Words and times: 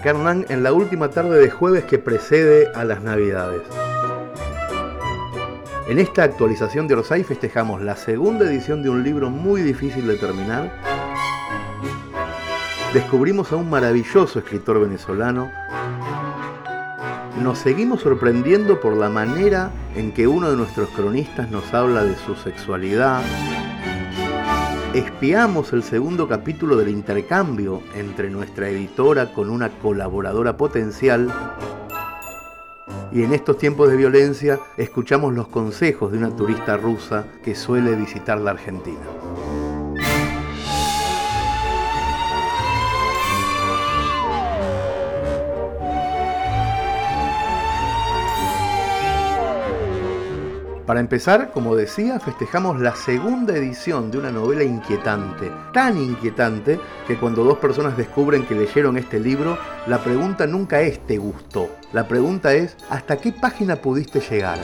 Acá 0.00 0.12
en 0.48 0.62
la 0.62 0.72
última 0.72 1.10
tarde 1.10 1.38
de 1.38 1.50
jueves 1.50 1.84
que 1.84 1.98
precede 1.98 2.72
a 2.74 2.84
las 2.84 3.02
Navidades. 3.02 3.60
En 5.88 5.98
esta 5.98 6.22
actualización 6.22 6.88
de 6.88 6.94
Orsay 6.94 7.22
festejamos 7.22 7.82
la 7.82 7.96
segunda 7.96 8.46
edición 8.46 8.82
de 8.82 8.88
un 8.88 9.04
libro 9.04 9.28
muy 9.28 9.60
difícil 9.60 10.06
de 10.06 10.16
terminar. 10.16 10.72
Descubrimos 12.94 13.52
a 13.52 13.56
un 13.56 13.68
maravilloso 13.68 14.38
escritor 14.38 14.80
venezolano. 14.80 15.50
Nos 17.42 17.58
seguimos 17.58 18.00
sorprendiendo 18.00 18.80
por 18.80 18.96
la 18.96 19.10
manera 19.10 19.70
en 19.94 20.12
que 20.12 20.26
uno 20.26 20.50
de 20.50 20.56
nuestros 20.56 20.88
cronistas 20.88 21.50
nos 21.50 21.74
habla 21.74 22.04
de 22.04 22.16
su 22.16 22.36
sexualidad, 22.36 23.20
espiamos 24.94 25.72
el 25.72 25.84
segundo 25.84 26.26
capítulo 26.26 26.76
del 26.76 26.88
intercambio 26.88 27.80
entre 27.94 28.28
nuestra 28.28 28.68
editora 28.68 29.32
con 29.32 29.48
una 29.48 29.68
colaboradora 29.78 30.56
potencial 30.56 31.32
y 33.12 33.22
en 33.22 33.32
estos 33.32 33.56
tiempos 33.56 33.88
de 33.88 33.96
violencia 33.96 34.58
escuchamos 34.76 35.32
los 35.32 35.46
consejos 35.46 36.10
de 36.10 36.18
una 36.18 36.34
turista 36.34 36.76
rusa 36.76 37.24
que 37.44 37.54
suele 37.54 37.94
visitar 37.94 38.40
la 38.40 38.50
Argentina. 38.50 38.98
Para 50.90 50.98
empezar, 50.98 51.52
como 51.52 51.76
decía, 51.76 52.18
festejamos 52.18 52.80
la 52.80 52.96
segunda 52.96 53.56
edición 53.56 54.10
de 54.10 54.18
una 54.18 54.32
novela 54.32 54.64
inquietante, 54.64 55.48
tan 55.72 55.96
inquietante 55.96 56.80
que 57.06 57.16
cuando 57.16 57.44
dos 57.44 57.58
personas 57.58 57.96
descubren 57.96 58.44
que 58.44 58.56
leyeron 58.56 58.96
este 58.96 59.20
libro, 59.20 59.56
la 59.86 60.02
pregunta 60.02 60.48
nunca 60.48 60.80
es 60.80 60.98
¿te 61.06 61.16
gustó? 61.16 61.70
La 61.92 62.08
pregunta 62.08 62.54
es 62.54 62.76
¿hasta 62.88 63.18
qué 63.18 63.30
página 63.30 63.76
pudiste 63.76 64.18
llegar? 64.18 64.58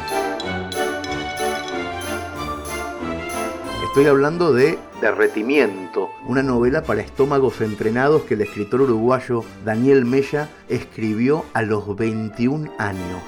Estoy 3.84 4.06
hablando 4.06 4.52
de 4.52 4.80
Derretimiento, 5.00 6.10
una 6.26 6.42
novela 6.42 6.82
para 6.82 7.02
estómagos 7.02 7.60
entrenados 7.60 8.22
que 8.22 8.34
el 8.34 8.40
escritor 8.40 8.80
uruguayo 8.80 9.44
Daniel 9.64 10.04
Mella 10.04 10.48
escribió 10.68 11.44
a 11.54 11.62
los 11.62 11.94
21 11.94 12.72
años. 12.78 13.22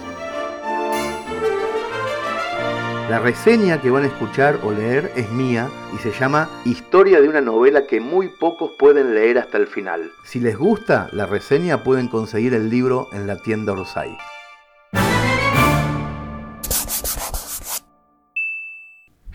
La 3.09 3.19
reseña 3.19 3.81
que 3.81 3.89
van 3.89 4.05
a 4.05 4.09
escuchar 4.09 4.61
o 4.63 4.71
leer 4.71 5.11
es 5.17 5.31
mía 5.31 5.71
y 5.95 5.97
se 5.97 6.13
llama 6.13 6.51
Historia 6.67 7.23
de 7.23 7.29
una 7.31 7.41
novela 7.41 7.87
que 7.87 8.01
muy 8.01 8.29
pocos 8.29 8.73
pueden 8.79 9.15
leer 9.15 9.39
hasta 9.39 9.57
el 9.57 9.67
final. 9.67 10.13
Si 10.25 10.41
les 10.41 10.59
gusta 10.59 11.09
la 11.13 11.25
reseña 11.25 11.83
pueden 11.83 12.09
conseguir 12.09 12.53
el 12.53 12.69
libro 12.69 13.09
en 13.15 13.27
la 13.27 13.39
tienda 13.39 13.73
Orsay. 13.73 14.15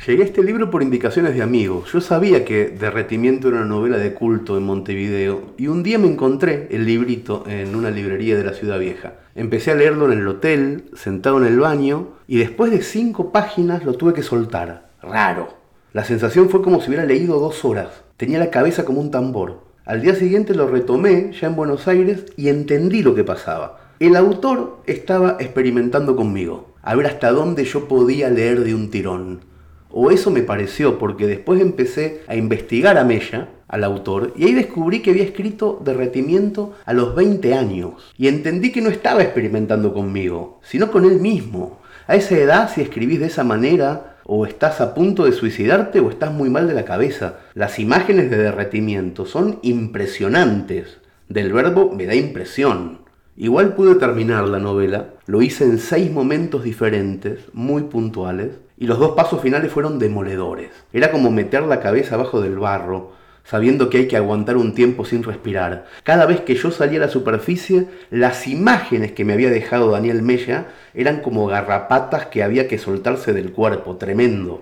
Llegué 0.05 0.23
a 0.23 0.25
este 0.25 0.43
libro 0.43 0.69
por 0.69 0.83
indicaciones 0.83 1.33
de 1.33 1.41
amigos. 1.41 1.93
Yo 1.93 2.01
sabía 2.01 2.43
que 2.43 2.67
Derretimiento 2.67 3.47
era 3.47 3.57
una 3.57 3.65
novela 3.65 3.97
de 3.97 4.13
culto 4.13 4.57
en 4.57 4.63
Montevideo 4.63 5.53
y 5.57 5.67
un 5.67 5.81
día 5.81 5.97
me 5.97 6.09
encontré 6.09 6.67
el 6.71 6.85
librito 6.85 7.45
en 7.47 7.73
una 7.73 7.89
librería 7.89 8.35
de 8.35 8.43
la 8.43 8.51
ciudad 8.51 8.79
vieja. 8.79 9.13
Empecé 9.33 9.71
a 9.71 9.75
leerlo 9.75 10.11
en 10.11 10.19
el 10.19 10.27
hotel, 10.27 10.89
sentado 10.93 11.37
en 11.37 11.45
el 11.45 11.57
baño, 11.57 12.09
y 12.27 12.37
después 12.37 12.69
de 12.71 12.81
cinco 12.81 13.31
páginas 13.31 13.85
lo 13.85 13.93
tuve 13.93 14.13
que 14.13 14.23
soltar. 14.23 14.89
Raro. 15.01 15.53
La 15.93 16.03
sensación 16.03 16.49
fue 16.49 16.61
como 16.61 16.81
si 16.81 16.89
hubiera 16.89 17.05
leído 17.05 17.39
dos 17.39 17.63
horas. 17.63 18.03
Tenía 18.17 18.39
la 18.39 18.49
cabeza 18.49 18.83
como 18.83 18.99
un 18.99 19.09
tambor. 19.09 19.61
Al 19.85 20.01
día 20.01 20.15
siguiente 20.15 20.53
lo 20.53 20.67
retomé 20.67 21.31
ya 21.31 21.47
en 21.47 21.55
Buenos 21.55 21.87
Aires 21.87 22.25
y 22.35 22.49
entendí 22.49 23.03
lo 23.03 23.15
que 23.15 23.23
pasaba. 23.23 23.79
El 24.01 24.17
autor 24.17 24.81
estaba 24.85 25.37
experimentando 25.39 26.17
conmigo, 26.17 26.73
a 26.81 26.93
ver 26.93 27.05
hasta 27.05 27.31
dónde 27.31 27.63
yo 27.63 27.87
podía 27.87 28.29
leer 28.29 28.65
de 28.65 28.75
un 28.75 28.89
tirón. 28.89 29.52
O 29.95 30.09
eso 30.09 30.31
me 30.31 30.41
pareció, 30.41 30.97
porque 30.97 31.27
después 31.27 31.61
empecé 31.61 32.23
a 32.27 32.35
investigar 32.35 32.97
a 32.97 33.03
Mella, 33.03 33.49
al 33.67 33.83
autor, 33.83 34.33
y 34.35 34.45
ahí 34.45 34.53
descubrí 34.53 35.01
que 35.01 35.11
había 35.11 35.23
escrito 35.23 35.79
Derretimiento 35.85 36.73
a 36.83 36.93
los 36.93 37.15
20 37.15 37.53
años. 37.53 38.11
Y 38.17 38.27
entendí 38.27 38.71
que 38.71 38.81
no 38.81 38.89
estaba 38.89 39.21
experimentando 39.21 39.93
conmigo, 39.93 40.59
sino 40.63 40.89
con 40.91 41.05
él 41.05 41.19
mismo. 41.19 41.79
A 42.07 42.15
esa 42.15 42.35
edad, 42.35 42.71
si 42.73 42.81
escribís 42.81 43.19
de 43.19 43.27
esa 43.27 43.43
manera, 43.43 44.17
o 44.25 44.47
estás 44.47 44.81
a 44.81 44.95
punto 44.95 45.25
de 45.25 45.31
suicidarte 45.31 45.99
o 45.99 46.09
estás 46.09 46.31
muy 46.31 46.49
mal 46.49 46.67
de 46.67 46.73
la 46.73 46.85
cabeza. 46.85 47.39
Las 47.53 47.77
imágenes 47.77 48.31
de 48.31 48.37
derretimiento 48.37 49.25
son 49.25 49.59
impresionantes. 49.61 50.97
Del 51.29 51.53
verbo 51.53 51.93
me 51.95 52.05
da 52.05 52.15
impresión. 52.15 52.99
Igual 53.35 53.75
pude 53.75 53.95
terminar 53.95 54.47
la 54.47 54.59
novela, 54.59 55.09
lo 55.25 55.41
hice 55.41 55.65
en 55.65 55.79
seis 55.79 56.11
momentos 56.11 56.63
diferentes, 56.63 57.39
muy 57.51 57.83
puntuales, 57.83 58.51
y 58.77 58.87
los 58.87 58.99
dos 58.99 59.11
pasos 59.11 59.41
finales 59.41 59.71
fueron 59.71 59.99
demoledores. 59.99 60.69
Era 60.91 61.11
como 61.11 61.31
meter 61.31 61.63
la 61.63 61.79
cabeza 61.79 62.15
abajo 62.15 62.41
del 62.41 62.57
barro, 62.57 63.11
sabiendo 63.43 63.89
que 63.89 63.97
hay 63.97 64.07
que 64.07 64.17
aguantar 64.17 64.57
un 64.57 64.73
tiempo 64.73 65.05
sin 65.05 65.23
respirar. 65.23 65.85
Cada 66.03 66.25
vez 66.25 66.41
que 66.41 66.55
yo 66.55 66.71
salía 66.71 66.99
a 66.99 67.05
la 67.05 67.09
superficie, 67.09 67.87
las 68.09 68.47
imágenes 68.47 69.11
que 69.11 69.25
me 69.25 69.33
había 69.33 69.49
dejado 69.49 69.91
Daniel 69.91 70.21
Mella 70.21 70.67
eran 70.93 71.21
como 71.21 71.47
garrapatas 71.47 72.27
que 72.27 72.43
había 72.43 72.67
que 72.67 72.77
soltarse 72.77 73.33
del 73.33 73.51
cuerpo, 73.51 73.97
tremendo. 73.97 74.61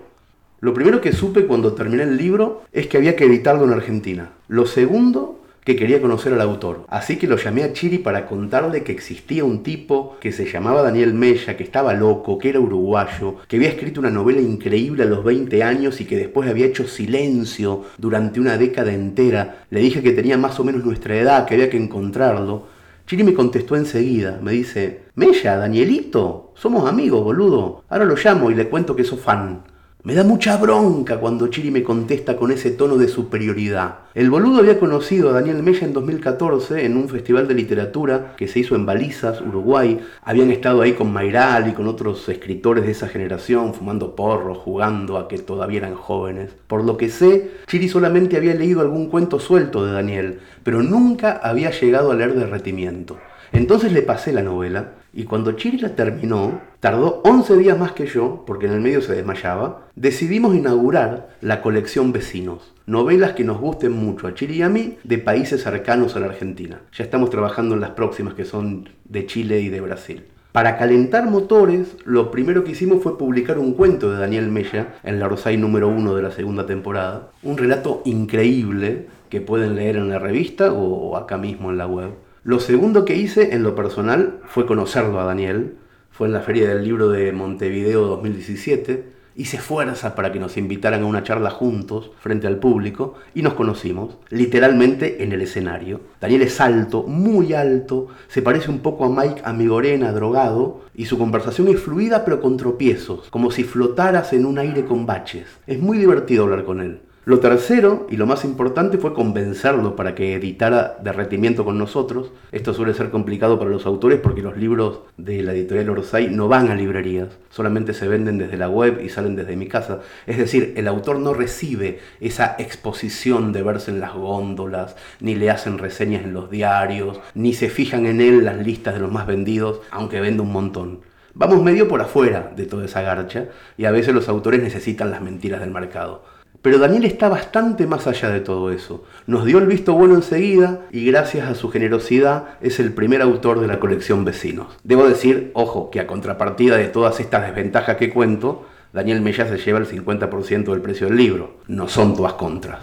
Lo 0.60 0.74
primero 0.74 1.00
que 1.00 1.12
supe 1.12 1.46
cuando 1.46 1.74
terminé 1.74 2.04
el 2.04 2.16
libro 2.16 2.62
es 2.72 2.86
que 2.86 2.96
había 2.96 3.16
que 3.16 3.24
editarlo 3.24 3.64
en 3.64 3.72
Argentina. 3.72 4.30
Lo 4.48 4.66
segundo 4.66 5.41
que 5.64 5.76
quería 5.76 6.00
conocer 6.00 6.32
al 6.32 6.40
autor. 6.40 6.86
Así 6.88 7.16
que 7.16 7.28
lo 7.28 7.36
llamé 7.36 7.62
a 7.62 7.72
Chiri 7.72 7.98
para 7.98 8.26
contarle 8.26 8.82
que 8.82 8.92
existía 8.92 9.44
un 9.44 9.62
tipo 9.62 10.16
que 10.20 10.32
se 10.32 10.50
llamaba 10.50 10.82
Daniel 10.82 11.14
Mella, 11.14 11.56
que 11.56 11.62
estaba 11.62 11.94
loco, 11.94 12.38
que 12.38 12.48
era 12.48 12.58
uruguayo, 12.58 13.36
que 13.46 13.56
había 13.56 13.68
escrito 13.68 14.00
una 14.00 14.10
novela 14.10 14.40
increíble 14.40 15.04
a 15.04 15.06
los 15.06 15.22
20 15.22 15.62
años 15.62 16.00
y 16.00 16.04
que 16.04 16.16
después 16.16 16.48
había 16.48 16.66
hecho 16.66 16.88
silencio 16.88 17.84
durante 17.96 18.40
una 18.40 18.58
década 18.58 18.92
entera. 18.92 19.64
Le 19.70 19.80
dije 19.80 20.02
que 20.02 20.12
tenía 20.12 20.36
más 20.36 20.58
o 20.58 20.64
menos 20.64 20.84
nuestra 20.84 21.16
edad, 21.16 21.46
que 21.46 21.54
había 21.54 21.70
que 21.70 21.76
encontrarlo. 21.76 22.66
Chiri 23.06 23.22
me 23.22 23.34
contestó 23.34 23.76
enseguida, 23.76 24.40
me 24.42 24.52
dice, 24.52 25.02
Mella, 25.14 25.56
Danielito, 25.56 26.52
somos 26.56 26.88
amigos, 26.88 27.22
boludo. 27.22 27.84
Ahora 27.88 28.04
lo 28.04 28.16
llamo 28.16 28.50
y 28.50 28.54
le 28.54 28.68
cuento 28.68 28.96
que 28.96 29.04
sos 29.04 29.20
fan. 29.20 29.62
Me 30.04 30.16
da 30.16 30.24
mucha 30.24 30.56
bronca 30.56 31.20
cuando 31.20 31.46
Chiri 31.46 31.70
me 31.70 31.84
contesta 31.84 32.34
con 32.34 32.50
ese 32.50 32.72
tono 32.72 32.96
de 32.96 33.06
superioridad. 33.06 34.00
El 34.14 34.30
boludo 34.30 34.58
había 34.58 34.80
conocido 34.80 35.30
a 35.30 35.32
Daniel 35.32 35.62
Mella 35.62 35.86
en 35.86 35.92
2014 35.92 36.84
en 36.84 36.96
un 36.96 37.08
festival 37.08 37.46
de 37.46 37.54
literatura 37.54 38.34
que 38.36 38.48
se 38.48 38.58
hizo 38.58 38.74
en 38.74 38.84
Balizas, 38.84 39.40
Uruguay. 39.40 40.00
Habían 40.22 40.50
estado 40.50 40.82
ahí 40.82 40.94
con 40.94 41.12
Mayral 41.12 41.68
y 41.68 41.72
con 41.72 41.86
otros 41.86 42.28
escritores 42.28 42.84
de 42.84 42.90
esa 42.90 43.06
generación, 43.06 43.74
fumando 43.74 44.16
porros, 44.16 44.58
jugando 44.58 45.18
a 45.18 45.28
que 45.28 45.38
todavía 45.38 45.78
eran 45.78 45.94
jóvenes. 45.94 46.50
Por 46.66 46.82
lo 46.82 46.96
que 46.96 47.08
sé, 47.08 47.52
Chiri 47.68 47.88
solamente 47.88 48.36
había 48.36 48.54
leído 48.54 48.80
algún 48.80 49.08
cuento 49.08 49.38
suelto 49.38 49.86
de 49.86 49.92
Daniel, 49.92 50.40
pero 50.64 50.82
nunca 50.82 51.38
había 51.40 51.70
llegado 51.70 52.10
a 52.10 52.16
leer 52.16 52.34
Derretimiento. 52.34 53.18
Entonces 53.52 53.92
le 53.92 54.02
pasé 54.02 54.32
la 54.32 54.42
novela 54.42 54.94
y 55.12 55.24
cuando 55.24 55.52
Chiri 55.52 55.78
la 55.78 55.94
terminó, 55.94 56.60
tardó 56.80 57.20
11 57.24 57.56
días 57.58 57.78
más 57.78 57.92
que 57.92 58.06
yo, 58.06 58.44
porque 58.46 58.66
en 58.66 58.72
el 58.72 58.80
medio 58.80 59.02
se 59.02 59.14
desmayaba, 59.14 59.88
decidimos 59.94 60.54
inaugurar 60.54 61.36
la 61.40 61.60
colección 61.60 62.12
Vecinos, 62.12 62.72
novelas 62.86 63.32
que 63.32 63.44
nos 63.44 63.60
gusten 63.60 63.92
mucho 63.92 64.26
a 64.26 64.34
Chiri 64.34 64.56
y 64.56 64.62
a 64.62 64.68
mí 64.68 64.96
de 65.04 65.18
países 65.18 65.62
cercanos 65.62 66.16
a 66.16 66.20
la 66.20 66.26
Argentina. 66.26 66.80
Ya 66.92 67.04
estamos 67.04 67.30
trabajando 67.30 67.74
en 67.74 67.80
las 67.80 67.90
próximas 67.90 68.34
que 68.34 68.44
son 68.44 68.88
de 69.04 69.26
Chile 69.26 69.60
y 69.60 69.68
de 69.68 69.80
Brasil. 69.80 70.24
Para 70.52 70.76
calentar 70.76 71.30
motores, 71.30 71.96
lo 72.04 72.30
primero 72.30 72.62
que 72.62 72.72
hicimos 72.72 73.02
fue 73.02 73.16
publicar 73.16 73.58
un 73.58 73.72
cuento 73.72 74.10
de 74.10 74.18
Daniel 74.18 74.50
Mella 74.50 74.96
en 75.02 75.18
la 75.18 75.26
Rosay 75.26 75.56
número 75.56 75.88
1 75.88 76.14
de 76.14 76.22
la 76.22 76.30
segunda 76.30 76.66
temporada. 76.66 77.30
Un 77.42 77.56
relato 77.56 78.02
increíble 78.04 79.06
que 79.30 79.40
pueden 79.40 79.76
leer 79.76 79.96
en 79.96 80.10
la 80.10 80.18
revista 80.18 80.72
o 80.72 81.16
acá 81.16 81.38
mismo 81.38 81.70
en 81.70 81.78
la 81.78 81.86
web. 81.86 82.10
Lo 82.44 82.58
segundo 82.58 83.04
que 83.04 83.14
hice 83.14 83.54
en 83.54 83.62
lo 83.62 83.76
personal 83.76 84.40
fue 84.46 84.66
conocerlo 84.66 85.20
a 85.20 85.24
Daniel. 85.24 85.76
Fue 86.10 86.26
en 86.26 86.32
la 86.32 86.40
Feria 86.40 86.68
del 86.68 86.82
Libro 86.82 87.08
de 87.08 87.30
Montevideo 87.30 88.04
2017. 88.06 89.12
Hice 89.36 89.58
fuerza 89.58 90.16
para 90.16 90.32
que 90.32 90.40
nos 90.40 90.56
invitaran 90.56 91.04
a 91.04 91.06
una 91.06 91.22
charla 91.22 91.50
juntos 91.50 92.10
frente 92.18 92.48
al 92.48 92.56
público 92.56 93.14
y 93.32 93.42
nos 93.42 93.54
conocimos, 93.54 94.16
literalmente 94.28 95.22
en 95.22 95.30
el 95.30 95.40
escenario. 95.40 96.00
Daniel 96.20 96.42
es 96.42 96.60
alto, 96.60 97.04
muy 97.04 97.52
alto, 97.52 98.08
se 98.26 98.42
parece 98.42 98.72
un 98.72 98.80
poco 98.80 99.04
a 99.04 99.08
Mike 99.08 99.42
Amigorena, 99.44 100.10
drogado, 100.10 100.80
y 100.96 101.04
su 101.04 101.18
conversación 101.18 101.68
es 101.68 101.78
fluida 101.78 102.24
pero 102.24 102.40
con 102.40 102.56
tropiezos, 102.56 103.30
como 103.30 103.52
si 103.52 103.62
flotaras 103.62 104.32
en 104.32 104.46
un 104.46 104.58
aire 104.58 104.84
con 104.84 105.06
baches. 105.06 105.46
Es 105.68 105.78
muy 105.78 105.96
divertido 105.96 106.42
hablar 106.42 106.64
con 106.64 106.80
él. 106.80 107.02
Lo 107.24 107.38
tercero 107.38 108.08
y 108.10 108.16
lo 108.16 108.26
más 108.26 108.44
importante 108.44 108.98
fue 108.98 109.14
convencerlo 109.14 109.94
para 109.94 110.16
que 110.16 110.34
editara 110.34 110.98
derretimiento 111.04 111.64
con 111.64 111.78
nosotros. 111.78 112.32
Esto 112.50 112.74
suele 112.74 112.94
ser 112.94 113.10
complicado 113.10 113.60
para 113.60 113.70
los 113.70 113.86
autores 113.86 114.18
porque 114.18 114.42
los 114.42 114.56
libros 114.56 115.02
de 115.16 115.40
la 115.44 115.52
editorial 115.52 115.90
Orsay 115.90 116.30
no 116.30 116.48
van 116.48 116.68
a 116.68 116.74
librerías, 116.74 117.28
solamente 117.48 117.94
se 117.94 118.08
venden 118.08 118.38
desde 118.38 118.56
la 118.56 118.68
web 118.68 119.00
y 119.00 119.08
salen 119.08 119.36
desde 119.36 119.54
mi 119.54 119.68
casa. 119.68 120.00
Es 120.26 120.36
decir, 120.36 120.74
el 120.76 120.88
autor 120.88 121.20
no 121.20 121.32
recibe 121.32 122.00
esa 122.18 122.56
exposición 122.58 123.52
de 123.52 123.62
verse 123.62 123.92
en 123.92 124.00
las 124.00 124.14
góndolas, 124.14 124.96
ni 125.20 125.36
le 125.36 125.48
hacen 125.48 125.78
reseñas 125.78 126.24
en 126.24 126.34
los 126.34 126.50
diarios, 126.50 127.20
ni 127.36 127.52
se 127.52 127.70
fijan 127.70 128.06
en 128.06 128.20
él 128.20 128.44
las 128.44 128.56
listas 128.66 128.94
de 128.94 129.00
los 129.00 129.12
más 129.12 129.28
vendidos, 129.28 129.80
aunque 129.92 130.20
vende 130.20 130.42
un 130.42 130.50
montón. 130.50 131.02
Vamos 131.34 131.62
medio 131.62 131.86
por 131.86 132.00
afuera 132.00 132.52
de 132.56 132.66
toda 132.66 132.84
esa 132.84 133.00
garcha 133.00 133.46
y 133.78 133.84
a 133.84 133.92
veces 133.92 134.12
los 134.12 134.28
autores 134.28 134.60
necesitan 134.60 135.12
las 135.12 135.22
mentiras 135.22 135.60
del 135.60 135.70
mercado. 135.70 136.24
Pero 136.62 136.78
Daniel 136.78 137.04
está 137.04 137.28
bastante 137.28 137.88
más 137.88 138.06
allá 138.06 138.30
de 138.30 138.38
todo 138.38 138.70
eso. 138.70 139.04
Nos 139.26 139.44
dio 139.44 139.58
el 139.58 139.66
visto 139.66 139.94
bueno 139.94 140.14
enseguida 140.14 140.82
y 140.92 141.04
gracias 141.04 141.48
a 141.48 141.56
su 141.56 141.70
generosidad 141.70 142.50
es 142.60 142.78
el 142.78 142.92
primer 142.92 143.20
autor 143.20 143.58
de 143.58 143.66
la 143.66 143.80
colección 143.80 144.24
Vecinos. 144.24 144.68
Debo 144.84 145.08
decir, 145.08 145.50
ojo, 145.54 145.90
que 145.90 145.98
a 145.98 146.06
contrapartida 146.06 146.76
de 146.76 146.86
todas 146.86 147.18
estas 147.18 147.46
desventajas 147.46 147.96
que 147.96 148.10
cuento, 148.10 148.64
Daniel 148.92 149.22
Mella 149.22 149.48
se 149.48 149.58
lleva 149.58 149.80
el 149.80 149.88
50% 149.88 150.70
del 150.70 150.80
precio 150.80 151.08
del 151.08 151.16
libro. 151.16 151.56
No 151.66 151.88
son 151.88 152.14
todas 152.14 152.34
contras. 152.34 152.78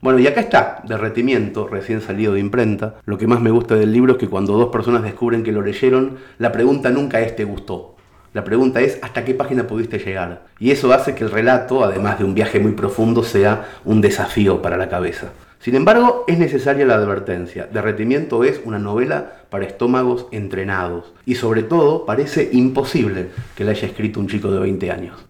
Bueno, 0.00 0.20
y 0.20 0.28
acá 0.28 0.40
está, 0.40 0.82
Derretimiento, 0.86 1.66
recién 1.66 2.00
salido 2.00 2.34
de 2.34 2.40
imprenta. 2.40 3.00
Lo 3.04 3.18
que 3.18 3.26
más 3.26 3.40
me 3.40 3.50
gusta 3.50 3.74
del 3.74 3.92
libro 3.92 4.12
es 4.12 4.18
que 4.18 4.28
cuando 4.28 4.56
dos 4.56 4.68
personas 4.68 5.02
descubren 5.02 5.42
que 5.42 5.50
lo 5.50 5.60
leyeron, 5.60 6.18
la 6.38 6.52
pregunta 6.52 6.90
nunca 6.90 7.20
es 7.20 7.34
¿te 7.34 7.42
gustó? 7.42 7.96
La 8.34 8.44
pregunta 8.44 8.80
es 8.80 8.98
¿hasta 9.02 9.24
qué 9.24 9.34
página 9.34 9.66
pudiste 9.66 9.98
llegar? 9.98 10.42
Y 10.58 10.70
eso 10.70 10.92
hace 10.92 11.14
que 11.14 11.24
el 11.24 11.30
relato, 11.30 11.82
además 11.82 12.18
de 12.18 12.24
un 12.24 12.34
viaje 12.34 12.60
muy 12.60 12.72
profundo, 12.72 13.22
sea 13.22 13.66
un 13.84 14.00
desafío 14.00 14.60
para 14.60 14.76
la 14.76 14.88
cabeza. 14.88 15.28
Sin 15.60 15.74
embargo, 15.74 16.24
es 16.28 16.38
necesaria 16.38 16.86
la 16.86 16.94
advertencia. 16.94 17.66
Derretimiento 17.72 18.44
es 18.44 18.60
una 18.64 18.78
novela 18.78 19.44
para 19.50 19.64
estómagos 19.64 20.26
entrenados. 20.30 21.12
Y 21.26 21.34
sobre 21.34 21.62
todo, 21.62 22.06
parece 22.06 22.50
imposible 22.52 23.30
que 23.56 23.64
la 23.64 23.72
haya 23.72 23.88
escrito 23.88 24.20
un 24.20 24.28
chico 24.28 24.50
de 24.50 24.60
20 24.60 24.90
años. 24.90 25.28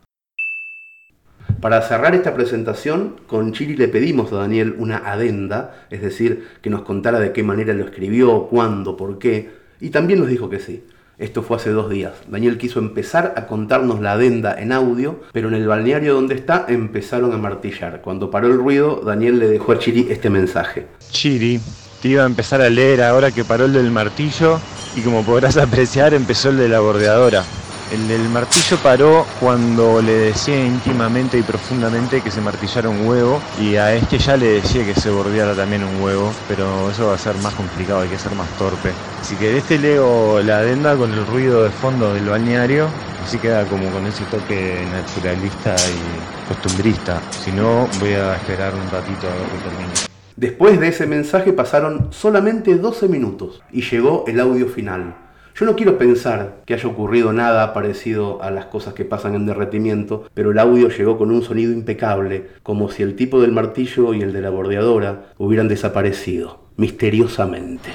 Para 1.61 1.83
cerrar 1.83 2.15
esta 2.15 2.35
presentación, 2.35 3.17
con 3.27 3.53
Chiri 3.53 3.75
le 3.75 3.89
pedimos 3.89 4.33
a 4.33 4.37
Daniel 4.37 4.77
una 4.79 4.99
adenda, 4.99 5.87
es 5.91 6.03
decir, 6.03 6.47
que 6.63 6.71
nos 6.71 6.83
contara 6.83 7.19
de 7.19 7.33
qué 7.33 7.43
manera 7.43 7.73
lo 7.75 7.85
escribió, 7.85 8.45
cuándo, 8.45 8.97
por 8.97 9.19
qué, 9.19 9.51
y 9.81 9.91
también 9.91 10.21
nos 10.21 10.29
dijo 10.29 10.51
que 10.51 10.61
sí. 10.61 10.85
Esto 11.19 11.43
fue 11.43 11.57
hace 11.57 11.71
dos 11.71 11.91
días. 11.91 12.13
Daniel 12.29 12.59
quiso 12.59 12.79
empezar 12.79 13.35
a 13.37 13.47
contarnos 13.47 14.01
la 14.01 14.13
adenda 14.13 14.55
en 14.57 14.71
audio, 14.71 15.21
pero 15.33 15.49
en 15.49 15.55
el 15.55 15.67
balneario 15.67 16.15
donde 16.15 16.37
está 16.37 16.65
empezaron 16.69 17.33
a 17.33 17.37
martillar. 17.37 18.03
Cuando 18.03 18.31
paró 18.31 18.47
el 18.47 18.57
ruido, 18.57 19.03
Daniel 19.05 19.41
le 19.41 19.49
dejó 19.49 19.73
a 19.73 19.81
Chiri 19.81 20.07
este 20.11 20.31
mensaje. 20.31 20.87
Chiri, 21.11 21.61
te 22.01 22.09
iba 22.09 22.23
a 22.23 22.27
empezar 22.27 22.61
a 22.61 22.71
leer 22.71 23.03
ahora 23.03 23.33
que 23.33 23.45
paró 23.45 23.65
el 23.65 23.73
del 23.73 23.91
martillo 23.91 24.61
y 24.95 25.01
como 25.01 25.25
podrás 25.25 25.57
apreciar 25.57 26.15
empezó 26.15 26.51
el 26.51 26.59
de 26.59 26.69
la 26.69 26.79
bordeadora. 26.79 27.43
El 27.91 28.07
del 28.07 28.29
martillo 28.29 28.77
paró 28.83 29.27
cuando 29.41 30.03
le 30.03 30.13
decía 30.13 30.63
íntimamente 30.63 31.39
y 31.39 31.43
profundamente 31.43 32.21
que 32.21 32.31
se 32.31 32.43
martillara 32.43 32.91
un 32.91 33.07
huevo 33.07 33.41
y 33.59 33.77
a 33.77 33.95
este 33.95 34.19
ya 34.19 34.37
le 34.37 34.61
decía 34.61 34.85
que 34.85 34.95
se 34.95 35.09
bordeara 35.09 35.55
también 35.55 35.83
un 35.85 36.03
huevo, 36.03 36.31
pero 36.47 36.91
eso 36.91 37.07
va 37.07 37.15
a 37.15 37.19
ser 37.19 37.35
más 37.37 37.55
complicado, 37.55 38.01
hay 38.01 38.11
que 38.11 38.19
ser 38.19 38.35
más 38.35 38.49
torpe. 38.59 38.93
Así 39.23 39.37
que 39.37 39.53
de 39.53 39.59
este 39.59 39.79
leo 39.79 40.43
la 40.43 40.59
adenda 40.59 40.97
con 40.97 41.13
el 41.15 41.27
ruido 41.27 41.65
de 41.65 41.71
fondo 41.71 42.13
del 42.13 42.29
balneario, 42.29 42.89
así 43.25 43.39
queda 43.39 43.65
como 43.65 43.91
con 43.91 44.07
ese 44.07 44.25
toque 44.25 44.85
naturalista 44.93 45.75
y 45.75 46.49
costumbrista. 46.49 47.23
Si 47.31 47.51
no, 47.53 47.89
voy 48.01 48.13
a 48.13 48.35
esperar 48.35 48.75
un 48.75 48.91
ratito 48.91 49.27
a 49.29 49.35
ver 49.35 49.47
que 49.49 49.69
termine. 49.69 49.93
Después 50.37 50.79
de 50.79 50.89
ese 50.89 51.07
mensaje 51.07 51.55
pasaron 51.55 52.09
solamente 52.11 52.77
12 52.77 53.09
minutos 53.09 53.63
y 53.73 53.81
llegó 53.81 54.25
el 54.27 54.41
audio 54.41 54.69
final. 54.69 55.28
Yo 55.59 55.67
no 55.67 55.75
quiero 55.75 55.99
pensar 55.99 56.63
que 56.67 56.75
haya 56.75 56.89
ocurrido 56.89 57.33
nada 57.33 57.73
parecido 57.73 58.41
a 58.45 58.53
las 58.53 58.67
cosas 58.67 58.95
que 58.95 59.05
pasan 59.05 59.35
en 59.35 59.45
derretimiento, 59.45 60.29
pero 60.33 60.53
el 60.53 60.59
audio 60.61 60.89
llegó 60.89 61.19
con 61.19 61.33
un 61.33 61.43
sonido 61.43 61.73
impecable, 61.73 62.47
como 62.63 62.89
si 62.93 63.03
el 63.03 63.17
tipo 63.17 63.41
del 63.41 63.51
martillo 63.51 64.15
y 64.15 64.23
el 64.23 64.33
de 64.33 64.41
la 64.41 64.51
bordeadora 64.51 65.33
hubieran 65.37 65.67
desaparecido, 65.67 66.61
misteriosamente. 66.77 67.91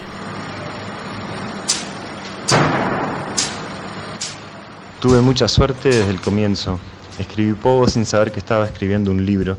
Tuve 5.00 5.22
mucha 5.22 5.48
suerte 5.48 5.88
desde 5.88 6.10
el 6.10 6.20
comienzo. 6.20 6.82
Escribí 7.18 7.54
poco 7.54 7.88
sin 7.88 8.06
saber 8.06 8.34
que 8.34 8.40
estaba 8.40 8.66
escribiendo 8.66 9.10
un 9.10 9.26
libro. 9.26 9.56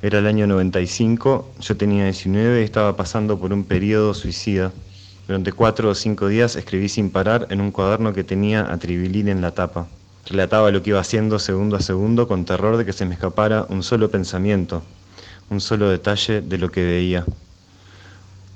Era 0.00 0.20
el 0.20 0.26
año 0.26 0.46
95, 0.46 1.52
yo 1.60 1.76
tenía 1.76 2.04
19 2.04 2.62
y 2.62 2.64
estaba 2.64 2.96
pasando 2.96 3.38
por 3.38 3.52
un 3.52 3.64
periodo 3.64 4.14
suicida. 4.14 4.72
Durante 5.30 5.52
cuatro 5.52 5.90
o 5.90 5.94
cinco 5.94 6.26
días 6.26 6.56
escribí 6.56 6.88
sin 6.88 7.12
parar 7.12 7.46
en 7.50 7.60
un 7.60 7.70
cuaderno 7.70 8.12
que 8.12 8.24
tenía 8.24 8.66
a 8.68 8.78
Tribilín 8.78 9.28
en 9.28 9.40
la 9.40 9.52
tapa. 9.52 9.86
Relataba 10.26 10.72
lo 10.72 10.82
que 10.82 10.90
iba 10.90 10.98
haciendo 10.98 11.38
segundo 11.38 11.76
a 11.76 11.80
segundo 11.80 12.26
con 12.26 12.44
terror 12.44 12.76
de 12.76 12.84
que 12.84 12.92
se 12.92 13.06
me 13.06 13.14
escapara 13.14 13.64
un 13.68 13.84
solo 13.84 14.10
pensamiento, 14.10 14.82
un 15.48 15.60
solo 15.60 15.88
detalle 15.88 16.40
de 16.40 16.58
lo 16.58 16.72
que 16.72 16.84
veía. 16.84 17.24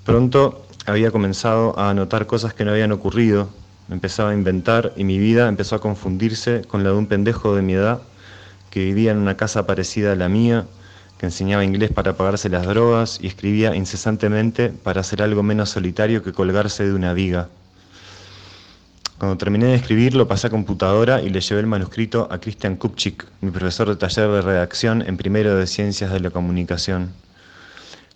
Pronto 0.04 0.66
había 0.84 1.12
comenzado 1.12 1.78
a 1.78 1.90
anotar 1.90 2.26
cosas 2.26 2.54
que 2.54 2.64
no 2.64 2.72
habían 2.72 2.90
ocurrido, 2.90 3.50
empezaba 3.88 4.30
a 4.30 4.34
inventar 4.34 4.92
y 4.96 5.04
mi 5.04 5.20
vida 5.20 5.46
empezó 5.46 5.76
a 5.76 5.80
confundirse 5.80 6.62
con 6.66 6.82
la 6.82 6.90
de 6.90 6.96
un 6.96 7.06
pendejo 7.06 7.54
de 7.54 7.62
mi 7.62 7.74
edad 7.74 8.00
que 8.70 8.80
vivía 8.80 9.12
en 9.12 9.18
una 9.18 9.36
casa 9.36 9.64
parecida 9.64 10.10
a 10.10 10.16
la 10.16 10.28
mía 10.28 10.66
enseñaba 11.24 11.64
inglés 11.64 11.90
para 11.92 12.16
pagarse 12.16 12.48
las 12.48 12.66
drogas 12.66 13.18
y 13.20 13.26
escribía 13.26 13.74
incesantemente 13.74 14.68
para 14.68 15.00
hacer 15.00 15.22
algo 15.22 15.42
menos 15.42 15.70
solitario 15.70 16.22
que 16.22 16.32
colgarse 16.32 16.84
de 16.84 16.94
una 16.94 17.12
viga. 17.12 17.48
Cuando 19.18 19.38
terminé 19.38 19.66
de 19.66 19.74
escribir, 19.76 20.14
lo 20.14 20.28
pasé 20.28 20.48
a 20.48 20.50
computadora 20.50 21.22
y 21.22 21.30
le 21.30 21.40
llevé 21.40 21.60
el 21.60 21.66
manuscrito 21.66 22.28
a 22.30 22.38
Christian 22.38 22.76
Kupchik, 22.76 23.24
mi 23.40 23.50
profesor 23.50 23.88
de 23.88 23.96
taller 23.96 24.28
de 24.28 24.42
redacción 24.42 25.02
en 25.02 25.16
primero 25.16 25.56
de 25.56 25.66
Ciencias 25.66 26.12
de 26.12 26.20
la 26.20 26.30
Comunicación. 26.30 27.12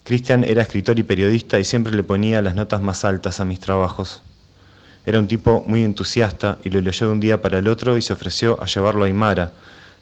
Christian 0.05 0.43
era 0.45 0.63
escritor 0.63 0.99
y 0.99 1.03
periodista 1.03 1.59
y 1.61 1.65
siempre 1.65 1.95
le 1.95 2.03
ponía 2.03 2.43
las 2.43 2.55
notas 2.55 2.81
más 2.81 3.05
altas 3.05 3.41
a 3.41 3.45
mis 3.45 3.61
trabajos. 3.61 4.23
Era 5.07 5.19
un 5.19 5.29
tipo 5.29 5.65
muy 5.67 5.85
entusiasta 5.85 6.59
y 6.65 6.71
lo 6.71 6.81
leyó 6.81 7.07
de 7.07 7.13
un 7.13 7.21
día 7.21 7.41
para 7.41 7.59
el 7.59 7.69
otro 7.69 7.97
y 7.97 8.03
se 8.03 8.13
ofreció 8.13 8.63
a 8.63 8.67
llevarlo 8.67 9.05
a 9.05 9.07
Aymara, 9.07 9.53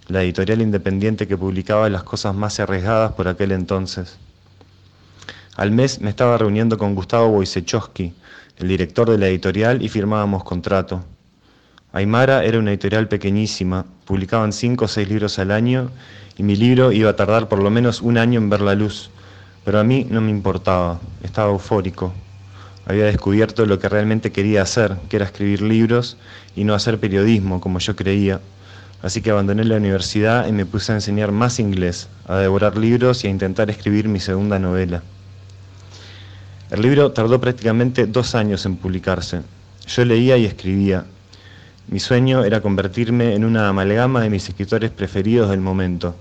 la 0.08 0.22
editorial 0.22 0.62
independiente 0.62 1.26
que 1.26 1.36
publicaba 1.36 1.88
las 1.88 2.04
cosas 2.04 2.34
más 2.34 2.60
arriesgadas 2.60 3.12
por 3.12 3.26
aquel 3.26 3.52
entonces. 3.52 4.18
Al 5.56 5.72
mes 5.72 6.00
me 6.00 6.10
estaba 6.10 6.38
reuniendo 6.38 6.78
con 6.78 6.94
Gustavo 6.94 7.28
Wojciechowski, 7.28 8.12
el 8.58 8.68
director 8.68 9.10
de 9.10 9.18
la 9.18 9.28
editorial, 9.28 9.82
y 9.82 9.88
firmábamos 9.88 10.44
contrato. 10.44 11.04
Aymara 11.92 12.44
era 12.44 12.58
una 12.58 12.70
editorial 12.70 13.08
pequeñísima, 13.08 13.86
publicaban 14.04 14.52
cinco 14.52 14.84
o 14.84 14.88
seis 14.88 15.08
libros 15.08 15.38
al 15.38 15.50
año 15.50 15.90
y 16.36 16.42
mi 16.42 16.54
libro 16.54 16.92
iba 16.92 17.10
a 17.10 17.16
tardar 17.16 17.48
por 17.48 17.62
lo 17.62 17.70
menos 17.70 18.02
un 18.02 18.18
año 18.18 18.38
en 18.38 18.50
ver 18.50 18.60
la 18.60 18.74
luz, 18.74 19.10
pero 19.64 19.80
a 19.80 19.84
mí 19.84 20.06
no 20.08 20.20
me 20.20 20.30
importaba, 20.30 21.00
estaba 21.22 21.50
eufórico. 21.50 22.12
Había 22.86 23.06
descubierto 23.06 23.66
lo 23.66 23.78
que 23.78 23.88
realmente 23.88 24.30
quería 24.30 24.62
hacer, 24.62 24.96
que 25.08 25.16
era 25.16 25.24
escribir 25.24 25.62
libros 25.62 26.18
y 26.54 26.64
no 26.64 26.74
hacer 26.74 27.00
periodismo 27.00 27.60
como 27.60 27.78
yo 27.80 27.96
creía, 27.96 28.40
Así 29.02 29.20
que 29.20 29.30
abandoné 29.30 29.64
la 29.64 29.76
universidad 29.76 30.46
y 30.48 30.52
me 30.52 30.66
puse 30.66 30.92
a 30.92 30.96
enseñar 30.96 31.30
más 31.30 31.60
inglés, 31.60 32.08
a 32.26 32.36
devorar 32.38 32.76
libros 32.76 33.24
y 33.24 33.26
a 33.26 33.30
intentar 33.30 33.70
escribir 33.70 34.08
mi 34.08 34.20
segunda 34.20 34.58
novela. 34.58 35.02
El 36.70 36.82
libro 36.82 37.12
tardó 37.12 37.40
prácticamente 37.40 38.06
dos 38.06 38.34
años 38.34 38.66
en 38.66 38.76
publicarse. 38.76 39.42
Yo 39.86 40.04
leía 40.04 40.36
y 40.36 40.46
escribía. 40.46 41.04
Mi 41.88 42.00
sueño 42.00 42.44
era 42.44 42.60
convertirme 42.60 43.34
en 43.34 43.44
una 43.44 43.68
amalgama 43.68 44.20
de 44.22 44.30
mis 44.30 44.48
escritores 44.48 44.90
preferidos 44.90 45.50
del 45.50 45.60
momento. 45.60 46.16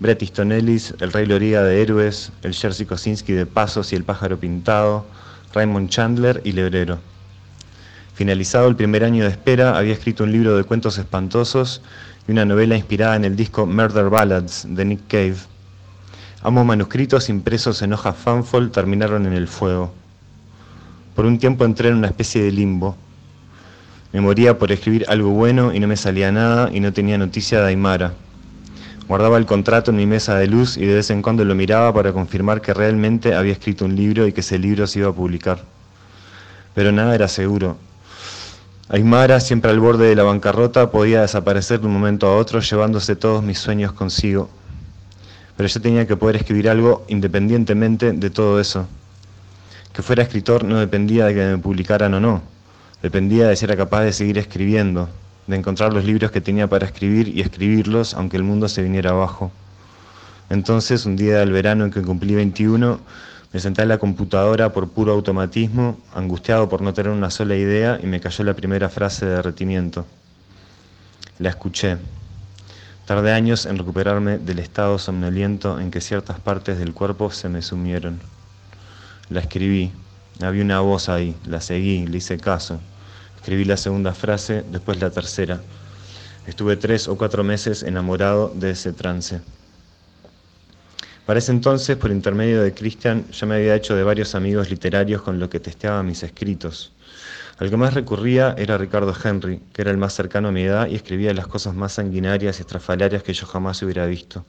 Bret 0.00 0.22
Easton 0.22 0.50
Ellis, 0.50 0.94
el 1.00 1.12
Rey 1.12 1.26
Loriga 1.26 1.62
de 1.62 1.80
Héroes, 1.80 2.32
el 2.42 2.54
Jerzy 2.54 2.86
Kosinski 2.86 3.32
de 3.32 3.46
Pasos 3.46 3.92
y 3.92 3.96
el 3.96 4.02
Pájaro 4.02 4.38
Pintado, 4.38 5.06
Raymond 5.54 5.88
Chandler 5.88 6.40
y 6.44 6.52
Lebrero. 6.52 6.98
Finalizado 8.18 8.66
el 8.66 8.74
primer 8.74 9.04
año 9.04 9.22
de 9.22 9.30
espera, 9.30 9.78
había 9.78 9.92
escrito 9.92 10.24
un 10.24 10.32
libro 10.32 10.56
de 10.56 10.64
cuentos 10.64 10.98
espantosos 10.98 11.82
y 12.26 12.32
una 12.32 12.44
novela 12.44 12.76
inspirada 12.76 13.14
en 13.14 13.24
el 13.24 13.36
disco 13.36 13.64
Murder 13.64 14.10
Ballads 14.10 14.66
de 14.68 14.84
Nick 14.84 15.02
Cave. 15.06 15.36
Ambos 16.42 16.66
manuscritos 16.66 17.28
impresos 17.28 17.80
en 17.80 17.92
hojas 17.92 18.16
fanfol 18.16 18.72
terminaron 18.72 19.24
en 19.26 19.34
el 19.34 19.46
fuego. 19.46 19.92
Por 21.14 21.26
un 21.26 21.38
tiempo 21.38 21.64
entré 21.64 21.90
en 21.90 21.94
una 21.94 22.08
especie 22.08 22.42
de 22.42 22.50
limbo. 22.50 22.96
Me 24.12 24.20
moría 24.20 24.58
por 24.58 24.72
escribir 24.72 25.04
algo 25.06 25.30
bueno 25.30 25.72
y 25.72 25.78
no 25.78 25.86
me 25.86 25.96
salía 25.96 26.32
nada 26.32 26.70
y 26.72 26.80
no 26.80 26.92
tenía 26.92 27.18
noticia 27.18 27.60
de 27.60 27.68
Aymara. 27.68 28.14
Guardaba 29.06 29.38
el 29.38 29.46
contrato 29.46 29.92
en 29.92 29.96
mi 29.96 30.06
mesa 30.06 30.34
de 30.34 30.48
luz 30.48 30.76
y 30.76 30.86
de 30.86 30.94
vez 30.94 31.10
en 31.10 31.22
cuando 31.22 31.44
lo 31.44 31.54
miraba 31.54 31.94
para 31.94 32.12
confirmar 32.12 32.62
que 32.62 32.74
realmente 32.74 33.36
había 33.36 33.52
escrito 33.52 33.84
un 33.84 33.94
libro 33.94 34.26
y 34.26 34.32
que 34.32 34.40
ese 34.40 34.58
libro 34.58 34.88
se 34.88 34.98
iba 34.98 35.08
a 35.08 35.12
publicar. 35.12 35.60
Pero 36.74 36.90
nada 36.90 37.14
era 37.14 37.28
seguro 37.28 37.78
Aymara, 38.90 39.38
siempre 39.40 39.70
al 39.70 39.80
borde 39.80 40.08
de 40.08 40.16
la 40.16 40.22
bancarrota, 40.22 40.90
podía 40.90 41.20
desaparecer 41.20 41.80
de 41.80 41.86
un 41.86 41.92
momento 41.92 42.26
a 42.26 42.34
otro 42.34 42.60
llevándose 42.60 43.16
todos 43.16 43.42
mis 43.42 43.58
sueños 43.58 43.92
consigo. 43.92 44.48
pero 45.58 45.68
yo 45.68 45.80
tenía 45.82 46.06
que 46.06 46.16
poder 46.16 46.36
escribir 46.36 46.70
algo 46.70 47.04
independientemente 47.08 48.12
de 48.12 48.30
todo 48.30 48.58
eso. 48.60 48.86
Que 49.92 50.00
fuera 50.00 50.22
escritor 50.22 50.64
no 50.64 50.78
dependía 50.78 51.26
de 51.26 51.34
que 51.34 51.40
me 51.40 51.58
publicaran 51.58 52.14
o 52.14 52.20
no, 52.20 52.42
dependía 53.02 53.48
de 53.48 53.56
si 53.56 53.66
era 53.66 53.76
capaz 53.76 54.04
de 54.04 54.12
seguir 54.14 54.38
escribiendo, 54.38 55.10
de 55.46 55.56
encontrar 55.56 55.92
los 55.92 56.04
libros 56.06 56.30
que 56.30 56.40
tenía 56.40 56.66
para 56.66 56.86
escribir 56.86 57.28
y 57.28 57.42
escribirlos 57.42 58.14
aunque 58.14 58.38
el 58.38 58.42
mundo 58.42 58.68
se 58.68 58.82
viniera 58.82 59.10
abajo. 59.10 59.52
Entonces, 60.48 61.04
un 61.04 61.16
día 61.16 61.40
del 61.40 61.52
verano 61.52 61.84
en 61.84 61.90
que 61.90 62.00
cumplí 62.00 62.34
21, 62.34 63.00
me 63.52 63.60
senté 63.60 63.82
en 63.82 63.88
la 63.88 63.98
computadora 63.98 64.72
por 64.72 64.90
puro 64.90 65.12
automatismo, 65.12 65.98
angustiado 66.14 66.68
por 66.68 66.82
no 66.82 66.92
tener 66.92 67.12
una 67.12 67.30
sola 67.30 67.56
idea, 67.56 67.98
y 68.02 68.06
me 68.06 68.20
cayó 68.20 68.44
la 68.44 68.54
primera 68.54 68.88
frase 68.88 69.24
de 69.24 69.36
derretimiento. 69.36 70.04
La 71.38 71.48
escuché. 71.50 71.96
Tardé 73.06 73.32
años 73.32 73.64
en 73.64 73.78
recuperarme 73.78 74.36
del 74.36 74.58
estado 74.58 74.98
somnoliento 74.98 75.80
en 75.80 75.90
que 75.90 76.02
ciertas 76.02 76.38
partes 76.40 76.78
del 76.78 76.92
cuerpo 76.92 77.30
se 77.30 77.48
me 77.48 77.62
sumieron. 77.62 78.20
La 79.30 79.40
escribí. 79.40 79.92
Había 80.42 80.62
una 80.62 80.80
voz 80.80 81.08
ahí, 81.08 81.34
la 81.46 81.62
seguí, 81.62 82.06
le 82.06 82.18
hice 82.18 82.36
caso. 82.36 82.80
Escribí 83.36 83.64
la 83.64 83.78
segunda 83.78 84.12
frase, 84.12 84.62
después 84.70 85.00
la 85.00 85.10
tercera. 85.10 85.60
Estuve 86.46 86.76
tres 86.76 87.08
o 87.08 87.16
cuatro 87.16 87.42
meses 87.44 87.82
enamorado 87.82 88.52
de 88.54 88.70
ese 88.70 88.92
trance. 88.92 89.40
Para 91.28 91.40
ese 91.40 91.52
entonces, 91.52 91.94
por 91.98 92.10
intermedio 92.10 92.62
de 92.62 92.72
Christian, 92.72 93.30
ya 93.32 93.46
me 93.46 93.56
había 93.56 93.74
hecho 93.74 93.94
de 93.94 94.02
varios 94.02 94.34
amigos 94.34 94.70
literarios 94.70 95.20
con 95.20 95.38
los 95.38 95.50
que 95.50 95.60
testeaba 95.60 96.02
mis 96.02 96.22
escritos. 96.22 96.90
Al 97.58 97.68
que 97.68 97.76
más 97.76 97.92
recurría 97.92 98.54
era 98.56 98.78
Ricardo 98.78 99.14
Henry, 99.22 99.60
que 99.74 99.82
era 99.82 99.90
el 99.90 99.98
más 99.98 100.14
cercano 100.14 100.48
a 100.48 100.52
mi 100.52 100.62
edad 100.62 100.88
y 100.88 100.94
escribía 100.94 101.34
las 101.34 101.46
cosas 101.46 101.74
más 101.74 101.92
sanguinarias 101.92 102.56
y 102.56 102.60
estrafalarias 102.62 103.22
que 103.22 103.34
yo 103.34 103.46
jamás 103.46 103.82
hubiera 103.82 104.06
visto. 104.06 104.46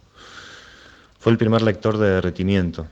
Fue 1.19 1.33
el 1.33 1.37
primer 1.37 1.63
lector 1.63 1.97
de 1.97 2.11
derretimiento. 2.11 2.87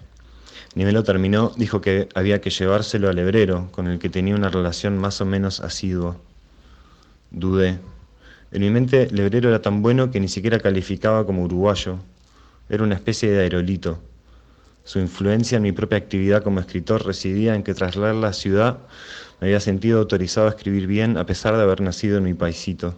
Ni 0.75 0.84
me 0.84 0.91
lo 0.91 1.06
terminó, 1.06 1.53
dijo 1.56 1.79
que 1.79 2.10
había 2.13 2.41
que 2.41 2.50
llevárselo 2.50 3.08
al 3.08 3.17
hebrero, 3.20 3.70
con 3.72 3.88
el 3.88 4.00
que 4.00 4.10
tenía 4.10 4.36
una 4.36 4.50
relación 4.50 4.98
más 4.98 5.22
o 5.22 5.25
menos 5.25 5.62
asidua. 5.62 6.17
Dudé. 7.32 7.79
En 8.51 8.62
mi 8.62 8.70
mente, 8.70 9.03
el 9.03 9.17
hebrero 9.17 9.48
era 9.48 9.62
tan 9.62 9.82
bueno 9.82 10.12
que 10.12 10.20
ni 10.20 10.27
siquiera 10.27 10.60
calificaba 10.60 11.25
como 11.25 11.44
uruguayo, 11.44 12.00
era 12.70 12.84
una 12.84 12.96
especie 12.96 13.32
de 13.32 13.42
aerolito. 13.42 14.00
Su 14.84 15.00
influencia 15.00 15.58
en 15.58 15.64
mi 15.64 15.72
propia 15.72 15.98
actividad 15.98 16.44
como 16.44 16.60
escritor 16.60 17.06
residía 17.06 17.56
en 17.56 17.64
que 17.64 17.74
tras 17.74 17.96
leer 17.96 18.16
la 18.16 18.34
ciudad 18.34 18.80
me 19.40 19.48
había 19.48 19.60
sentido 19.60 20.00
autorizado 20.00 20.48
a 20.48 20.52
escribir 20.52 20.88
bien 20.88 21.18
a 21.18 21.26
pesar 21.26 21.56
de 21.56 21.64
haber 21.64 21.82
nacido 21.82 22.18
en 22.18 22.24
mi 22.24 22.34
paisito. 22.34 22.96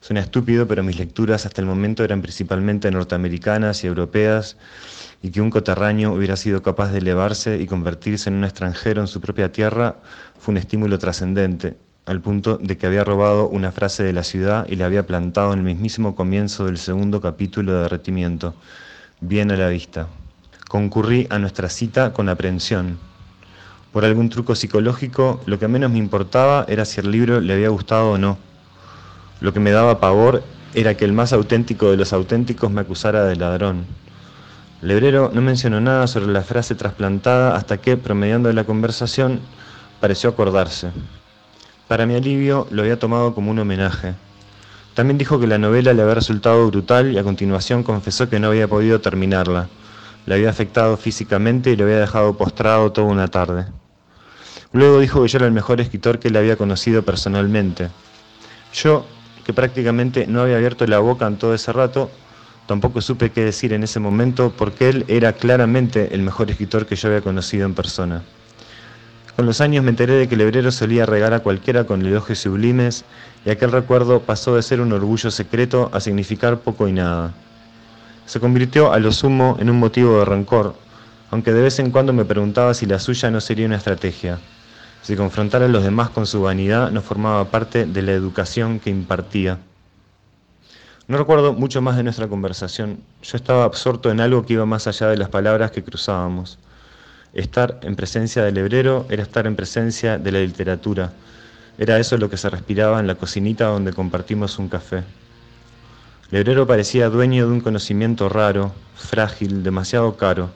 Suena 0.00 0.20
estúpido, 0.20 0.66
pero 0.66 0.82
mis 0.82 0.98
lecturas 0.98 1.44
hasta 1.44 1.60
el 1.60 1.66
momento 1.66 2.02
eran 2.04 2.22
principalmente 2.22 2.90
norteamericanas 2.90 3.84
y 3.84 3.86
europeas, 3.86 4.56
y 5.22 5.30
que 5.30 5.42
un 5.42 5.50
coterráneo 5.50 6.14
hubiera 6.14 6.36
sido 6.36 6.62
capaz 6.62 6.90
de 6.90 6.98
elevarse 6.98 7.60
y 7.60 7.66
convertirse 7.66 8.30
en 8.30 8.36
un 8.36 8.44
extranjero 8.44 9.02
en 9.02 9.08
su 9.08 9.20
propia 9.20 9.52
tierra 9.52 9.96
fue 10.38 10.52
un 10.52 10.58
estímulo 10.58 10.98
trascendente, 10.98 11.76
al 12.10 12.20
punto 12.20 12.58
de 12.60 12.76
que 12.76 12.88
había 12.88 13.04
robado 13.04 13.48
una 13.48 13.70
frase 13.70 14.02
de 14.02 14.12
la 14.12 14.24
ciudad 14.24 14.66
y 14.68 14.74
la 14.74 14.86
había 14.86 15.06
plantado 15.06 15.52
en 15.52 15.60
el 15.60 15.64
mismísimo 15.64 16.16
comienzo 16.16 16.66
del 16.66 16.76
segundo 16.76 17.20
capítulo 17.20 17.72
de 17.72 17.82
Derretimiento, 17.82 18.52
bien 19.20 19.52
a 19.52 19.56
la 19.56 19.68
vista. 19.68 20.08
Concurrí 20.68 21.28
a 21.30 21.38
nuestra 21.38 21.68
cita 21.68 22.12
con 22.12 22.28
aprehensión. 22.28 22.98
Por 23.92 24.04
algún 24.04 24.28
truco 24.28 24.56
psicológico, 24.56 25.40
lo 25.46 25.60
que 25.60 25.68
menos 25.68 25.92
me 25.92 25.98
importaba 25.98 26.64
era 26.66 26.84
si 26.84 26.98
el 26.98 27.12
libro 27.12 27.40
le 27.40 27.52
había 27.52 27.68
gustado 27.68 28.10
o 28.10 28.18
no. 28.18 28.38
Lo 29.40 29.52
que 29.52 29.60
me 29.60 29.70
daba 29.70 30.00
pavor 30.00 30.42
era 30.74 30.96
que 30.96 31.04
el 31.04 31.12
más 31.12 31.32
auténtico 31.32 31.92
de 31.92 31.96
los 31.96 32.12
auténticos 32.12 32.72
me 32.72 32.80
acusara 32.80 33.22
de 33.22 33.36
ladrón. 33.36 33.86
Lebrero 34.82 35.30
no 35.32 35.42
mencionó 35.42 35.80
nada 35.80 36.08
sobre 36.08 36.26
la 36.26 36.42
frase 36.42 36.74
trasplantada 36.74 37.54
hasta 37.54 37.76
que, 37.76 37.96
promediando 37.96 38.52
la 38.52 38.64
conversación, 38.64 39.38
pareció 40.00 40.30
acordarse. 40.30 40.90
Para 41.90 42.06
mi 42.06 42.14
alivio, 42.14 42.68
lo 42.70 42.82
había 42.82 43.00
tomado 43.00 43.34
como 43.34 43.50
un 43.50 43.58
homenaje. 43.58 44.14
También 44.94 45.18
dijo 45.18 45.40
que 45.40 45.48
la 45.48 45.58
novela 45.58 45.92
le 45.92 46.02
había 46.02 46.14
resultado 46.14 46.68
brutal 46.68 47.10
y 47.10 47.18
a 47.18 47.24
continuación 47.24 47.82
confesó 47.82 48.30
que 48.30 48.38
no 48.38 48.46
había 48.46 48.68
podido 48.68 49.00
terminarla. 49.00 49.68
Le 50.24 50.36
había 50.36 50.50
afectado 50.50 50.96
físicamente 50.96 51.72
y 51.72 51.76
lo 51.76 51.82
había 51.82 51.98
dejado 51.98 52.36
postrado 52.36 52.92
toda 52.92 53.08
una 53.08 53.26
tarde. 53.26 53.66
Luego 54.72 55.00
dijo 55.00 55.20
que 55.20 55.26
yo 55.30 55.38
era 55.38 55.48
el 55.48 55.52
mejor 55.52 55.80
escritor 55.80 56.20
que 56.20 56.30
le 56.30 56.38
había 56.38 56.54
conocido 56.54 57.02
personalmente. 57.02 57.88
Yo, 58.72 59.04
que 59.44 59.52
prácticamente 59.52 60.28
no 60.28 60.42
había 60.42 60.58
abierto 60.58 60.86
la 60.86 61.00
boca 61.00 61.26
en 61.26 61.38
todo 61.38 61.54
ese 61.54 61.72
rato, 61.72 62.08
tampoco 62.68 63.00
supe 63.00 63.32
qué 63.32 63.44
decir 63.44 63.72
en 63.72 63.82
ese 63.82 63.98
momento 63.98 64.52
porque 64.56 64.90
él 64.90 65.04
era 65.08 65.32
claramente 65.32 66.14
el 66.14 66.22
mejor 66.22 66.52
escritor 66.52 66.86
que 66.86 66.94
yo 66.94 67.08
había 67.08 67.22
conocido 67.22 67.66
en 67.66 67.74
persona. 67.74 68.22
Con 69.40 69.46
los 69.46 69.62
años 69.62 69.82
me 69.82 69.88
enteré 69.88 70.16
de 70.16 70.28
que 70.28 70.34
el 70.34 70.42
hebrero 70.42 70.70
solía 70.70 71.06
regar 71.06 71.32
a 71.32 71.40
cualquiera 71.40 71.84
con 71.84 72.04
elogios 72.04 72.40
sublimes 72.40 73.06
y 73.46 73.48
aquel 73.48 73.72
recuerdo 73.72 74.20
pasó 74.20 74.54
de 74.54 74.62
ser 74.62 74.82
un 74.82 74.92
orgullo 74.92 75.30
secreto 75.30 75.88
a 75.94 76.00
significar 76.00 76.58
poco 76.58 76.86
y 76.88 76.92
nada. 76.92 77.32
Se 78.26 78.38
convirtió 78.38 78.92
a 78.92 78.98
lo 78.98 79.12
sumo 79.12 79.56
en 79.58 79.70
un 79.70 79.78
motivo 79.78 80.18
de 80.18 80.26
rencor, 80.26 80.74
aunque 81.30 81.54
de 81.54 81.62
vez 81.62 81.78
en 81.78 81.90
cuando 81.90 82.12
me 82.12 82.26
preguntaba 82.26 82.74
si 82.74 82.84
la 82.84 82.98
suya 82.98 83.30
no 83.30 83.40
sería 83.40 83.64
una 83.64 83.76
estrategia. 83.76 84.38
Si 85.00 85.16
confrontar 85.16 85.62
a 85.62 85.68
los 85.68 85.84
demás 85.84 86.10
con 86.10 86.26
su 86.26 86.42
vanidad 86.42 86.90
no 86.90 87.00
formaba 87.00 87.46
parte 87.46 87.86
de 87.86 88.02
la 88.02 88.12
educación 88.12 88.78
que 88.78 88.90
impartía. 88.90 89.56
No 91.08 91.16
recuerdo 91.16 91.54
mucho 91.54 91.80
más 91.80 91.96
de 91.96 92.02
nuestra 92.02 92.28
conversación. 92.28 93.00
Yo 93.22 93.38
estaba 93.38 93.64
absorto 93.64 94.10
en 94.10 94.20
algo 94.20 94.44
que 94.44 94.52
iba 94.52 94.66
más 94.66 94.86
allá 94.86 95.06
de 95.08 95.16
las 95.16 95.30
palabras 95.30 95.70
que 95.70 95.82
cruzábamos. 95.82 96.58
Estar 97.32 97.78
en 97.82 97.94
presencia 97.94 98.42
del 98.42 98.58
hebrero 98.58 99.06
era 99.08 99.22
estar 99.22 99.46
en 99.46 99.54
presencia 99.54 100.18
de 100.18 100.32
la 100.32 100.40
literatura. 100.40 101.12
Era 101.78 101.98
eso 101.98 102.16
lo 102.16 102.28
que 102.28 102.36
se 102.36 102.50
respiraba 102.50 102.98
en 102.98 103.06
la 103.06 103.14
cocinita 103.14 103.66
donde 103.66 103.92
compartimos 103.92 104.58
un 104.58 104.68
café. 104.68 105.04
El 106.32 106.38
hebrero 106.38 106.66
parecía 106.66 107.08
dueño 107.08 107.46
de 107.46 107.52
un 107.52 107.60
conocimiento 107.60 108.28
raro, 108.28 108.72
frágil, 108.96 109.62
demasiado 109.62 110.16
caro. 110.16 110.50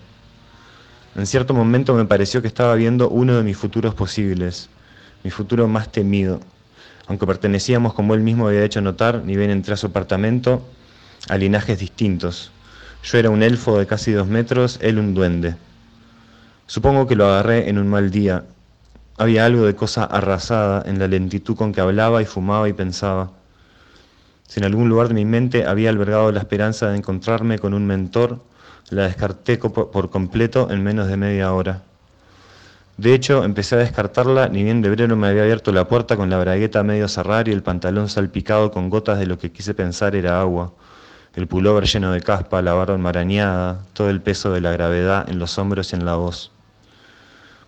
En 1.14 1.26
cierto 1.26 1.54
momento 1.54 1.95
me 1.95 2.07
pareció 2.07 2.43
que 2.43 2.49
estaba 2.49 2.75
viendo 2.75 3.09
uno 3.09 3.37
de 3.37 3.45
mis 3.45 3.57
futuros 3.57 3.95
posibles, 3.95 4.69
mi 5.23 5.31
futuro 5.31 5.69
más 5.69 5.93
temido. 5.93 6.40
Aunque 7.07 7.26
pertenecíamos, 7.26 7.95
como 7.95 8.14
él 8.14 8.21
mismo 8.21 8.49
había 8.49 8.64
hecho 8.64 8.81
notar, 8.81 9.23
ni 9.25 9.37
bien 9.37 9.50
entré 9.50 9.75
a 9.75 9.76
su 9.76 9.87
apartamento, 9.87 10.66
a 11.28 11.37
linajes 11.38 11.78
distintos. 11.78 12.50
Yo 13.04 13.19
era 13.19 13.31
un 13.31 13.45
elfo 13.45 13.78
de 13.78 13.87
casi 13.87 14.11
dos 14.11 14.26
metros, 14.26 14.78
él 14.83 14.99
un 14.99 15.14
duende. 15.14 15.54
Supongo 16.66 17.06
que 17.06 17.14
lo 17.14 17.26
agarré 17.26 17.68
en 17.68 17.78
un 17.78 17.88
mal 17.88 18.11
día. 18.11 18.44
Había 19.18 19.44
algo 19.44 19.66
de 19.66 19.76
cosa 19.76 20.04
arrasada 20.04 20.83
en 20.87 20.99
la 20.99 21.09
lentitud 21.09 21.56
con 21.56 21.73
que 21.73 21.80
hablaba 21.80 22.23
y 22.23 22.25
fumaba 22.25 22.68
y 22.68 22.73
pensaba. 22.73 23.33
Si 24.49 24.61
en 24.61 24.66
algún 24.66 24.88
lugar 24.88 25.09
de 25.09 25.14
mi 25.14 25.25
mente 25.25 25.66
había 25.66 25.90
albergado 25.90 26.33
la 26.33 26.40
esperanza 26.40 26.88
de 26.88 26.97
encontrarme 26.97 27.59
con 27.59 27.75
un 27.75 27.87
mentor, 27.87 28.40
la 28.90 29.04
descarté 29.04 29.59
por 29.59 30.11
completo 30.11 30.68
en 30.71 30.83
menos 30.83 31.09
de 31.09 31.16
media 31.16 31.52
hora. 31.52 31.83
De 32.97 33.12
hecho, 33.12 33.44
empecé 33.44 33.75
a 33.75 33.78
descartarla 33.78 34.49
ni 34.49 34.62
bien 34.62 34.80
Lebrero 34.80 35.16
me 35.16 35.26
había 35.26 35.42
abierto 35.42 35.73
la 35.73 35.88
puerta 35.88 36.16
con 36.16 36.30
la 36.30 36.38
bragueta 36.38 36.83
medio 36.83 37.09
cerrar 37.09 37.49
y 37.49 37.52
el 37.52 37.62
pantalón 37.62 38.09
salpicado 38.09 38.71
con 38.71 38.88
gotas 38.88 39.18
de 39.18 39.26
lo 39.26 39.38
que 39.38 39.52
quise 39.52 39.75
pensar 39.75 40.14
era 40.14 40.40
agua 40.40 40.73
el 41.35 41.49
pullover 41.49 41.85
lleno 41.85 42.12
de 42.12 42.21
caspa, 42.21 42.62
la 42.62 42.75
barba 42.75 42.94
enmarañada, 42.94 43.80
todo 43.92 44.09
el 44.09 44.21
peso 44.21 44.52
de 44.52 44.61
la 44.61 44.71
gravedad 44.71 45.28
en 45.28 45.38
los 45.38 45.59
hombros 45.59 45.92
y 45.92 45.97
en 45.97 46.04
la 46.04 46.14
voz. 46.14 46.53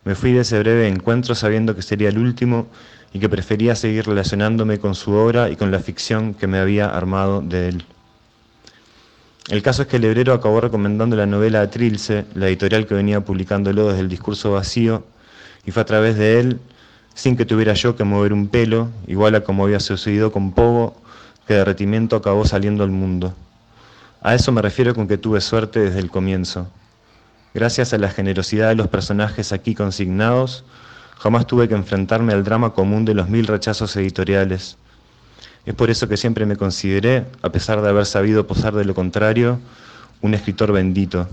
Me 0.06 0.14
fui 0.14 0.32
de 0.32 0.42
ese 0.42 0.56
breve 0.60 0.86
encuentro 0.86 1.34
sabiendo 1.34 1.74
que 1.74 1.82
sería 1.82 2.10
el 2.10 2.18
último 2.18 2.68
y 3.12 3.18
que 3.18 3.28
prefería 3.28 3.74
seguir 3.74 4.06
relacionándome 4.06 4.78
con 4.78 4.94
su 4.94 5.10
obra 5.10 5.50
y 5.50 5.56
con 5.56 5.72
la 5.72 5.80
ficción 5.80 6.32
que 6.32 6.46
me 6.46 6.58
había 6.58 6.86
armado 6.86 7.42
de 7.42 7.70
él. 7.70 7.84
El 9.48 9.62
caso 9.62 9.82
es 9.82 9.88
que 9.88 9.96
el 9.96 10.04
hebrero 10.04 10.32
acabó 10.32 10.60
recomendando 10.60 11.16
la 11.16 11.26
novela 11.26 11.60
a 11.60 11.70
Trilce, 11.70 12.24
la 12.36 12.46
editorial 12.46 12.86
que 12.86 12.94
venía 12.94 13.24
publicándolo 13.24 13.88
desde 13.88 13.98
el 13.98 14.08
discurso 14.08 14.52
vacío, 14.52 15.02
y 15.64 15.72
fue 15.72 15.82
a 15.82 15.86
través 15.86 16.16
de 16.16 16.38
él, 16.38 16.60
sin 17.16 17.36
que 17.36 17.44
tuviera 17.44 17.74
yo 17.74 17.96
que 17.96 18.04
mover 18.04 18.32
un 18.32 18.46
pelo, 18.46 18.90
igual 19.08 19.34
a 19.34 19.40
como 19.40 19.64
había 19.64 19.80
sucedido 19.80 20.30
con 20.30 20.52
Pogo, 20.52 20.94
que 21.48 21.54
Derretimiento 21.54 22.14
acabó 22.14 22.44
saliendo 22.44 22.84
al 22.84 22.90
mundo. 22.90 23.34
A 24.22 24.36
eso 24.36 24.52
me 24.52 24.62
refiero 24.62 24.94
con 24.94 25.08
que 25.08 25.18
tuve 25.18 25.40
suerte 25.40 25.80
desde 25.80 25.98
el 25.98 26.12
comienzo. 26.12 26.68
Gracias 27.54 27.92
a 27.92 27.98
la 27.98 28.10
generosidad 28.10 28.68
de 28.68 28.74
los 28.74 28.88
personajes 28.88 29.52
aquí 29.52 29.74
consignados, 29.74 30.64
jamás 31.18 31.46
tuve 31.46 31.68
que 31.68 31.74
enfrentarme 31.74 32.32
al 32.32 32.44
drama 32.44 32.74
común 32.74 33.04
de 33.04 33.14
los 33.14 33.28
mil 33.28 33.46
rechazos 33.46 33.96
editoriales. 33.96 34.76
Es 35.64 35.74
por 35.74 35.90
eso 35.90 36.08
que 36.08 36.16
siempre 36.16 36.46
me 36.46 36.56
consideré, 36.56 37.24
a 37.42 37.50
pesar 37.50 37.82
de 37.82 37.88
haber 37.88 38.06
sabido 38.06 38.46
posar 38.46 38.74
de 38.74 38.84
lo 38.84 38.94
contrario, 38.94 39.58
un 40.20 40.34
escritor 40.34 40.72
bendito. 40.72 41.28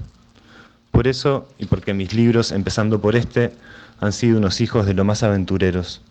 Por 0.91 1.07
eso, 1.07 1.47
y 1.57 1.65
porque 1.65 1.93
mis 1.93 2.13
libros, 2.13 2.51
empezando 2.51 3.01
por 3.01 3.15
este, 3.15 3.53
han 3.99 4.13
sido 4.13 4.37
unos 4.37 4.61
hijos 4.61 4.85
de 4.85 4.93
lo 4.93 5.03
más 5.03 5.23
aventureros. 5.23 6.01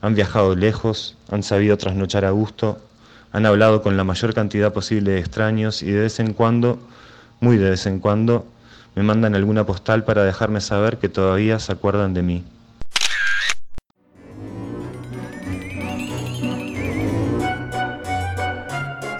Han 0.00 0.14
viajado 0.14 0.54
lejos, 0.54 1.16
han 1.30 1.42
sabido 1.42 1.76
trasnochar 1.76 2.24
a 2.24 2.30
gusto, 2.30 2.78
han 3.32 3.46
hablado 3.46 3.82
con 3.82 3.96
la 3.96 4.04
mayor 4.04 4.34
cantidad 4.34 4.72
posible 4.72 5.12
de 5.12 5.18
extraños 5.18 5.82
y 5.82 5.90
de 5.90 6.00
vez 6.00 6.20
en 6.20 6.32
cuando 6.32 6.78
Muy 7.40 7.58
de 7.58 7.68
vez 7.68 7.84
en 7.84 8.00
cuando 8.00 8.46
me 8.96 9.02
mandan 9.02 9.34
alguna 9.34 9.66
postal 9.66 10.04
para 10.04 10.24
dejarme 10.24 10.62
saber 10.62 10.96
que 10.96 11.10
todavía 11.10 11.58
se 11.58 11.70
acuerdan 11.70 12.14
de 12.14 12.22
mí. 12.22 12.44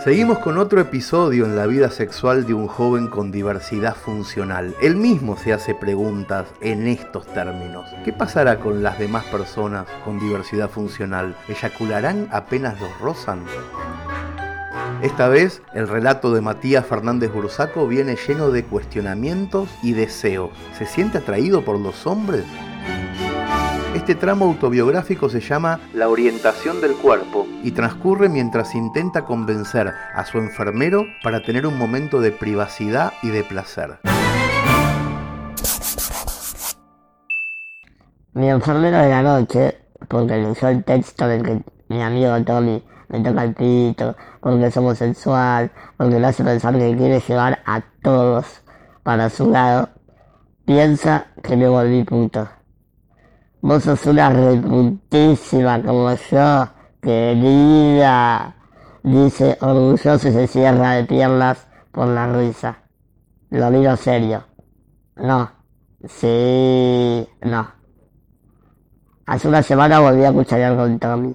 Seguimos 0.03 0.39
con 0.39 0.57
otro 0.57 0.81
episodio 0.81 1.45
en 1.45 1.57
la 1.57 1.67
vida 1.67 1.91
sexual 1.91 2.47
de 2.47 2.55
un 2.55 2.69
joven 2.69 3.09
con 3.09 3.33
diversidad 3.33 3.95
funcional. 3.95 4.75
Él 4.81 4.97
mismo 4.97 5.37
se 5.37 5.53
hace 5.53 5.75
preguntas 5.75 6.47
en 6.63 6.87
estos 6.87 7.27
términos. 7.27 7.91
¿Qué 8.05 8.13
pasará 8.13 8.61
con 8.61 8.83
las 8.83 8.99
demás 8.99 9.25
personas 9.25 9.87
con 10.05 10.19
diversidad 10.21 10.71
funcional? 10.71 11.37
¿Eyacularán 11.49 12.29
apenas 12.31 12.81
los 12.81 12.99
rozan? 13.01 13.41
Esta 15.03 15.29
vez, 15.29 15.63
el 15.75 15.89
relato 15.89 16.33
de 16.33 16.41
Matías 16.41 16.87
Fernández 16.87 17.33
Bursaco 17.33 17.87
viene 17.87 18.17
lleno 18.17 18.51
de 18.51 18.65
cuestionamientos 18.65 19.69
y 19.83 19.93
deseos. 19.93 20.51
¿Se 20.77 20.87
siente 20.87 21.19
atraído 21.19 21.65
por 21.65 21.79
los 21.79 22.07
hombres? 22.07 22.45
Este 23.95 24.15
tramo 24.15 24.45
autobiográfico 24.45 25.29
se 25.29 25.41
llama 25.41 25.81
La 25.95 26.09
orientación 26.09 26.81
del 26.81 26.95
cuerpo 26.97 27.47
y 27.63 27.71
transcurre 27.71 28.29
mientras 28.29 28.75
intenta 28.75 29.25
convencer 29.25 29.91
a 30.15 30.25
su 30.27 30.39
enfermero 30.39 31.07
para 31.23 31.43
tener 31.43 31.67
un 31.67 31.79
momento 31.79 32.21
de 32.21 32.31
privacidad 32.31 33.15
y 33.23 33.31
de 33.31 33.43
placer. 33.43 34.01
Mi 38.35 38.51
enfermero 38.51 38.99
de 38.99 39.09
la 39.09 39.23
noche, 39.23 39.79
porque 40.09 40.37
le 40.37 40.51
usó 40.51 40.69
el 40.69 40.85
texto 40.85 41.27
de 41.27 41.41
que 41.41 41.63
mi 41.89 42.03
amigo 42.03 42.39
Tommy 42.45 42.85
me 43.09 43.21
toca 43.21 43.45
el 43.45 43.55
pito, 43.55 44.15
porque 44.47 44.67
es 44.67 44.77
homosexual, 44.77 45.73
porque 45.97 46.21
le 46.21 46.27
hace 46.29 46.45
pensar 46.45 46.73
que 46.79 46.97
quiere 46.97 47.19
llevar 47.19 47.59
a 47.67 47.83
todos 48.01 48.63
para 49.03 49.29
su 49.29 49.51
lado, 49.51 49.89
piensa 50.65 51.27
que 51.43 51.57
me 51.57 51.67
volví 51.67 52.05
puto. 52.05 52.49
Vos 53.61 53.83
sos 53.83 54.07
una 54.07 54.31
repuntísima 54.31 55.83
como 55.83 56.15
yo, 56.15 56.69
querida. 57.03 58.55
Dice 59.03 59.59
orgulloso 59.63 60.29
y 60.29 60.33
se 60.33 60.47
cierra 60.47 60.93
de 60.93 61.05
piernas 61.07 61.67
por 61.91 62.07
la 62.07 62.33
risa. 62.33 62.77
Lo 63.51 63.69
digo 63.73 63.97
serio. 63.97 64.45
No. 65.17 65.51
Sí. 66.07 67.29
No. 67.43 67.69
Hace 69.27 69.49
una 69.49 69.65
semana 69.65 69.99
volví 69.99 70.25
a 70.25 70.33
cucharear 70.33 70.77
con 70.77 71.01
Tommy. 71.01 71.35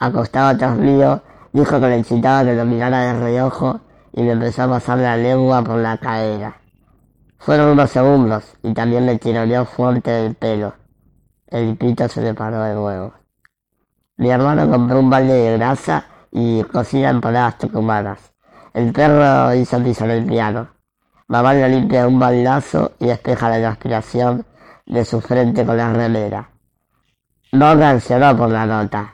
Acostado 0.00 0.48
atrás 0.48 0.76
mío, 0.76 1.22
dijo 1.54 1.80
que 1.80 1.86
le 1.86 2.00
excitaba 2.00 2.44
que 2.44 2.54
lo 2.54 2.64
mirara 2.64 3.00
de 3.00 3.20
reojo 3.20 3.80
y 4.12 4.22
me 4.22 4.32
empezó 4.32 4.64
a 4.64 4.68
pasar 4.68 4.98
la 4.98 5.16
lengua 5.16 5.62
por 5.62 5.78
la 5.78 5.96
cadera. 5.96 6.56
Fueron 7.38 7.70
unos 7.70 7.90
segundos 7.90 8.56
y 8.62 8.74
también 8.74 9.06
le 9.06 9.18
tironeó 9.18 9.64
fuerte 9.64 10.26
el 10.26 10.34
pelo. 10.34 10.74
El 11.46 11.76
pito 11.76 12.08
se 12.08 12.22
le 12.22 12.34
paró 12.34 12.60
de 12.62 12.74
nuevo. 12.74 13.14
Mi 14.16 14.30
hermano 14.30 14.68
compró 14.68 14.98
un 14.98 15.08
balde 15.08 15.32
de 15.32 15.56
grasa 15.56 16.06
y 16.32 16.62
cocina 16.64 17.10
empanadas 17.10 17.58
tucumanas. 17.58 18.18
El 18.72 18.92
perro 18.92 19.54
hizo 19.54 19.80
piso 19.82 20.04
en 20.06 20.10
el 20.10 20.26
piano. 20.26 20.68
Mamá 21.28 21.54
le 21.54 21.68
limpia 21.68 22.08
un 22.08 22.18
baldazo 22.18 22.92
y 22.98 23.06
despeja 23.06 23.48
la 23.48 23.58
transpiración 23.58 24.44
de 24.86 25.04
su 25.04 25.20
frente 25.20 25.64
con 25.64 25.76
la 25.76 25.92
remera. 25.92 26.50
No 27.52 27.76
reaccionó 27.76 28.36
por 28.36 28.50
la 28.50 28.66
nota. 28.66 29.13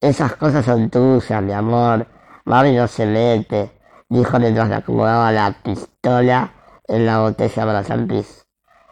Esas 0.00 0.36
cosas 0.36 0.64
son 0.64 0.90
tuyas, 0.90 1.42
mi 1.42 1.52
amor. 1.52 2.06
Mami 2.44 2.76
no 2.76 2.86
se 2.86 3.04
mete, 3.04 3.72
dijo 4.08 4.38
mientras 4.38 4.68
le 4.68 4.76
acomodaba 4.76 5.32
la 5.32 5.50
pistola 5.62 6.52
en 6.86 7.04
la 7.04 7.18
botella 7.18 7.66
para 7.66 8.06
pis. 8.06 8.46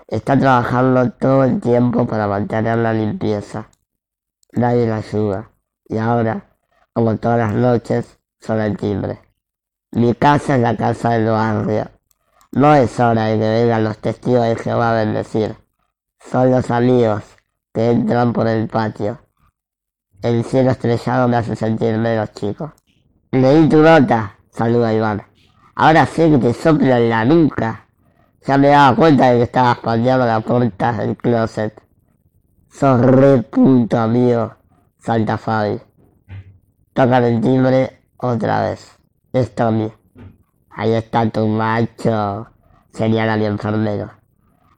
Está 0.08 0.36
trabajando 0.36 1.12
todo 1.12 1.44
el 1.44 1.60
tiempo 1.60 2.06
para 2.06 2.26
mantener 2.26 2.78
la 2.78 2.92
limpieza. 2.92 3.68
Nadie 4.52 4.88
la 4.88 4.96
ayuda. 4.96 5.50
Y 5.88 5.98
ahora, 5.98 6.56
como 6.92 7.16
todas 7.18 7.38
las 7.38 7.54
noches, 7.54 8.18
suena 8.40 8.66
el 8.66 8.76
timbre. 8.76 9.20
Mi 9.92 10.12
casa 10.14 10.56
es 10.56 10.60
la 10.60 10.76
casa 10.76 11.10
del 11.10 11.26
barrio. 11.26 11.88
No 12.50 12.74
es 12.74 12.98
hora 12.98 13.26
de 13.26 13.38
que 13.38 13.48
vengan 13.48 13.84
los 13.84 13.98
testigos 13.98 14.44
de 14.44 14.56
Jehová 14.56 14.90
a 14.90 15.04
bendecir. 15.04 15.56
Son 16.18 16.50
los 16.50 16.68
amigos 16.72 17.22
que 17.72 17.90
entran 17.90 18.32
por 18.32 18.48
el 18.48 18.66
patio. 18.66 19.25
El 20.22 20.44
cielo 20.44 20.70
estrellado 20.70 21.28
me 21.28 21.36
hace 21.36 21.54
sentir 21.54 21.96
menos 21.98 22.32
chico. 22.32 22.72
Leí 23.32 23.68
tu 23.68 23.82
nota, 23.82 24.36
saluda 24.50 24.92
Iván. 24.92 25.22
Ahora 25.74 26.06
sé 26.06 26.30
que 26.30 26.38
te 26.38 26.54
sopla 26.54 26.98
en 26.98 27.10
la 27.10 27.24
nuca. 27.24 27.86
Ya 28.46 28.56
me 28.56 28.68
daba 28.68 28.96
cuenta 28.96 29.30
de 29.30 29.38
que 29.38 29.42
estabas 29.42 29.78
pateando 29.78 30.24
la 30.24 30.40
puerta 30.40 30.92
del 30.92 31.16
closet. 31.16 31.82
Sos 32.70 33.00
re 33.00 33.42
punto 33.42 33.98
amigo, 33.98 34.54
salta 34.98 35.36
Fabi. 35.36 35.80
Toca 36.92 37.18
el 37.18 37.40
timbre 37.40 38.02
otra 38.16 38.62
vez. 38.62 38.98
Es 39.32 39.54
Tommy. 39.54 39.92
Ahí 40.70 40.92
está 40.92 41.28
tu 41.30 41.46
macho, 41.46 42.48
señala 42.92 43.36
mi 43.36 43.44
enfermero. 43.44 44.10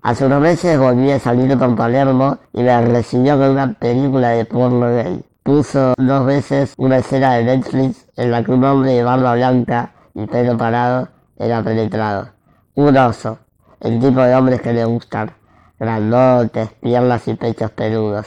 Hace 0.03 0.27
unos 0.27 0.41
meses 0.41 0.79
volví 0.79 1.11
a 1.11 1.19
salir 1.19 1.57
con 1.59 1.77
Palermo 1.77 2.39
y 2.53 2.63
me 2.63 2.81
recibió 2.87 3.37
con 3.39 3.51
una 3.51 3.73
película 3.75 4.31
de 4.31 4.45
porno 4.45 4.89
gay. 4.95 5.25
Puso 5.49 5.95
dos 5.97 6.27
veces 6.27 6.75
una 6.77 6.99
escena 6.99 7.33
de 7.33 7.45
Netflix 7.45 8.07
en 8.19 8.31
la 8.31 8.45
que 8.45 8.53
un 8.53 8.63
hombre 8.65 8.93
de 8.93 9.03
barba 9.03 9.35
blanca 9.35 9.95
y 10.13 10.27
pelo 10.27 10.59
parado 10.59 11.09
era 11.39 11.63
penetrado. 11.63 12.29
Un 12.75 12.95
oso, 12.99 13.39
el 13.81 13.99
tipo 13.99 14.21
de 14.21 14.35
hombres 14.35 14.61
que 14.61 14.75
le 14.75 14.85
gustan, 14.85 15.31
grandotes, 15.79 16.69
piernas 16.83 17.27
y 17.29 17.33
pechos 17.33 17.71
peludos. 17.71 18.27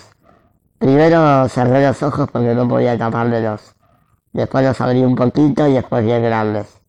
Primero 0.79 1.47
cerré 1.47 1.85
los 1.85 2.01
ojos 2.01 2.27
porque 2.31 2.55
no 2.55 2.67
podía 2.67 2.97
tapármelos. 2.97 3.75
Después 4.33 4.65
los 4.65 4.81
abrí 4.81 5.03
un 5.03 5.15
poquito 5.15 5.67
y 5.67 5.73
después 5.73 6.03
bien 6.03 6.23
grandes. 6.23 6.81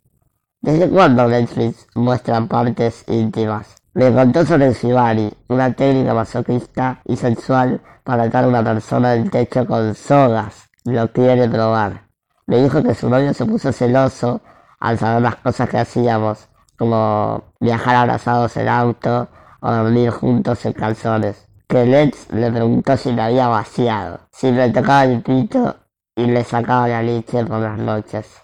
¿Desde 0.62 0.88
cuándo 0.88 1.28
Netflix 1.28 1.86
muestra 1.94 2.40
partes 2.46 3.04
íntimas? 3.06 3.81
Me 3.94 4.10
contó 4.10 4.46
sobre 4.46 4.72
shibari, 4.72 5.30
una 5.48 5.70
técnica 5.74 6.14
masoquista 6.14 7.02
y 7.04 7.14
sexual 7.16 7.82
para 8.04 8.22
atar 8.22 8.44
a 8.44 8.48
una 8.48 8.64
persona 8.64 9.10
del 9.10 9.30
techo 9.30 9.66
con 9.66 9.94
sogas. 9.94 10.70
Lo 10.84 11.12
quiere 11.12 11.46
probar. 11.46 12.08
Me 12.46 12.62
dijo 12.62 12.82
que 12.82 12.94
su 12.94 13.10
novio 13.10 13.34
se 13.34 13.44
puso 13.44 13.70
celoso 13.70 14.40
al 14.80 14.98
saber 14.98 15.20
las 15.20 15.36
cosas 15.36 15.68
que 15.68 15.76
hacíamos 15.76 16.48
como 16.78 17.44
viajar 17.60 17.96
abrazados 17.96 18.56
en 18.56 18.68
auto 18.68 19.28
o 19.60 19.70
dormir 19.70 20.08
juntos 20.08 20.64
en 20.64 20.72
calzones. 20.72 21.46
Que 21.68 21.84
Let's 21.84 22.32
le 22.32 22.50
preguntó 22.50 22.96
si 22.96 23.12
le 23.12 23.20
había 23.20 23.48
vaciado, 23.48 24.20
si 24.32 24.50
le 24.52 24.70
tocaba 24.70 25.04
el 25.04 25.20
pito 25.20 25.76
y 26.16 26.24
le 26.24 26.44
sacaba 26.44 26.88
la 26.88 27.02
leche 27.02 27.44
por 27.44 27.58
las 27.58 27.78
noches. 27.78 28.40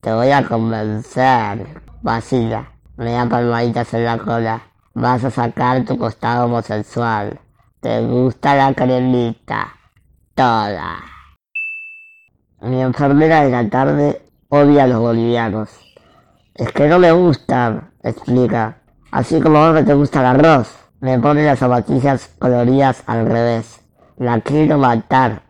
Te 0.00 0.12
voy 0.12 0.30
a 0.30 0.46
convencer, 0.46 1.82
vacila, 2.02 2.70
me 2.96 3.12
da 3.12 3.28
palmaditas 3.28 3.92
en 3.94 4.04
la 4.04 4.18
cola. 4.18 4.71
Vas 4.94 5.24
a 5.24 5.30
sacar 5.30 5.86
tu 5.86 5.96
costado 5.96 6.44
homosexual. 6.44 7.40
Te 7.80 8.04
gusta 8.06 8.54
la 8.54 8.74
cremita. 8.74 9.68
Toda. 10.34 10.98
Mi 12.60 12.82
enfermera 12.82 13.42
de 13.42 13.50
la 13.50 13.70
tarde 13.70 14.22
odia 14.50 14.84
a 14.84 14.86
los 14.86 15.00
bolivianos. 15.00 15.70
Es 16.54 16.70
que 16.72 16.88
no 16.88 16.98
me 16.98 17.10
gusta, 17.10 17.90
explica. 18.02 18.82
Así 19.10 19.40
como 19.40 19.64
a 19.64 19.82
te 19.82 19.94
gusta 19.94 20.20
el 20.20 20.26
arroz. 20.26 20.76
Me 21.00 21.18
pone 21.18 21.42
las 21.42 21.60
zapatillas 21.60 22.28
coloridas 22.38 23.02
al 23.06 23.24
revés. 23.24 23.80
La 24.18 24.40
quiero 24.40 24.76
matar. 24.76 25.40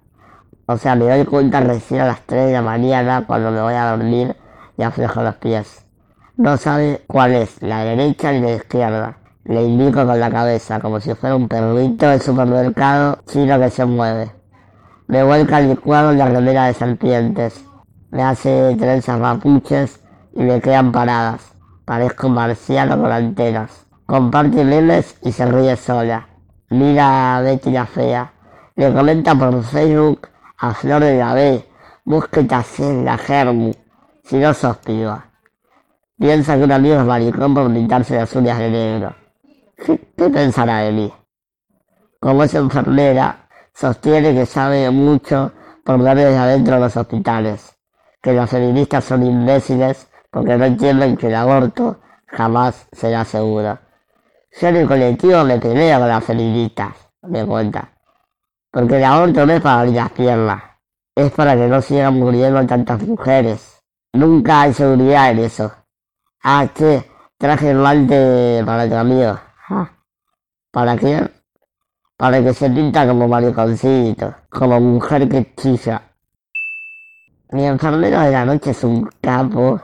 O 0.66 0.76
sea, 0.76 0.94
me 0.94 1.06
doy 1.06 1.24
cuenta 1.24 1.60
recién 1.60 2.02
a 2.02 2.06
las 2.06 2.20
3 2.26 2.46
de 2.46 2.52
la 2.52 2.62
mañana 2.62 3.24
cuando 3.26 3.50
me 3.50 3.60
voy 3.60 3.74
a 3.74 3.90
dormir 3.90 4.36
y 4.78 4.84
aflejo 4.84 5.20
los 5.22 5.34
pies. 5.34 5.84
No 6.36 6.56
sabe 6.56 7.02
cuál 7.08 7.34
es, 7.34 7.60
la 7.60 7.84
derecha 7.84 8.30
ni 8.30 8.40
la 8.40 8.52
izquierda. 8.52 9.18
Le 9.44 9.60
indico 9.64 10.06
con 10.06 10.20
la 10.20 10.30
cabeza, 10.30 10.78
como 10.78 11.00
si 11.00 11.14
fuera 11.14 11.34
un 11.34 11.48
perrito 11.48 12.08
del 12.08 12.20
supermercado 12.20 13.18
chino 13.26 13.58
que 13.58 13.70
se 13.70 13.84
mueve. 13.84 14.30
Me 15.08 15.24
vuelca 15.24 15.58
el 15.58 15.70
licuado 15.70 16.12
en 16.12 16.18
la 16.18 16.26
remera 16.26 16.66
de 16.66 16.74
serpientes. 16.74 17.64
Me 18.12 18.22
hace 18.22 18.76
trenzas 18.78 19.18
mapuches 19.18 20.00
y 20.34 20.42
me 20.42 20.60
quedan 20.60 20.92
paradas. 20.92 21.54
Parezco 21.84 22.28
marciano 22.28 23.00
con 23.00 23.10
antenas. 23.10 23.84
Comparte 24.06 24.64
memes 24.64 25.16
y 25.22 25.32
se 25.32 25.44
ríe 25.44 25.74
sola. 25.76 26.28
Mira 26.70 27.36
a 27.36 27.40
Betty 27.42 27.72
la 27.72 27.86
fea. 27.86 28.32
Le 28.76 28.92
comenta 28.92 29.34
por 29.34 29.62
Facebook 29.64 30.28
a 30.56 30.72
Flor 30.72 31.02
de 31.02 31.18
la 31.18 31.34
B. 31.34 31.68
Búsquete 32.04 32.54
en 32.78 33.04
la 33.04 33.18
Germu. 33.18 33.72
Si 34.22 34.36
no 34.36 34.54
sos 34.54 34.76
piba. 34.78 35.24
Piensa 36.16 36.56
que 36.56 36.62
un 36.62 36.72
amigo 36.72 36.94
es 36.94 37.04
maricón 37.04 37.54
por 37.54 37.72
pintarse 37.72 38.14
las 38.14 38.34
uñas 38.36 38.58
de 38.58 38.70
negro. 38.70 39.21
¿Qué, 39.84 39.98
¿Qué, 40.16 40.30
pensará 40.30 40.78
de 40.78 40.92
mí? 40.92 41.12
Como 42.20 42.44
es 42.44 42.54
enfermera, 42.54 43.48
sostiene 43.74 44.32
que 44.32 44.46
sabe 44.46 44.88
mucho 44.90 45.52
por 45.84 46.00
ver 46.00 46.16
desde 46.16 46.38
adentro 46.38 46.74
de 46.76 46.80
los 46.82 46.96
hospitales. 46.96 47.76
Que 48.22 48.32
los 48.32 48.48
feministas 48.48 49.04
son 49.04 49.24
imbéciles 49.24 50.08
porque 50.30 50.56
no 50.56 50.64
entienden 50.66 51.16
que 51.16 51.26
el 51.26 51.34
aborto 51.34 52.00
jamás 52.26 52.86
será 52.92 53.24
seguro. 53.24 53.78
Yo 54.60 54.68
en 54.68 54.76
el 54.76 54.86
colectivo 54.86 55.42
me 55.44 55.58
peleo 55.58 55.98
con 55.98 56.08
las 56.08 56.24
feministas, 56.24 56.94
me 57.22 57.44
cuenta. 57.44 57.90
Porque 58.70 58.98
el 58.98 59.04
aborto 59.04 59.44
no 59.44 59.52
es 59.52 59.60
para 59.60 59.80
abrir 59.80 59.96
las 59.96 60.12
piernas, 60.12 60.62
es 61.14 61.30
para 61.32 61.56
que 61.56 61.66
no 61.66 61.82
sigan 61.82 62.14
muriendo 62.14 62.64
tantas 62.66 63.02
mujeres. 63.02 63.82
Nunca 64.12 64.62
hay 64.62 64.74
seguridad 64.74 65.30
en 65.32 65.40
eso. 65.40 65.72
Ah, 66.44 66.68
che, 66.72 67.04
traje 67.36 67.70
el 67.70 67.80
guante 67.80 68.62
para 68.64 68.88
tu 68.88 68.94
amigo. 68.94 69.38
Ah, 69.74 69.90
¿Para 70.70 70.98
quién? 70.98 71.30
Para 72.18 72.42
que 72.42 72.52
se 72.52 72.68
pinta 72.68 73.06
como 73.06 73.26
mariconcito, 73.26 74.34
como 74.50 74.78
mujer 74.78 75.26
que 75.30 75.54
chilla. 75.54 76.02
Mi 77.52 77.64
enfermero 77.64 78.20
de 78.20 78.32
la 78.32 78.44
noche 78.44 78.72
es 78.72 78.84
un 78.84 79.08
capo, 79.22 79.80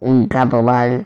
un 0.00 0.28
capo 0.28 0.62
mal, 0.62 1.04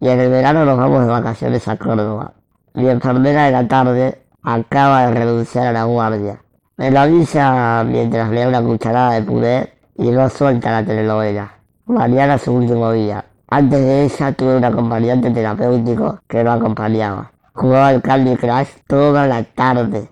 y 0.00 0.08
en 0.08 0.18
el 0.18 0.30
verano 0.30 0.64
nos 0.64 0.78
vamos 0.78 1.02
de 1.02 1.08
vacaciones 1.08 1.68
a 1.68 1.76
Córdoba. 1.76 2.32
Mi 2.72 2.88
enfermera 2.88 3.44
de 3.44 3.52
la 3.52 3.68
tarde 3.68 4.26
acaba 4.42 5.06
de 5.06 5.12
renunciar 5.12 5.66
a 5.66 5.72
la 5.72 5.84
guardia. 5.84 6.42
Me 6.78 6.90
lo 6.90 7.00
avisa 7.00 7.84
mientras 7.84 8.30
le 8.30 8.40
da 8.40 8.48
una 8.48 8.62
cucharada 8.62 9.12
de 9.12 9.22
puré 9.22 9.78
y 9.96 10.10
no 10.10 10.30
suelta 10.30 10.70
la 10.70 10.86
telenovela. 10.86 11.52
Mañana 11.84 12.36
es 12.36 12.42
su 12.42 12.54
último 12.54 12.92
día. 12.92 13.26
Antes 13.48 13.78
de 13.80 14.04
ella 14.04 14.32
tuve 14.32 14.56
un 14.56 14.64
acompañante 14.64 15.30
terapéutico 15.30 16.18
que 16.26 16.42
lo 16.42 16.50
acompañaba. 16.50 17.30
Jugaba 17.52 17.88
al 17.88 18.02
Candy 18.02 18.36
Crush 18.36 18.68
toda 18.88 19.28
la 19.28 19.44
tarde 19.44 20.10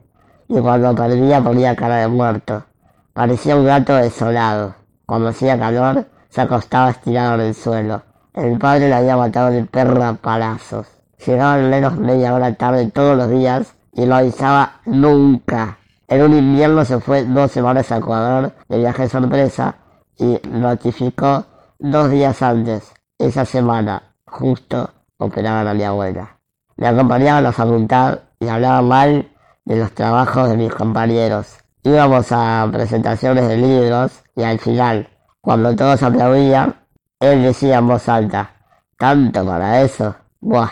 y 0.49 0.61
cuando 0.61 0.95
perdía 0.95 1.43
ponía 1.43 1.75
cara 1.75 1.97
de 1.97 2.09
muerto. 2.09 2.65
Parecía 3.13 3.57
un 3.57 3.67
gato 3.67 3.97
desolado. 3.97 4.77
Cuando 5.05 5.29
hacía 5.29 5.59
calor 5.59 6.07
se 6.29 6.43
acostaba 6.43 6.91
estirado 6.91 7.35
en 7.35 7.41
el 7.41 7.55
suelo. 7.55 8.03
El 8.35 8.57
padre 8.59 8.89
le 8.89 8.95
había 8.95 9.17
matado 9.17 9.49
el 9.49 9.67
perro 9.67 10.05
a 10.05 10.15
palazos. 10.15 10.87
Llegaba 11.27 11.55
al 11.55 11.69
menos 11.69 11.97
media 11.99 12.35
hora 12.35 12.55
tarde 12.55 12.89
todos 12.91 13.17
los 13.17 13.31
días 13.31 13.75
y 13.93 14.07
no 14.07 14.15
avisaba 14.15 14.81
nunca. 14.87 15.79
En 16.07 16.23
un 16.23 16.35
invierno 16.35 16.85
se 16.85 17.01
fue 17.01 17.25
dos 17.25 17.51
semanas 17.51 17.91
a 17.91 17.97
Ecuador 17.97 18.53
de 18.69 18.79
viaje 18.79 19.09
sorpresa 19.09 19.75
y 20.19 20.39
notificó 20.49 21.47
dos 21.81 22.11
días 22.11 22.41
antes. 22.43 22.93
Esa 23.19 23.45
semana, 23.45 24.03
justo, 24.27 24.91
operaban 25.19 25.69
a 25.69 25.75
mi 25.75 25.85
abuela. 25.85 26.39
Me 26.77 26.89
acompañaba 26.89 27.39
a 27.39 27.43
la 27.43 27.53
facultad 27.53 28.19
y 28.41 28.49
hablaba 28.49 28.83
mal 28.83 29.31
de 29.65 29.77
los 29.77 29.93
trabajos 29.93 30.49
de 30.49 30.57
mis 30.57 30.75
compañeros. 30.75 31.59
Íbamos 31.85 32.27
a 32.33 32.69
presentaciones 32.73 33.47
de 33.49 33.57
libros 33.57 34.23
y 34.35 34.43
al 34.43 34.59
final, 34.59 35.09
cuando 35.41 35.77
todos 35.77 36.03
aplaudían, 36.03 36.75
él 37.21 37.43
decía 37.45 37.79
en 37.79 37.87
voz 37.87 38.09
alta, 38.09 38.51
¿tanto 38.99 39.47
para 39.47 39.83
eso? 39.83 40.17
Buah, 40.41 40.71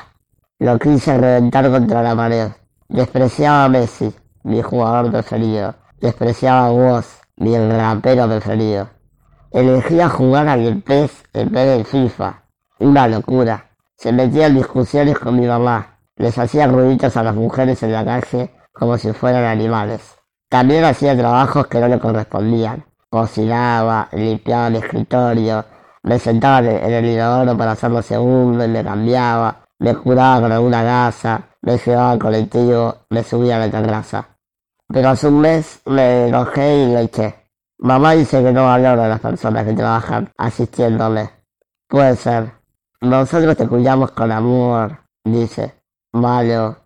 lo 0.59 0.79
quise 0.79 1.17
reventar 1.17 1.71
contra 1.71 2.03
la 2.03 2.17
pared. 2.17 2.49
Despreciaba 2.89 3.65
a 3.65 3.69
Messi, 3.69 4.13
mi 4.43 4.61
jugador 4.63 5.13
preferido. 5.13 5.75
Despreciaba 6.01 6.67
a 6.67 6.71
vos, 6.71 7.07
mi 7.37 7.57
rapero 7.57 8.27
preferido. 8.27 8.89
Elegía 9.53 10.09
jugar 10.09 10.49
al 10.49 10.81
PES 10.81 11.25
en 11.35 11.53
vez 11.53 11.67
del 11.67 11.85
FIFA. 11.85 12.43
Una 12.79 13.07
locura. 13.07 13.67
Se 13.99 14.11
metía 14.11 14.47
en 14.47 14.55
discusiones 14.55 15.19
con 15.19 15.39
mi 15.39 15.47
mamá. 15.47 15.99
Les 16.17 16.39
hacía 16.39 16.67
ruiditos 16.67 17.19
a 17.19 17.23
las 17.23 17.35
mujeres 17.35 17.83
en 17.83 17.93
la 17.93 18.03
calle 18.03 18.51
como 18.73 18.97
si 18.97 19.13
fueran 19.13 19.45
animales. 19.45 20.17
También 20.49 20.85
hacía 20.85 21.15
trabajos 21.15 21.67
que 21.67 21.81
no 21.81 21.89
le 21.89 21.99
correspondían. 21.99 22.83
Cocinaba, 23.11 24.09
limpiaba 24.13 24.69
el 24.69 24.77
escritorio, 24.77 25.67
me 26.03 26.19
sentaba 26.19 26.61
en 26.61 26.91
el 26.91 27.05
inodoro 27.05 27.55
para 27.55 27.73
hacerlo 27.73 28.01
segundo 28.01 28.65
y 28.65 28.69
me 28.69 28.83
cambiaba, 28.83 29.67
me 29.81 29.95
curaba 29.95 30.41
con 30.41 30.53
alguna 30.53 30.83
gasa, 30.83 31.51
me 31.61 31.77
llevaba 31.77 32.13
al 32.13 32.19
colectivo, 32.19 32.97
me 33.11 33.23
subía 33.23 33.57
a 33.57 33.67
la 33.67 33.71
terraza. 33.71 34.29
Pero 34.89 35.11
hace 35.11 35.29
un 35.29 35.43
mes 35.43 35.83
me 35.85 36.29
enojé 36.29 36.85
y 36.85 36.87
le 36.87 37.03
eché. 37.03 37.42
Mamá 37.83 38.13
dice 38.13 38.41
que 38.45 38.53
no 38.53 38.67
valora 38.67 39.07
a 39.07 39.09
las 39.09 39.19
personas 39.19 39.65
que 39.67 39.73
trabajan 39.73 40.31
asistiéndole. 40.39 41.31
Puede 41.89 42.15
ser. 42.15 42.53
Nosotros 43.01 43.57
te 43.57 43.67
cuidamos 43.67 44.13
con 44.13 44.31
amor, 44.31 45.01
dice. 45.25 45.75
Malo. 46.13 46.77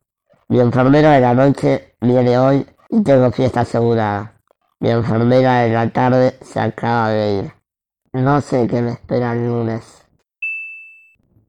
Mi 0.48 0.58
enfermera 0.58 1.10
de 1.12 1.20
la 1.20 1.34
noche 1.34 1.96
viene 2.00 2.38
hoy 2.38 2.66
y 2.88 3.02
tengo 3.02 3.30
fiesta 3.30 3.60
asegurada. 3.60 4.40
Mi 4.80 4.88
enfermera 4.88 5.60
de 5.60 5.74
la 5.74 5.90
tarde 5.90 6.38
se 6.40 6.60
acaba 6.60 7.10
de 7.10 7.32
ir. 7.34 7.52
No 8.14 8.40
sé 8.40 8.66
qué 8.66 8.80
me 8.80 8.92
espera 8.92 9.34
el 9.34 9.46
lunes. 9.46 10.02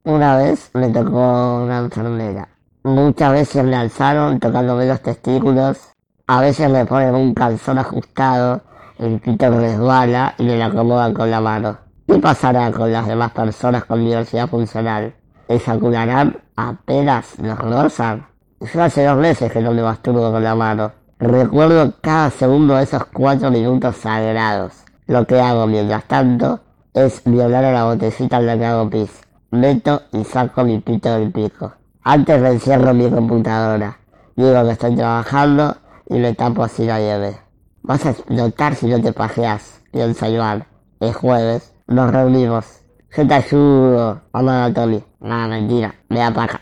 Una 0.04 0.36
vez 0.36 0.70
me 0.74 0.90
tocó 0.90 1.62
una 1.62 1.78
enfermera. 1.78 2.50
Muchas 2.82 3.32
veces 3.32 3.64
me 3.64 3.76
alzaron 3.76 4.40
tocándome 4.40 4.84
los 4.84 5.00
testículos 5.00 5.94
a 6.30 6.42
veces 6.42 6.70
le 6.70 6.84
ponen 6.84 7.14
un 7.14 7.32
calzón 7.32 7.78
ajustado, 7.78 8.60
el 8.98 9.20
pito 9.20 9.50
resbala 9.50 10.34
y 10.38 10.42
le 10.42 10.58
lo 10.58 10.64
acomodan 10.64 11.14
con 11.14 11.30
la 11.30 11.40
mano. 11.40 11.78
¿Qué 12.06 12.18
pasará 12.18 12.70
con 12.72 12.92
las 12.92 13.06
demás 13.06 13.30
personas 13.30 13.84
con 13.84 14.04
diversidad 14.04 14.48
funcional? 14.48 15.14
¿Eyacularán 15.46 16.36
apenas 16.56 17.38
los 17.38 17.58
rozan? 17.58 18.26
Yo 18.60 18.82
hace 18.82 19.04
dos 19.04 19.16
meses 19.16 19.52
que 19.52 19.60
no 19.60 19.72
me 19.72 19.82
masturbo 19.82 20.32
con 20.32 20.42
la 20.42 20.54
mano. 20.54 20.92
Recuerdo 21.18 21.94
cada 22.00 22.30
segundo 22.30 22.74
de 22.74 22.84
esos 22.84 23.04
cuatro 23.06 23.50
minutos 23.50 23.96
sagrados. 23.96 24.72
Lo 25.06 25.26
que 25.26 25.40
hago 25.40 25.66
mientras 25.66 26.04
tanto 26.04 26.60
es 26.92 27.22
violar 27.24 27.64
a 27.64 27.72
la 27.72 27.84
botecita 27.84 28.38
en 28.38 28.46
la 28.46 28.58
que 28.58 28.66
hago 28.66 28.90
pis. 28.90 29.20
Meto 29.50 30.02
y 30.12 30.24
saco 30.24 30.64
mi 30.64 30.80
pito 30.80 31.16
del 31.16 31.30
pico. 31.30 31.72
Antes 32.02 32.40
me 32.40 32.50
encierro 32.50 32.92
mi 32.94 33.08
computadora. 33.08 33.96
Digo 34.34 34.64
que 34.64 34.70
estoy 34.70 34.96
trabajando 34.96 35.76
y 36.06 36.18
le 36.18 36.34
tapo 36.34 36.64
así 36.64 36.84
la 36.84 36.98
llave. 37.00 37.47
Vas 37.88 38.04
a 38.04 38.10
explotar 38.10 38.74
si 38.74 38.84
no 38.86 39.00
te 39.00 39.14
pajeas, 39.14 39.80
piensa 39.90 40.28
Iván. 40.28 40.66
Es 41.00 41.16
jueves, 41.16 41.72
nos 41.86 42.12
reunimos. 42.12 42.82
Yo 43.16 43.26
te 43.26 43.32
ayudo, 43.32 44.20
a 44.30 44.70
Tony. 44.74 45.02
Nada, 45.20 45.48
mentira, 45.48 45.94
me 46.10 46.18
da 46.18 46.30
paja. 46.30 46.60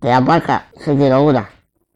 ¿Te 0.00 0.08
da 0.08 0.20
paja? 0.20 0.66
Yo 0.84 0.96
quiero 0.96 1.22
una. 1.22 1.48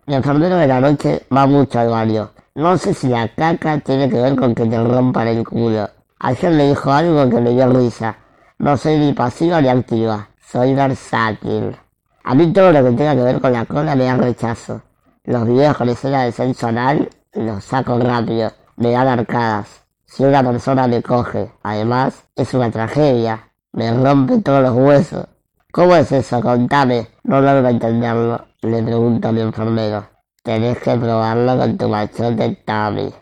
Mi 0.07 0.15
enfermero 0.15 0.57
de 0.57 0.69
la 0.69 0.81
noche 0.81 1.27
va 1.37 1.49
mucho 1.49 1.81
al 1.81 1.89
baño. 1.89 2.31
No 2.55 2.79
sé 2.79 2.95
si 2.95 3.09
la 3.09 3.27
caca 3.27 3.81
tiene 3.81 4.09
que 4.09 4.21
ver 4.21 4.37
con 4.37 4.55
que 4.55 4.67
te 4.67 4.85
rompan 4.85 5.27
el 5.27 5.45
culo. 5.45 5.91
Ayer 6.21 6.53
le 6.53 6.69
dijo 6.69 6.93
algo 6.93 7.29
que 7.29 7.41
me 7.41 7.51
dio 7.51 7.69
risa. 7.73 8.17
No 8.61 8.77
soy 8.77 8.99
ni 8.99 9.15
pasiva 9.15 9.61
ni 9.61 9.67
activa, 9.67 10.29
soy 10.39 10.75
versátil. 10.75 11.77
A 12.23 12.37
mí 12.37 12.53
todo 12.53 12.71
lo 12.71 12.85
que 12.85 12.93
tenga 12.93 13.17
que 13.17 13.23
ver 13.23 13.41
con 13.41 13.53
la 13.53 13.65
cola 13.65 13.97
me 13.97 14.05
da 14.05 14.17
rechazo. 14.17 14.81
Los 15.25 15.45
videos 15.45 15.77
con 15.77 15.89
escena 15.89 16.23
de 16.23 16.31
sexo 16.31 16.69
anal 16.69 17.11
los 17.35 17.65
saco 17.65 17.99
rápido, 17.99 18.53
me 18.77 18.93
dan 18.93 19.09
arcadas. 19.09 19.85
Si 20.05 20.25
una 20.25 20.43
persona 20.43 20.87
me 20.87 21.03
coge, 21.03 21.51
además, 21.63 22.25
es 22.37 22.55
una 22.55 22.71
tragedia. 22.71 23.51
Me 23.73 23.93
rompe 23.93 24.39
todos 24.41 24.63
los 24.63 24.75
huesos. 24.75 25.27
¿Cómo 25.73 25.97
es 25.97 26.13
eso? 26.13 26.41
Contame. 26.41 27.09
No 27.25 27.41
logro 27.41 27.69
entenderlo. 27.69 28.47
Le 28.63 28.83
pregunto 28.83 29.29
a 29.29 29.33
mi 29.33 29.41
enfermero. 29.41 30.07
Tenés 30.45 30.79
que 30.79 30.97
probarlo 30.97 31.59
con 31.59 31.77
tu 31.77 31.89
machote 31.89 32.63
Tommy. 32.65 33.13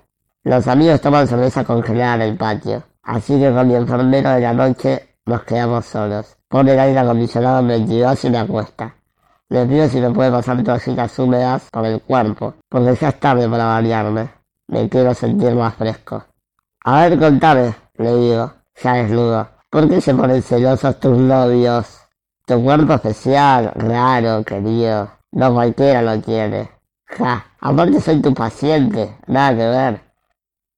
Los 0.44 0.68
amigos 0.68 1.00
toman 1.00 1.26
cerveza 1.26 1.64
congelada 1.64 2.16
en 2.16 2.22
el 2.22 2.36
patio. 2.36 2.82
Así 3.02 3.38
que 3.40 3.50
con 3.52 3.68
mi 3.68 3.74
enfermero 3.74 4.30
de 4.30 4.40
la 4.40 4.52
noche 4.52 5.16
nos 5.24 5.44
quedamos 5.44 5.86
solos. 5.86 6.36
Pone 6.48 6.72
el 6.72 6.80
aire 6.80 6.98
acondicionado 6.98 7.60
en 7.60 7.68
22 7.68 8.24
y 8.24 8.30
me 8.30 8.38
acuesta. 8.38 8.96
Le 9.52 9.66
pido 9.66 9.86
si 9.86 10.00
me 10.00 10.10
puede 10.10 10.30
pasar 10.30 10.64
toallitas 10.64 11.18
húmedas 11.18 11.68
por 11.70 11.84
el 11.84 12.00
cuerpo, 12.00 12.54
porque 12.70 12.96
ya 12.96 13.10
es 13.10 13.20
tarde 13.20 13.46
para 13.50 13.66
bañarme. 13.66 14.30
Me 14.68 14.88
quiero 14.88 15.12
sentir 15.12 15.54
más 15.54 15.74
fresco. 15.74 16.24
A 16.84 17.02
ver, 17.02 17.18
contame, 17.18 17.74
le 17.98 18.16
digo, 18.16 18.50
ya 18.82 18.94
desnudo. 18.94 19.46
¿Por 19.68 19.90
qué 19.90 20.00
se 20.00 20.14
ponen 20.14 20.42
celosos 20.42 20.98
tus 20.98 21.18
novios? 21.18 22.08
Tu 22.46 22.64
cuerpo 22.64 22.94
especial, 22.94 23.72
raro, 23.74 24.42
querido. 24.42 25.10
No 25.32 25.52
cualquiera 25.52 26.00
lo 26.00 26.18
tiene. 26.22 26.70
Ja, 27.04 27.44
aparte 27.60 28.00
soy 28.00 28.22
tu 28.22 28.32
paciente, 28.32 29.18
nada 29.26 29.50
que 29.54 29.66
ver. 29.66 30.00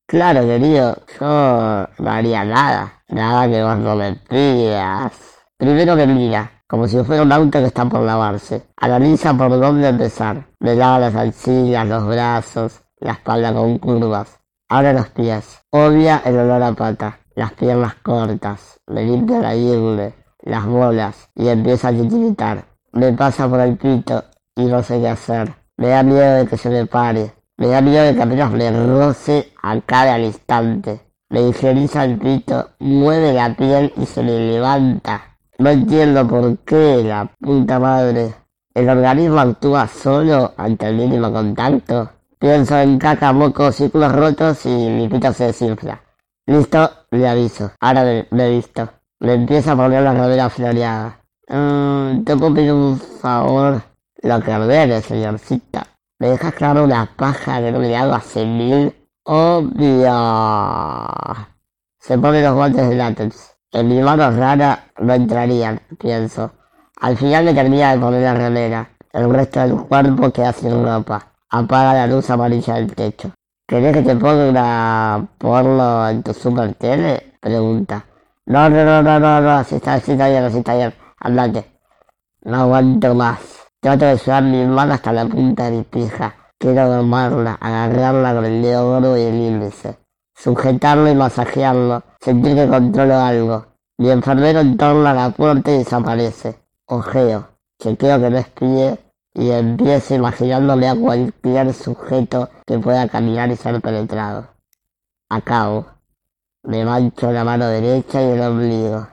Claro, 0.08 0.40
querido, 0.40 0.96
yo 1.20 1.87
no 1.98 2.10
haría 2.10 2.44
nada, 2.44 3.04
nada 3.06 3.46
que 3.46 3.62
vos 3.62 3.78
no 3.78 3.94
me 3.94 4.14
pidas. 4.14 5.12
Primero 5.56 5.94
que 5.94 6.08
mira, 6.08 6.53
como 6.68 6.88
si 6.88 7.03
fuera 7.05 7.22
un 7.22 7.33
auto 7.33 7.59
que 7.61 7.66
está 7.66 7.85
por 7.85 8.00
lavarse. 8.00 8.66
Analiza 8.77 9.35
por 9.35 9.50
dónde 9.61 9.88
empezar. 9.88 10.46
Me 10.61 10.74
lava 10.74 10.98
las 10.98 11.14
alcillas, 11.14 11.87
los 11.87 12.07
brazos, 12.07 12.83
la 12.98 13.12
espalda 13.12 13.53
con 13.53 13.79
curvas. 13.79 14.40
Ahora 14.68 14.92
los 14.92 15.09
pies. 15.09 15.61
Obvia 15.70 16.22
el 16.24 16.38
olor 16.38 16.62
a 16.62 16.72
pata. 16.72 17.20
Las 17.35 17.53
piernas 17.53 17.94
cortas. 17.96 18.81
Me 18.87 19.05
limpia 19.05 19.40
la 19.40 19.55
ingle, 19.55 20.14
las 20.42 20.64
bolas 20.66 21.31
y 21.35 21.48
empieza 21.48 21.88
a 21.88 21.92
titiritar. 21.92 22.64
Me 22.92 23.12
pasa 23.12 23.48
por 23.48 23.61
el 23.61 23.77
pito 23.77 24.24
y 24.55 24.64
no 24.66 24.83
sé 24.83 25.00
qué 25.00 25.09
hacer. 25.09 25.55
Me 25.77 25.88
da 25.88 26.03
miedo 26.03 26.37
de 26.37 26.46
que 26.46 26.57
se 26.57 26.70
me 26.70 26.87
pare. 26.87 27.35
Me 27.57 27.68
da 27.68 27.81
miedo 27.81 28.05
de 28.05 28.14
que 28.14 28.22
apenas 28.22 28.53
me 28.53 28.70
roce 28.70 29.53
acabe 29.62 30.11
al 30.11 30.24
instante. 30.24 31.00
Me 31.29 31.48
higieniza 31.48 32.05
el 32.05 32.18
pito, 32.18 32.70
mueve 32.79 33.33
la 33.33 33.55
piel 33.57 33.92
y 33.96 34.07
se 34.07 34.22
me 34.22 34.38
levanta. 34.38 35.33
No 35.58 35.70
entiendo 35.70 36.26
por 36.26 36.58
qué, 36.58 37.02
la 37.04 37.30
puta 37.40 37.78
madre. 37.78 38.34
¿El 38.74 38.88
organismo 38.88 39.38
actúa 39.38 39.86
solo 39.86 40.52
ante 40.56 40.88
el 40.88 40.96
mínimo 40.96 41.32
contacto? 41.32 42.10
Pienso 42.38 42.76
en 42.78 42.98
caca, 42.98 43.32
moco, 43.32 43.70
círculos 43.70 44.12
rotos 44.12 44.66
y 44.66 44.68
mi 44.68 45.08
pito 45.08 45.32
se 45.32 45.44
desinfla. 45.44 46.02
Listo, 46.46 46.90
le 47.12 47.28
aviso. 47.28 47.70
Ahora 47.80 48.24
me, 48.30 48.46
he 48.46 48.50
visto. 48.56 48.88
Le 49.20 49.34
empieza 49.34 49.72
a 49.72 49.76
poner 49.76 50.02
la 50.02 50.12
rodilla 50.12 50.50
floreada. 50.50 51.20
Mm, 51.48 52.24
te 52.24 52.36
puedo 52.36 52.54
pedir 52.54 52.72
un 52.72 52.98
favor. 52.98 53.80
Lo 54.22 54.40
que 54.40 54.54
ordene, 54.54 55.00
señorcita. 55.00 55.86
¿Me 56.18 56.30
dejas 56.30 56.54
claro 56.54 56.84
una 56.84 57.06
paja 57.16 57.60
que 57.60 57.70
no 57.70 57.78
le 57.78 57.96
hago 57.96 58.14
hace 58.14 58.44
mil? 58.44 58.92
Obvio. 59.24 60.12
Se 62.00 62.18
pone 62.18 62.42
los 62.42 62.54
guantes 62.54 62.88
de 62.88 62.94
látex. 62.96 63.53
En 63.74 63.88
mi 63.88 64.00
mano 64.00 64.30
rara 64.30 64.84
no 65.00 65.14
entrarían, 65.14 65.80
pienso. 65.98 66.52
Al 67.00 67.16
final 67.16 67.44
me 67.44 67.54
termina 67.54 67.92
de 67.92 68.00
poner 68.00 68.22
la 68.22 68.34
remera. 68.34 68.88
El 69.12 69.28
resto 69.28 69.58
del 69.58 69.74
cuerpo 69.74 70.30
queda 70.30 70.52
sin 70.52 70.84
ropa. 70.84 71.32
Apaga 71.50 71.92
la 71.92 72.06
luz 72.06 72.30
amarilla 72.30 72.74
del 72.74 72.94
techo. 72.94 73.32
¿Querés 73.66 73.92
que 73.92 74.02
te 74.02 74.14
ponga 74.14 74.48
una 74.48 75.26
porno 75.38 76.08
en 76.08 76.22
tu 76.22 76.32
super 76.32 76.72
tele? 76.74 77.32
Pregunta. 77.40 78.04
No, 78.46 78.70
no, 78.70 78.84
no, 78.84 79.02
no, 79.02 79.18
no, 79.18 79.40
no, 79.40 79.60
está, 79.60 79.94
así 79.94 80.12
está 80.12 80.28
bien, 80.28 80.44
así 80.44 80.58
está 80.58 80.76
bien. 80.76 80.94
Andate. 81.18 81.72
No 82.42 82.60
aguanto 82.60 83.12
más. 83.16 83.40
Trato 83.80 84.04
de 84.04 84.16
llevar 84.16 84.44
mi 84.44 84.64
mano 84.66 84.94
hasta 84.94 85.12
la 85.12 85.26
punta 85.26 85.64
de 85.64 85.78
mi 85.78 85.82
pija. 85.82 86.32
Quiero 86.60 86.88
domarla, 86.88 87.54
agarrarla 87.60 88.34
con 88.34 88.44
el 88.44 88.62
dedo 88.62 88.88
gordo 88.88 89.18
y 89.18 89.22
el 89.22 89.34
índice. 89.34 90.03
Sujetarlo 90.34 91.08
y 91.08 91.14
masajearlo. 91.14 92.02
Sentir 92.20 92.54
que 92.54 92.68
controlo 92.68 93.16
algo. 93.16 93.66
Mi 93.98 94.10
enfermero 94.10 94.60
entorna 94.60 95.14
la 95.14 95.30
puerta 95.30 95.72
y 95.72 95.78
desaparece. 95.78 96.58
Ojeo. 96.86 97.48
Chequeo 97.78 98.20
que 98.20 98.30
no 98.30 98.38
espíe 98.38 98.98
y 99.34 99.50
empiezo 99.50 100.14
imaginándome 100.14 100.88
a 100.88 100.94
cualquier 100.96 101.72
sujeto 101.72 102.48
que 102.66 102.78
pueda 102.78 103.08
caminar 103.08 103.50
y 103.50 103.56
ser 103.56 103.80
penetrado. 103.80 104.48
Acabo. 105.28 105.86
Me 106.62 106.84
mancho 106.84 107.30
la 107.30 107.44
mano 107.44 107.66
derecha 107.66 108.22
y 108.22 108.30
el 108.30 108.40
ombligo. 108.40 109.08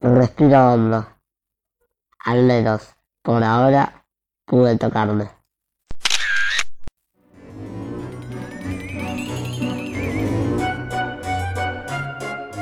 Respiro 0.00 0.72
hondo. 0.72 1.06
Al 2.24 2.42
menos, 2.44 2.94
por 3.22 3.42
ahora, 3.42 4.04
pude 4.46 4.78
tocarme. 4.78 5.28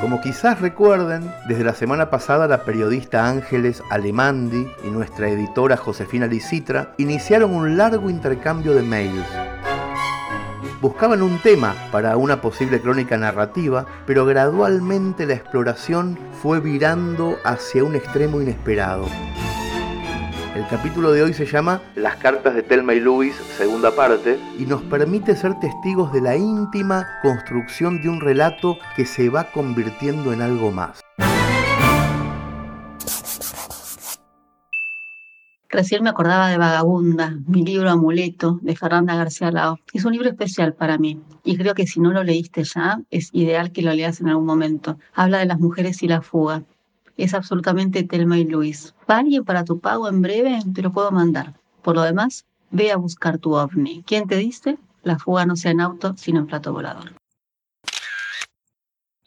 Como 0.03 0.19
quizás 0.19 0.59
recuerden, 0.59 1.33
desde 1.47 1.63
la 1.63 1.73
semana 1.73 2.09
pasada 2.09 2.45
la 2.45 2.65
periodista 2.65 3.25
Ángeles 3.25 3.81
Alemandi 3.89 4.67
y 4.83 4.89
nuestra 4.89 5.29
editora 5.29 5.77
Josefina 5.77 6.27
Licitra 6.27 6.93
iniciaron 6.97 7.51
un 7.51 7.77
largo 7.77 8.09
intercambio 8.09 8.73
de 8.73 8.81
mails. 8.81 9.25
Buscaban 10.81 11.21
un 11.21 11.39
tema 11.41 11.73
para 11.89 12.17
una 12.17 12.41
posible 12.41 12.81
crónica 12.81 13.15
narrativa, 13.15 13.85
pero 14.05 14.25
gradualmente 14.25 15.25
la 15.25 15.35
exploración 15.35 16.19
fue 16.41 16.59
virando 16.59 17.37
hacia 17.45 17.85
un 17.85 17.95
extremo 17.95 18.41
inesperado. 18.41 19.05
El 20.55 20.67
capítulo 20.67 21.11
de 21.11 21.23
hoy 21.23 21.33
se 21.33 21.47
llama 21.47 21.81
Las 21.95 22.17
cartas 22.17 22.53
de 22.53 22.61
Telma 22.61 22.93
y 22.93 22.99
Luis, 22.99 23.33
segunda 23.57 23.89
parte, 23.95 24.37
y 24.59 24.67
nos 24.67 24.83
permite 24.83 25.35
ser 25.35 25.59
testigos 25.59 26.13
de 26.13 26.21
la 26.21 26.37
íntima 26.37 27.07
construcción 27.23 28.03
de 28.03 28.09
un 28.09 28.21
relato 28.21 28.77
que 28.95 29.07
se 29.07 29.29
va 29.29 29.45
convirtiendo 29.51 30.31
en 30.31 30.43
algo 30.43 30.71
más. 30.71 31.01
Recién 35.69 36.03
me 36.03 36.11
acordaba 36.11 36.49
de 36.49 36.59
Vagabunda, 36.59 37.35
mi 37.47 37.65
libro 37.65 37.89
Amuleto 37.89 38.59
de 38.61 38.75
Fernanda 38.75 39.15
García 39.15 39.49
Lao. 39.49 39.79
Es 39.91 40.05
un 40.05 40.13
libro 40.13 40.29
especial 40.29 40.75
para 40.75 40.99
mí 40.99 41.19
y 41.43 41.57
creo 41.57 41.73
que 41.73 41.87
si 41.87 41.99
no 41.99 42.11
lo 42.11 42.23
leíste 42.23 42.63
ya, 42.63 42.99
es 43.09 43.31
ideal 43.33 43.71
que 43.71 43.81
lo 43.81 43.91
leas 43.91 44.21
en 44.21 44.27
algún 44.29 44.45
momento. 44.45 44.99
Habla 45.15 45.39
de 45.39 45.47
las 45.47 45.59
mujeres 45.59 46.03
y 46.03 46.07
la 46.07 46.21
fuga 46.21 46.63
es 47.17 47.33
absolutamente 47.33 48.03
Telma 48.03 48.37
y 48.37 48.45
Luis. 48.45 48.93
¿Alguien 49.07 49.45
para 49.45 49.63
tu 49.63 49.79
pago 49.79 50.07
en 50.07 50.21
breve? 50.21 50.59
Te 50.73 50.81
lo 50.81 50.91
puedo 50.91 51.11
mandar. 51.11 51.53
Por 51.81 51.95
lo 51.95 52.01
demás, 52.01 52.45
ve 52.71 52.91
a 52.91 52.97
buscar 52.97 53.37
tu 53.37 53.55
ovni. 53.55 54.03
¿Quién 54.03 54.27
te 54.27 54.37
dice? 54.37 54.77
La 55.03 55.19
fuga 55.19 55.45
no 55.45 55.55
sea 55.55 55.71
en 55.71 55.81
auto, 55.81 56.15
sino 56.17 56.39
en 56.39 56.47
plato 56.47 56.73
volador. 56.73 57.13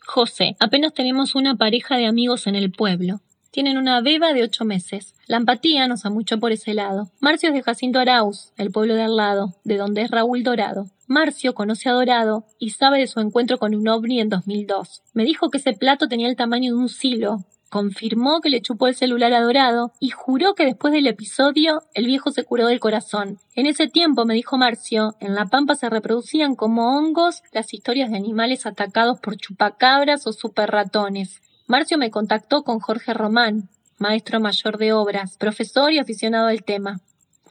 José, 0.04 0.56
apenas 0.60 0.94
tenemos 0.94 1.34
una 1.34 1.56
pareja 1.56 1.96
de 1.96 2.06
amigos 2.06 2.46
en 2.46 2.54
el 2.54 2.72
pueblo. 2.72 3.20
Tienen 3.50 3.78
una 3.78 4.00
beba 4.00 4.32
de 4.32 4.42
ocho 4.42 4.64
meses. 4.64 5.14
La 5.26 5.36
empatía 5.36 5.88
nos 5.88 6.04
mucho 6.06 6.38
por 6.38 6.52
ese 6.52 6.74
lado. 6.74 7.10
Marcio 7.20 7.48
es 7.48 7.54
de 7.54 7.62
Jacinto 7.62 7.98
Arauz, 7.98 8.52
el 8.56 8.70
pueblo 8.70 8.94
de 8.94 9.02
al 9.02 9.16
lado, 9.16 9.54
de 9.64 9.76
donde 9.76 10.02
es 10.02 10.10
Raúl 10.10 10.42
Dorado. 10.42 10.90
Marcio 11.06 11.54
conoce 11.54 11.88
a 11.88 11.92
Dorado 11.92 12.44
y 12.58 12.70
sabe 12.70 12.98
de 12.98 13.06
su 13.06 13.20
encuentro 13.20 13.58
con 13.58 13.74
un 13.74 13.88
ovni 13.88 14.20
en 14.20 14.28
2002. 14.28 15.02
Me 15.14 15.24
dijo 15.24 15.50
que 15.50 15.58
ese 15.58 15.72
plato 15.72 16.08
tenía 16.08 16.28
el 16.28 16.36
tamaño 16.36 16.74
de 16.74 16.80
un 16.80 16.88
silo, 16.88 17.44
confirmó 17.70 18.40
que 18.40 18.50
le 18.50 18.60
chupó 18.60 18.86
el 18.86 18.94
celular 18.94 19.32
a 19.32 19.40
Dorado 19.40 19.92
y 20.00 20.10
juró 20.10 20.54
que 20.54 20.64
después 20.64 20.92
del 20.92 21.06
episodio 21.06 21.82
el 21.94 22.06
viejo 22.06 22.30
se 22.30 22.44
curó 22.44 22.66
del 22.68 22.80
corazón. 22.80 23.38
En 23.54 23.66
ese 23.66 23.88
tiempo, 23.88 24.24
me 24.24 24.34
dijo 24.34 24.56
Marcio, 24.56 25.14
en 25.20 25.34
La 25.34 25.46
Pampa 25.46 25.74
se 25.74 25.90
reproducían 25.90 26.54
como 26.54 26.96
hongos 26.96 27.42
las 27.52 27.72
historias 27.74 28.10
de 28.10 28.16
animales 28.16 28.66
atacados 28.66 29.20
por 29.20 29.36
chupacabras 29.36 30.26
o 30.26 30.32
superratones. 30.32 31.40
Marcio 31.66 31.98
me 31.98 32.10
contactó 32.10 32.62
con 32.62 32.78
Jorge 32.78 33.12
Román, 33.12 33.68
maestro 33.98 34.40
mayor 34.40 34.78
de 34.78 34.92
obras, 34.92 35.36
profesor 35.36 35.92
y 35.92 35.98
aficionado 35.98 36.46
al 36.46 36.62
tema. 36.62 37.00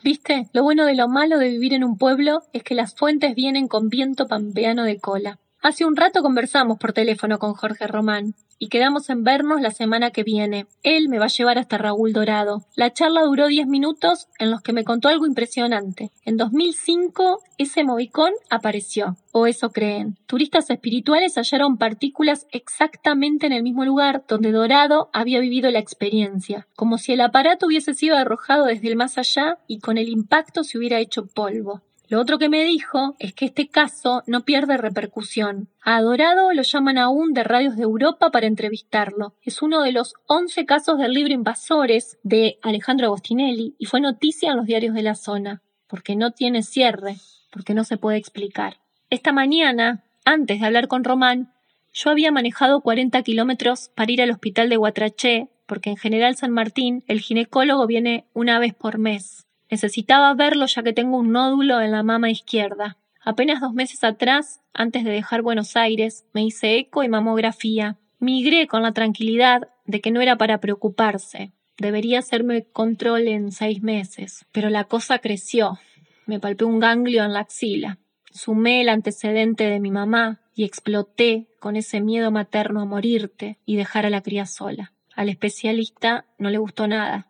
¿Viste? 0.04 0.48
Lo 0.54 0.64
bueno 0.64 0.86
de 0.86 0.96
lo 0.96 1.08
malo 1.08 1.40
de 1.40 1.50
vivir 1.50 1.74
en 1.74 1.84
un 1.84 1.98
pueblo 1.98 2.44
es 2.54 2.64
que 2.64 2.76
las 2.76 2.96
fuentes 2.96 3.34
vienen 3.36 3.68
con 3.68 3.90
viento 3.90 4.28
pampeano 4.28 4.84
de 4.84 5.00
cola. 5.00 5.40
Hace 5.62 5.84
un 5.84 5.96
rato 5.96 6.22
conversamos 6.22 6.78
por 6.78 6.94
teléfono 6.94 7.40
con 7.40 7.54
Jorge 7.54 7.88
Román 7.88 8.36
y 8.60 8.70
quedamos 8.70 9.10
en 9.10 9.24
vernos 9.24 9.62
la 9.62 9.72
semana 9.72 10.12
que 10.12 10.24
viene. 10.24 10.68
Él 10.84 11.10
me 11.10 11.20
va 11.20 11.26
a 11.26 11.30
llevar 11.30 11.58
hasta 11.58 11.78
Raúl 11.78 12.14
Dorado. 12.14 12.66
La 12.76 12.94
charla 12.94 13.22
duró 13.24 13.48
10 13.48 13.68
minutos 13.68 14.28
en 14.40 14.52
los 14.52 14.62
que 14.62 14.74
me 14.74 14.84
contó 14.84 15.10
algo 15.10 15.26
impresionante. 15.26 16.12
En 16.24 16.38
2005 16.38 17.42
ese 17.58 17.84
movicón 17.84 18.32
apareció, 18.50 19.18
o 19.32 19.48
eso 19.48 19.70
creen. 19.70 20.18
Turistas 20.26 20.70
espirituales 20.70 21.36
hallaron 21.36 21.78
partículas 21.78 22.48
exactamente 22.52 23.46
en 23.46 23.54
el 23.54 23.64
mismo 23.64 23.86
lugar 23.86 24.24
donde 24.28 24.52
Dorado 24.52 25.10
había 25.14 25.40
vivido 25.40 25.72
la 25.72 25.80
experiencia, 25.80 26.68
como 26.76 26.98
si 26.98 27.14
el 27.14 27.22
aparato 27.22 27.68
hubiese 27.68 27.94
sido 27.94 28.18
arrojado 28.18 28.66
desde 28.66 28.88
el 28.88 28.96
más 28.96 29.18
allá 29.18 29.60
y 29.68 29.80
con 29.80 29.98
el 29.98 30.10
impacto 30.10 30.64
se 30.64 30.78
hubiera 30.78 31.00
hecho 31.00 31.28
polvo. 31.28 31.82
Lo 32.08 32.20
otro 32.22 32.38
que 32.38 32.50
me 32.50 32.64
dijo 32.64 33.16
es 33.20 33.34
que 33.34 33.46
este 33.46 33.68
caso 33.68 34.24
no 34.28 34.46
pierde 34.46 34.78
repercusión. 34.78 35.70
A 35.82 36.02
Dorado 36.02 36.54
lo 36.54 36.62
llaman 36.62 36.98
aún 36.98 37.34
de 37.34 37.44
radios 37.44 37.76
de 37.76 37.84
Europa 37.84 38.30
para 38.30 38.46
entrevistarlo. 38.46 39.34
Es 39.42 39.62
uno 39.62 39.82
de 39.82 39.92
los 39.92 40.14
11 40.28 40.66
casos 40.66 41.00
del 41.00 41.14
libro 41.14 41.34
Invasores 41.34 42.18
de 42.24 42.60
Alejandro 42.62 43.08
Agostinelli 43.08 43.76
y 43.80 43.86
fue 43.86 44.02
noticia 44.02 44.52
en 44.52 44.58
los 44.58 44.68
diarios 44.68 44.94
de 44.94 45.02
la 45.02 45.16
zona, 45.16 45.62
porque 45.88 46.16
no 46.16 46.32
tiene 46.32 46.62
cierre, 46.62 47.18
porque 47.52 47.74
no 47.74 47.84
se 47.84 47.98
puede 47.98 48.18
explicar. 48.18 48.78
Esta 49.10 49.32
mañana, 49.32 50.04
antes 50.26 50.60
de 50.60 50.66
hablar 50.66 50.88
con 50.88 51.04
Román, 51.04 51.54
yo 51.94 52.10
había 52.10 52.32
manejado 52.32 52.82
40 52.82 53.22
kilómetros 53.24 53.90
para 53.96 54.12
ir 54.12 54.22
al 54.22 54.32
hospital 54.32 54.70
de 54.70 54.78
Guatraché, 54.78 55.48
porque 55.66 55.90
en 55.90 55.98
General 55.98 56.36
San 56.36 56.52
Martín 56.52 57.04
el 57.08 57.22
ginecólogo 57.22 57.88
viene 57.88 58.26
una 58.34 58.60
vez 58.60 58.74
por 58.74 58.98
mes. 59.00 59.45
Necesitaba 59.70 60.34
verlo 60.34 60.66
ya 60.68 60.84
que 60.84 60.94
tengo 60.94 61.18
un 61.18 61.32
nódulo 61.32 61.82
en 61.82 61.92
la 61.92 62.04
mama 62.04 62.30
izquierda. 62.30 62.98
Apenas 63.22 63.60
dos 63.62 63.74
meses 63.74 64.04
atrás, 64.04 64.62
antes 64.74 65.04
de 65.04 65.12
dejar 65.12 65.42
Buenos 65.42 65.76
Aires, 65.76 66.26
me 66.34 66.44
hice 66.44 66.78
eco 66.78 67.04
y 67.04 67.10
mamografía. 67.10 67.98
Migré 68.20 68.68
con 68.68 68.84
la 68.84 68.94
tranquilidad 68.94 69.70
de 69.86 70.02
que 70.02 70.12
no 70.12 70.22
era 70.22 70.38
para 70.38 70.60
preocuparse. 70.60 71.52
Debería 71.78 72.20
hacerme 72.20 72.66
control 72.66 73.28
en 73.28 73.52
seis 73.52 73.82
meses. 73.82 74.46
Pero 74.52 74.70
la 74.70 74.86
cosa 74.86 75.20
creció. 75.20 75.80
Me 76.26 76.40
palpé 76.40 76.66
un 76.66 76.80
ganglio 76.80 77.24
en 77.24 77.34
la 77.34 77.42
axila. 77.42 77.98
Sumé 78.32 78.82
el 78.82 78.90
antecedente 78.90 79.66
de 79.66 79.80
mi 79.80 79.92
mamá 79.92 80.42
y 80.54 80.64
exploté 80.64 81.48
con 81.60 81.76
ese 81.76 82.02
miedo 82.02 82.32
materno 82.32 82.82
a 82.82 82.86
morirte 82.86 83.60
y 83.66 83.76
dejar 83.76 84.06
a 84.06 84.10
la 84.10 84.22
cría 84.22 84.46
sola. 84.46 84.94
Al 85.16 85.30
especialista 85.30 86.26
no 86.38 86.50
le 86.50 86.58
gustó 86.58 86.88
nada. 86.88 87.28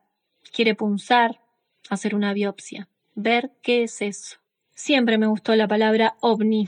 Quiere 0.52 0.76
punzar, 0.76 1.40
hacer 1.90 2.16
una 2.16 2.34
biopsia, 2.34 2.88
ver 3.16 3.52
qué 3.62 3.84
es 3.84 4.02
eso. 4.02 4.38
Siempre 4.74 5.18
me 5.18 5.28
gustó 5.28 5.56
la 5.56 5.68
palabra 5.68 6.16
ovni, 6.20 6.68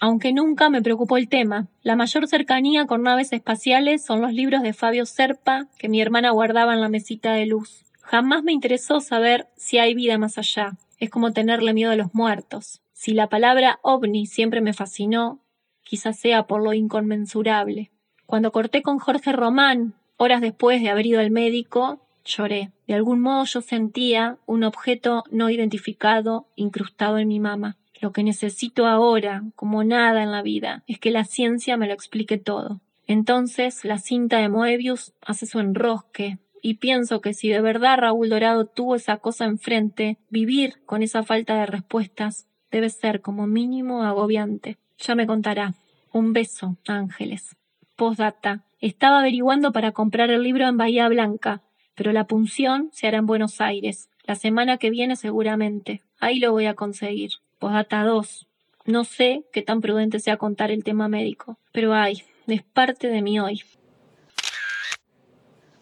aunque 0.00 0.32
nunca 0.32 0.68
me 0.68 0.82
preocupó 0.82 1.16
el 1.16 1.28
tema. 1.28 1.68
La 1.82 1.96
mayor 1.96 2.28
cercanía 2.28 2.86
con 2.86 3.02
naves 3.02 3.32
espaciales 3.32 4.04
son 4.04 4.20
los 4.20 4.32
libros 4.32 4.62
de 4.62 4.72
Fabio 4.72 5.06
Serpa 5.06 5.66
que 5.78 5.88
mi 5.88 6.00
hermana 6.00 6.30
guardaba 6.30 6.74
en 6.74 6.80
la 6.80 6.88
mesita 6.88 7.32
de 7.32 7.46
luz. 7.46 7.84
Jamás 8.02 8.42
me 8.42 8.52
interesó 8.52 9.00
saber 9.00 9.48
si 9.56 9.78
hay 9.78 9.94
vida 9.94 10.18
más 10.18 10.38
allá. 10.38 10.76
Es 10.98 11.10
como 11.10 11.32
tenerle 11.32 11.74
miedo 11.74 11.90
a 11.90 11.96
los 11.96 12.14
muertos. 12.14 12.80
Si 12.92 13.12
la 13.12 13.28
palabra 13.28 13.78
ovni 13.82 14.26
siempre 14.26 14.60
me 14.60 14.72
fascinó, 14.72 15.40
quizás 15.82 16.18
sea 16.18 16.46
por 16.46 16.62
lo 16.62 16.74
inconmensurable. 16.74 17.90
Cuando 18.26 18.52
corté 18.52 18.82
con 18.82 18.98
Jorge 18.98 19.32
Román 19.32 19.94
Horas 20.20 20.40
después 20.40 20.82
de 20.82 20.90
haber 20.90 21.06
ido 21.06 21.20
al 21.20 21.30
médico, 21.30 22.00
lloré. 22.28 22.70
De 22.86 22.94
algún 22.94 23.20
modo 23.20 23.44
yo 23.44 23.60
sentía 23.60 24.38
un 24.46 24.62
objeto 24.62 25.24
no 25.30 25.50
identificado 25.50 26.46
incrustado 26.54 27.18
en 27.18 27.28
mi 27.28 27.40
mama. 27.40 27.76
Lo 28.00 28.12
que 28.12 28.22
necesito 28.22 28.86
ahora, 28.86 29.42
como 29.56 29.82
nada 29.82 30.22
en 30.22 30.30
la 30.30 30.42
vida, 30.42 30.84
es 30.86 31.00
que 31.00 31.10
la 31.10 31.24
ciencia 31.24 31.76
me 31.76 31.88
lo 31.88 31.94
explique 31.94 32.38
todo. 32.38 32.80
Entonces 33.06 33.84
la 33.84 33.98
cinta 33.98 34.38
de 34.38 34.48
Moebius 34.48 35.14
hace 35.22 35.46
su 35.46 35.58
enrosque, 35.58 36.38
y 36.62 36.74
pienso 36.74 37.20
que 37.20 37.34
si 37.34 37.48
de 37.48 37.60
verdad 37.60 37.98
Raúl 37.98 38.28
Dorado 38.28 38.66
tuvo 38.66 38.96
esa 38.96 39.16
cosa 39.16 39.44
enfrente, 39.44 40.18
vivir 40.28 40.74
con 40.86 41.02
esa 41.02 41.22
falta 41.22 41.58
de 41.58 41.66
respuestas 41.66 42.46
debe 42.70 42.90
ser 42.90 43.20
como 43.20 43.46
mínimo 43.46 44.02
agobiante. 44.02 44.76
Ya 44.98 45.14
me 45.14 45.26
contará. 45.26 45.74
Un 46.12 46.32
beso, 46.32 46.76
Ángeles. 46.86 47.56
Postdata. 47.96 48.64
Estaba 48.80 49.20
averiguando 49.20 49.72
para 49.72 49.92
comprar 49.92 50.30
el 50.30 50.42
libro 50.42 50.66
en 50.66 50.76
Bahía 50.76 51.08
Blanca, 51.08 51.62
pero 51.98 52.12
la 52.12 52.28
punción 52.28 52.90
se 52.92 53.08
hará 53.08 53.18
en 53.18 53.26
Buenos 53.26 53.60
Aires. 53.60 54.08
La 54.22 54.36
semana 54.36 54.78
que 54.78 54.88
viene 54.88 55.16
seguramente. 55.16 56.04
Ahí 56.20 56.38
lo 56.38 56.52
voy 56.52 56.66
a 56.66 56.74
conseguir. 56.74 57.32
Postdata 57.58 58.04
2. 58.04 58.46
No 58.86 59.02
sé 59.02 59.42
qué 59.52 59.62
tan 59.62 59.80
prudente 59.80 60.20
sea 60.20 60.36
contar 60.36 60.70
el 60.70 60.84
tema 60.84 61.08
médico, 61.08 61.58
pero 61.72 61.92
ay, 61.92 62.22
es 62.46 62.62
parte 62.62 63.08
de 63.08 63.20
mí 63.20 63.40
hoy. 63.40 63.62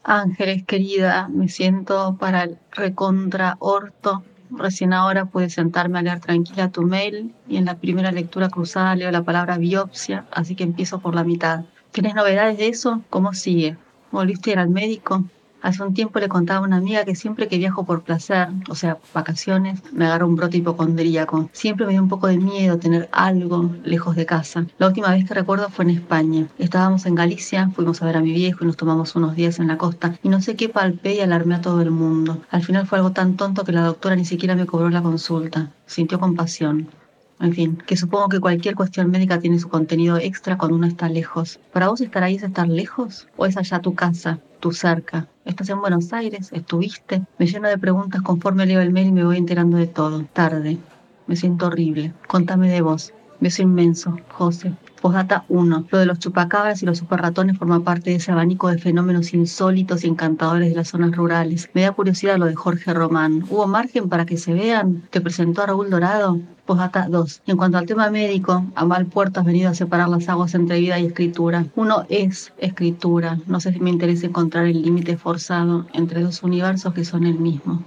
Ángeles, 0.05 0.64
querida, 0.64 1.29
me 1.29 1.48
siento 1.48 2.16
para 2.18 2.44
el 2.44 2.59
recontra 2.72 3.57
orto. 3.59 4.24
Recién 4.50 4.94
ahora 4.94 5.26
pude 5.26 5.50
sentarme 5.50 5.98
a 5.98 6.02
leer 6.02 6.20
tranquila 6.20 6.70
tu 6.70 6.83
mail 6.83 7.35
y 7.46 7.59
en 7.59 7.66
la 7.66 7.76
primera 7.76 8.11
lectura 8.11 8.48
cruzada 8.48 8.96
leo 8.96 9.11
la 9.11 9.22
palabra 9.22 9.59
biopsia, 9.59 10.24
así 10.31 10.55
que 10.55 10.64
empiezo 10.64 11.00
por 11.00 11.14
la 11.14 11.24
mitad. 11.24 11.64
¿Tienes 11.92 12.14
novedades 12.14 12.57
de 12.57 12.68
eso? 12.68 13.02
¿Cómo 13.11 13.35
sigue? 13.35 13.76
¿Volviste 14.11 14.52
ir 14.52 14.59
al 14.59 14.70
médico? 14.70 15.24
Hace 15.66 15.83
un 15.83 15.94
tiempo 15.94 16.20
le 16.20 16.29
contaba 16.29 16.61
a 16.61 16.62
una 16.62 16.76
amiga 16.76 17.05
que 17.05 17.16
siempre 17.16 17.48
que 17.48 17.59
viajo 17.59 17.85
por 17.85 18.05
placer, 18.05 18.50
o 18.68 18.76
sea, 18.76 18.98
vacaciones, 19.12 19.83
me 19.92 20.07
agarro 20.07 20.29
un 20.29 20.37
brote 20.37 20.59
hipocondríaco. 20.59 21.50
Siempre 21.52 21.87
me 21.87 21.90
dio 21.90 22.02
un 22.02 22.09
poco 22.09 22.29
de 22.29 22.38
miedo 22.38 22.79
tener 22.79 23.09
algo 23.11 23.74
lejos 23.83 24.14
de 24.14 24.26
casa. 24.26 24.64
La 24.79 24.87
última 24.87 25.11
vez 25.11 25.24
que 25.26 25.35
recuerdo 25.35 25.68
fue 25.68 25.85
en 25.87 25.90
España. 25.90 26.46
Estábamos 26.61 27.05
en 27.05 27.16
Galicia, 27.16 27.68
fuimos 27.74 28.00
a 28.00 28.07
ver 28.07 28.16
a 28.16 28.20
mi 28.20 28.31
viejo 28.31 28.62
y 28.62 28.68
nos 28.68 28.76
tomamos 28.76 29.16
unos 29.16 29.35
días 29.35 29.59
en 29.59 29.66
la 29.66 29.76
costa. 29.76 30.16
Y 30.22 30.29
no 30.29 30.40
sé 30.40 30.55
qué 30.55 30.68
palpé 30.68 31.16
y 31.16 31.20
alarmé 31.20 31.57
a 31.57 31.61
todo 31.62 31.81
el 31.81 31.90
mundo. 31.90 32.40
Al 32.48 32.62
final 32.62 32.87
fue 32.87 32.98
algo 32.98 33.11
tan 33.11 33.37
tonto 33.37 33.64
que 33.64 33.72
la 33.72 33.83
doctora 33.83 34.14
ni 34.14 34.24
siquiera 34.24 34.55
me 34.55 34.66
cobró 34.66 34.88
la 34.88 35.02
consulta. 35.02 35.72
Sintió 35.85 36.20
compasión. 36.20 36.90
En 37.38 37.53
fin, 37.53 37.77
que 37.87 37.96
supongo 37.96 38.31
que 38.31 38.40
cualquier 38.40 38.75
cuestión 38.75 39.11
médica 39.11 39.38
tiene 39.38 39.59
su 39.59 39.68
contenido 39.68 40.16
extra 40.16 40.57
cuando 40.57 40.77
uno 40.77 40.87
está 40.87 41.09
lejos. 41.09 41.61
¿Para 41.72 41.88
vos 41.88 42.01
estar 42.01 42.22
ahí 42.22 42.37
es 42.37 42.42
estar 42.42 42.66
lejos? 42.66 43.29
¿O 43.37 43.44
es 43.44 43.59
allá 43.59 43.81
tu 43.81 43.94
casa, 43.94 44.40
tu 44.61 44.72
cerca? 44.72 45.29
¿Estás 45.44 45.68
en 45.68 45.81
Buenos 45.81 46.12
Aires? 46.14 46.51
¿Estuviste? 46.53 47.22
Me 47.38 47.46
lleno 47.46 47.68
de 47.68 47.77
preguntas 47.77 48.22
conforme 48.22 48.64
leo 48.64 48.81
el 48.81 48.90
mail 48.90 49.09
y 49.09 49.12
me 49.12 49.25
voy 49.25 49.37
enterando 49.37 49.77
de 49.77 49.87
todo. 49.87 50.25
Tarde. 50.33 50.79
Me 51.27 51.37
siento 51.37 51.66
horrible. 51.66 52.14
Contame 52.27 52.70
de 52.70 52.81
vos. 52.81 53.12
Beso 53.38 53.61
inmenso, 53.61 54.18
José. 54.31 54.72
Postdata 55.03 55.44
1. 55.49 55.87
Lo 55.90 55.99
de 55.99 56.07
los 56.07 56.18
chupacabras 56.18 56.83
y 56.83 56.87
los 56.87 56.99
superratones 56.99 57.59
forma 57.59 57.81
parte 57.81 58.11
de 58.11 58.16
ese 58.16 58.33
abanico 58.33 58.70
de 58.70 58.79
fenómenos 58.79 59.35
insólitos 59.35 60.05
y 60.05 60.09
encantadores 60.09 60.70
de 60.70 60.75
las 60.75 60.88
zonas 60.88 61.14
rurales. 61.14 61.68
Me 61.75 61.83
da 61.83 61.92
curiosidad 61.92 62.38
lo 62.38 62.46
de 62.46 62.55
Jorge 62.55 62.94
Román. 62.94 63.44
¿Hubo 63.51 63.66
margen 63.66 64.09
para 64.09 64.25
que 64.25 64.38
se 64.38 64.55
vean? 64.55 65.03
¿Te 65.11 65.20
presentó 65.20 65.62
a 65.62 65.66
Raúl 65.66 65.90
Dorado? 65.90 66.40
Postdata 66.66 67.07
2. 67.09 67.42
En 67.46 67.57
cuanto 67.57 67.79
al 67.79 67.87
tema 67.87 68.11
médico, 68.11 68.66
a 68.74 68.85
mal 68.85 69.07
puerto 69.07 69.38
has 69.38 69.46
venido 69.46 69.70
a 69.70 69.74
separar 69.74 70.09
las 70.09 70.29
aguas 70.29 70.52
entre 70.55 70.81
vida 70.81 70.98
y 70.98 71.07
escritura. 71.07 71.66
Uno 71.76 72.05
es 72.09 72.52
escritura. 72.59 73.38
No 73.46 73.61
sé 73.61 73.72
si 73.72 73.79
me 73.79 73.90
interesa 73.90 74.26
encontrar 74.26 74.66
el 74.66 74.83
límite 74.83 75.16
forzado 75.16 75.87
entre 75.92 76.22
dos 76.22 76.42
universos 76.42 76.92
que 76.92 77.05
son 77.05 77.24
el 77.24 77.38
mismo. 77.38 77.85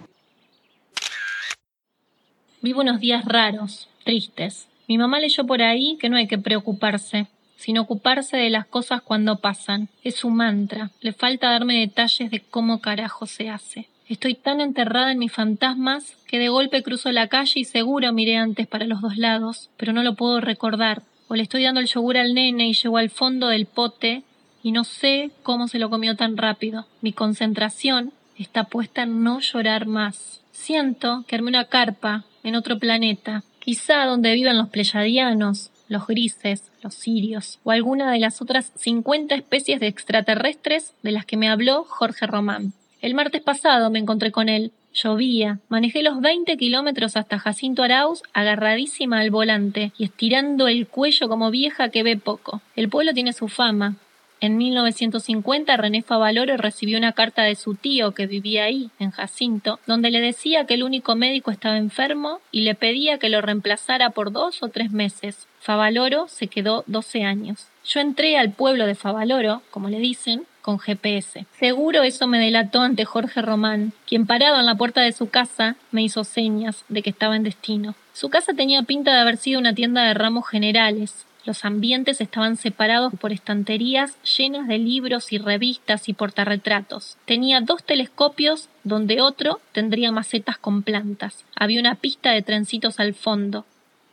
Vivo 2.62 2.82
unos 2.82 3.02
días 3.02 3.26
raros, 3.26 3.90
tristes. 4.06 4.68
Mi 4.88 4.98
mamá 4.98 5.20
leyó 5.20 5.46
por 5.46 5.62
ahí 5.62 5.98
que 6.00 6.10
no 6.10 6.16
hay 6.16 6.28
que 6.28 6.38
preocuparse, 6.38 7.28
sino 7.58 7.82
ocuparse 7.82 8.38
de 8.38 8.50
las 8.50 8.66
cosas 8.66 9.02
cuando 9.02 9.40
pasan. 9.40 9.90
Es 10.04 10.16
su 10.16 10.30
mantra. 10.30 10.92
Le 11.02 11.12
falta 11.12 11.52
darme 11.52 11.82
detalles 11.82 12.32
de 12.32 12.40
cómo 12.40 12.80
carajo 12.80 13.26
se 13.26 13.50
hace. 13.50 13.90
Estoy 14.10 14.34
tan 14.34 14.60
enterrada 14.60 15.12
en 15.12 15.20
mis 15.20 15.32
fantasmas 15.32 16.16
que 16.26 16.40
de 16.40 16.50
golpe 16.50 16.82
cruzo 16.82 17.12
la 17.12 17.28
calle 17.28 17.60
y 17.60 17.64
seguro 17.64 18.12
miré 18.12 18.38
antes 18.38 18.66
para 18.66 18.88
los 18.88 19.02
dos 19.02 19.18
lados, 19.18 19.70
pero 19.78 19.94
no 19.94 20.02
lo 20.02 20.16
puedo 20.16 20.42
recordar. 20.42 21.04
O 21.28 21.36
le 21.36 21.44
estoy 21.44 21.64
dando 21.64 21.80
el 21.80 21.86
yogur 21.86 22.18
al 22.18 22.34
nene 22.34 22.68
y 22.68 22.74
llego 22.74 22.98
al 22.98 23.12
fondo 23.12 23.50
del 23.50 23.68
pote 23.68 24.24
y 24.64 24.72
no 24.72 24.84
sé 24.84 25.30
cómo 25.44 25.68
se 25.68 25.78
lo 25.78 25.92
comió 25.92 26.16
tan 26.16 26.38
rápido. 26.38 26.88
Mi 27.02 27.14
concentración 27.14 28.12
está 28.36 28.64
puesta 28.64 29.04
en 29.04 29.24
no 29.24 29.42
llorar 29.42 29.86
más. 29.86 30.42
Siento 30.52 31.24
que 31.28 31.36
armé 31.36 31.50
una 31.50 31.66
carpa 31.66 32.26
en 32.44 32.56
otro 32.56 32.80
planeta, 32.80 33.44
quizá 33.60 34.06
donde 34.06 34.34
viven 34.34 34.58
los 34.58 34.70
pleyadianos, 34.70 35.70
los 35.88 36.08
grises, 36.08 36.72
los 36.82 36.96
sirios, 36.96 37.60
o 37.64 37.70
alguna 37.70 38.12
de 38.12 38.18
las 38.18 38.42
otras 38.42 38.72
50 38.76 39.36
especies 39.36 39.80
de 39.80 39.86
extraterrestres 39.86 40.96
de 41.04 41.12
las 41.12 41.28
que 41.28 41.38
me 41.38 41.48
habló 41.48 41.84
Jorge 41.84 42.26
Román. 42.26 42.74
El 43.02 43.14
martes 43.14 43.42
pasado 43.42 43.90
me 43.90 44.00
encontré 44.00 44.32
con 44.32 44.50
él. 44.50 44.72
Llovía. 44.94 45.60
Manejé 45.70 46.04
los 46.04 46.20
20 46.20 46.58
kilómetros 46.58 47.16
hasta 47.16 47.40
Jacinto 47.40 47.84
Arauz, 47.84 48.24
agarradísima 48.34 49.20
al 49.20 49.32
volante 49.32 49.94
y 49.98 50.06
estirando 50.06 50.68
el 50.68 50.88
cuello 50.88 51.30
como 51.30 51.52
vieja 51.52 51.90
que 51.90 52.04
ve 52.04 52.18
poco. 52.18 52.62
El 52.76 52.90
pueblo 52.90 53.14
tiene 53.14 53.32
su 53.32 53.48
fama. 53.48 53.96
En 54.42 54.58
1950 54.58 55.76
René 55.76 56.02
Favaloro 56.02 56.56
recibió 56.58 56.98
una 56.98 57.12
carta 57.12 57.44
de 57.44 57.56
su 57.56 57.76
tío 57.76 58.14
que 58.14 58.26
vivía 58.26 58.64
ahí, 58.64 58.90
en 58.98 59.12
Jacinto, 59.12 59.80
donde 59.86 60.12
le 60.12 60.22
decía 60.22 60.66
que 60.66 60.76
el 60.76 60.84
único 60.84 61.16
médico 61.16 61.52
estaba 61.52 61.78
enfermo 61.78 62.40
y 62.52 62.62
le 62.62 62.74
pedía 62.74 63.18
que 63.18 63.30
lo 63.30 63.42
reemplazara 63.42 64.12
por 64.12 64.32
dos 64.32 64.64
o 64.64 64.70
tres 64.70 64.92
meses. 64.92 65.48
Favaloro 65.60 66.28
se 66.30 66.48
quedó 66.48 66.86
12 66.88 67.24
años. 67.24 67.68
Yo 67.86 68.00
entré 68.00 68.38
al 68.38 68.52
pueblo 68.52 68.86
de 68.86 68.96
Favaloro, 68.96 69.62
como 69.72 69.90
le 69.90 70.00
dicen, 70.00 70.44
con 70.62 70.80
GPS. 70.80 71.46
Seguro 71.58 72.04
eso 72.04 72.28
me 72.28 72.40
delató 72.40 72.82
ante 72.82 73.06
Jorge 73.06 73.42
Román, 73.42 73.94
quien 74.08 74.26
parado 74.26 74.60
en 74.60 74.66
la 74.66 74.76
puerta 74.76 75.02
de 75.02 75.12
su 75.12 75.30
casa 75.30 75.76
me 75.92 76.04
hizo 76.04 76.24
señas 76.24 76.84
de 76.90 77.02
que 77.02 77.10
estaba 77.10 77.36
en 77.36 77.44
destino. 77.44 77.96
Su 78.14 78.30
casa 78.30 78.54
tenía 78.54 78.84
pinta 78.84 79.14
de 79.14 79.22
haber 79.22 79.38
sido 79.38 79.60
una 79.60 79.74
tienda 79.74 80.04
de 80.04 80.14
ramos 80.14 80.48
generales, 80.48 81.26
los 81.46 81.66
ambientes 81.66 82.22
estaban 82.22 82.58
separados 82.58 83.14
por 83.20 83.32
estanterías 83.32 84.22
llenas 84.38 84.68
de 84.68 84.78
libros 84.78 85.32
y 85.32 85.38
revistas 85.38 86.10
y 86.10 86.14
portarretratos. 86.14 87.18
Tenía 87.26 87.62
dos 87.62 87.84
telescopios 87.84 88.70
donde 88.84 89.22
otro 89.22 89.60
tendría 89.72 90.12
macetas 90.12 90.58
con 90.58 90.84
plantas. 90.84 91.46
Había 91.56 91.80
una 91.80 91.96
pista 91.96 92.32
de 92.32 92.42
trencitos 92.42 93.00
al 93.00 93.14
fondo. 93.14 93.66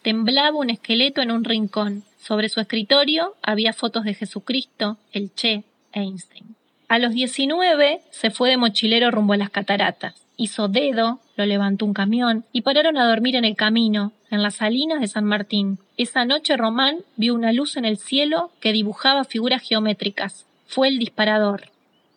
Temblaba 0.07 0.57
un 0.57 0.71
esqueleto 0.71 1.21
en 1.21 1.33
un 1.33 1.43
rincón. 1.43 2.05
Sobre 2.17 2.49
su 2.49 2.61
escritorio 2.61 3.35
había 3.43 3.73
fotos 3.73 4.05
de 4.05 4.15
Jesucristo, 4.15 4.99
el 5.11 5.35
Che, 5.35 5.65
Einstein. 5.93 6.55
A 6.87 7.01
los 7.01 7.13
19 7.13 8.03
se 8.13 8.31
fue 8.31 8.51
de 8.51 8.57
mochilero 8.57 9.11
rumbo 9.11 9.33
a 9.33 9.37
las 9.37 9.51
cataratas. 9.51 10.15
Hizo 10.37 10.69
dedo, 10.69 11.19
lo 11.35 11.45
levantó 11.45 11.87
un 11.87 11.93
camión 11.93 12.45
y 12.53 12.61
pararon 12.61 12.99
a 12.99 13.09
dormir 13.09 13.35
en 13.35 13.45
el 13.45 13.57
camino, 13.57 14.13
en 14.31 14.45
las 14.45 14.55
salinas 14.55 15.01
de 15.01 15.09
San 15.09 15.25
Martín. 15.25 15.81
Esa 15.97 16.25
noche 16.25 16.57
Román 16.57 16.99
vio 17.17 17.35
una 17.35 17.53
luz 17.53 17.77
en 17.77 17.85
el 17.85 17.99
cielo 17.99 18.53
que 18.61 18.73
dibujaba 18.73 19.25
figuras 19.25 19.63
geométricas. 19.63 20.47
Fue 20.69 20.87
el 20.87 21.01
disparador. 21.01 21.73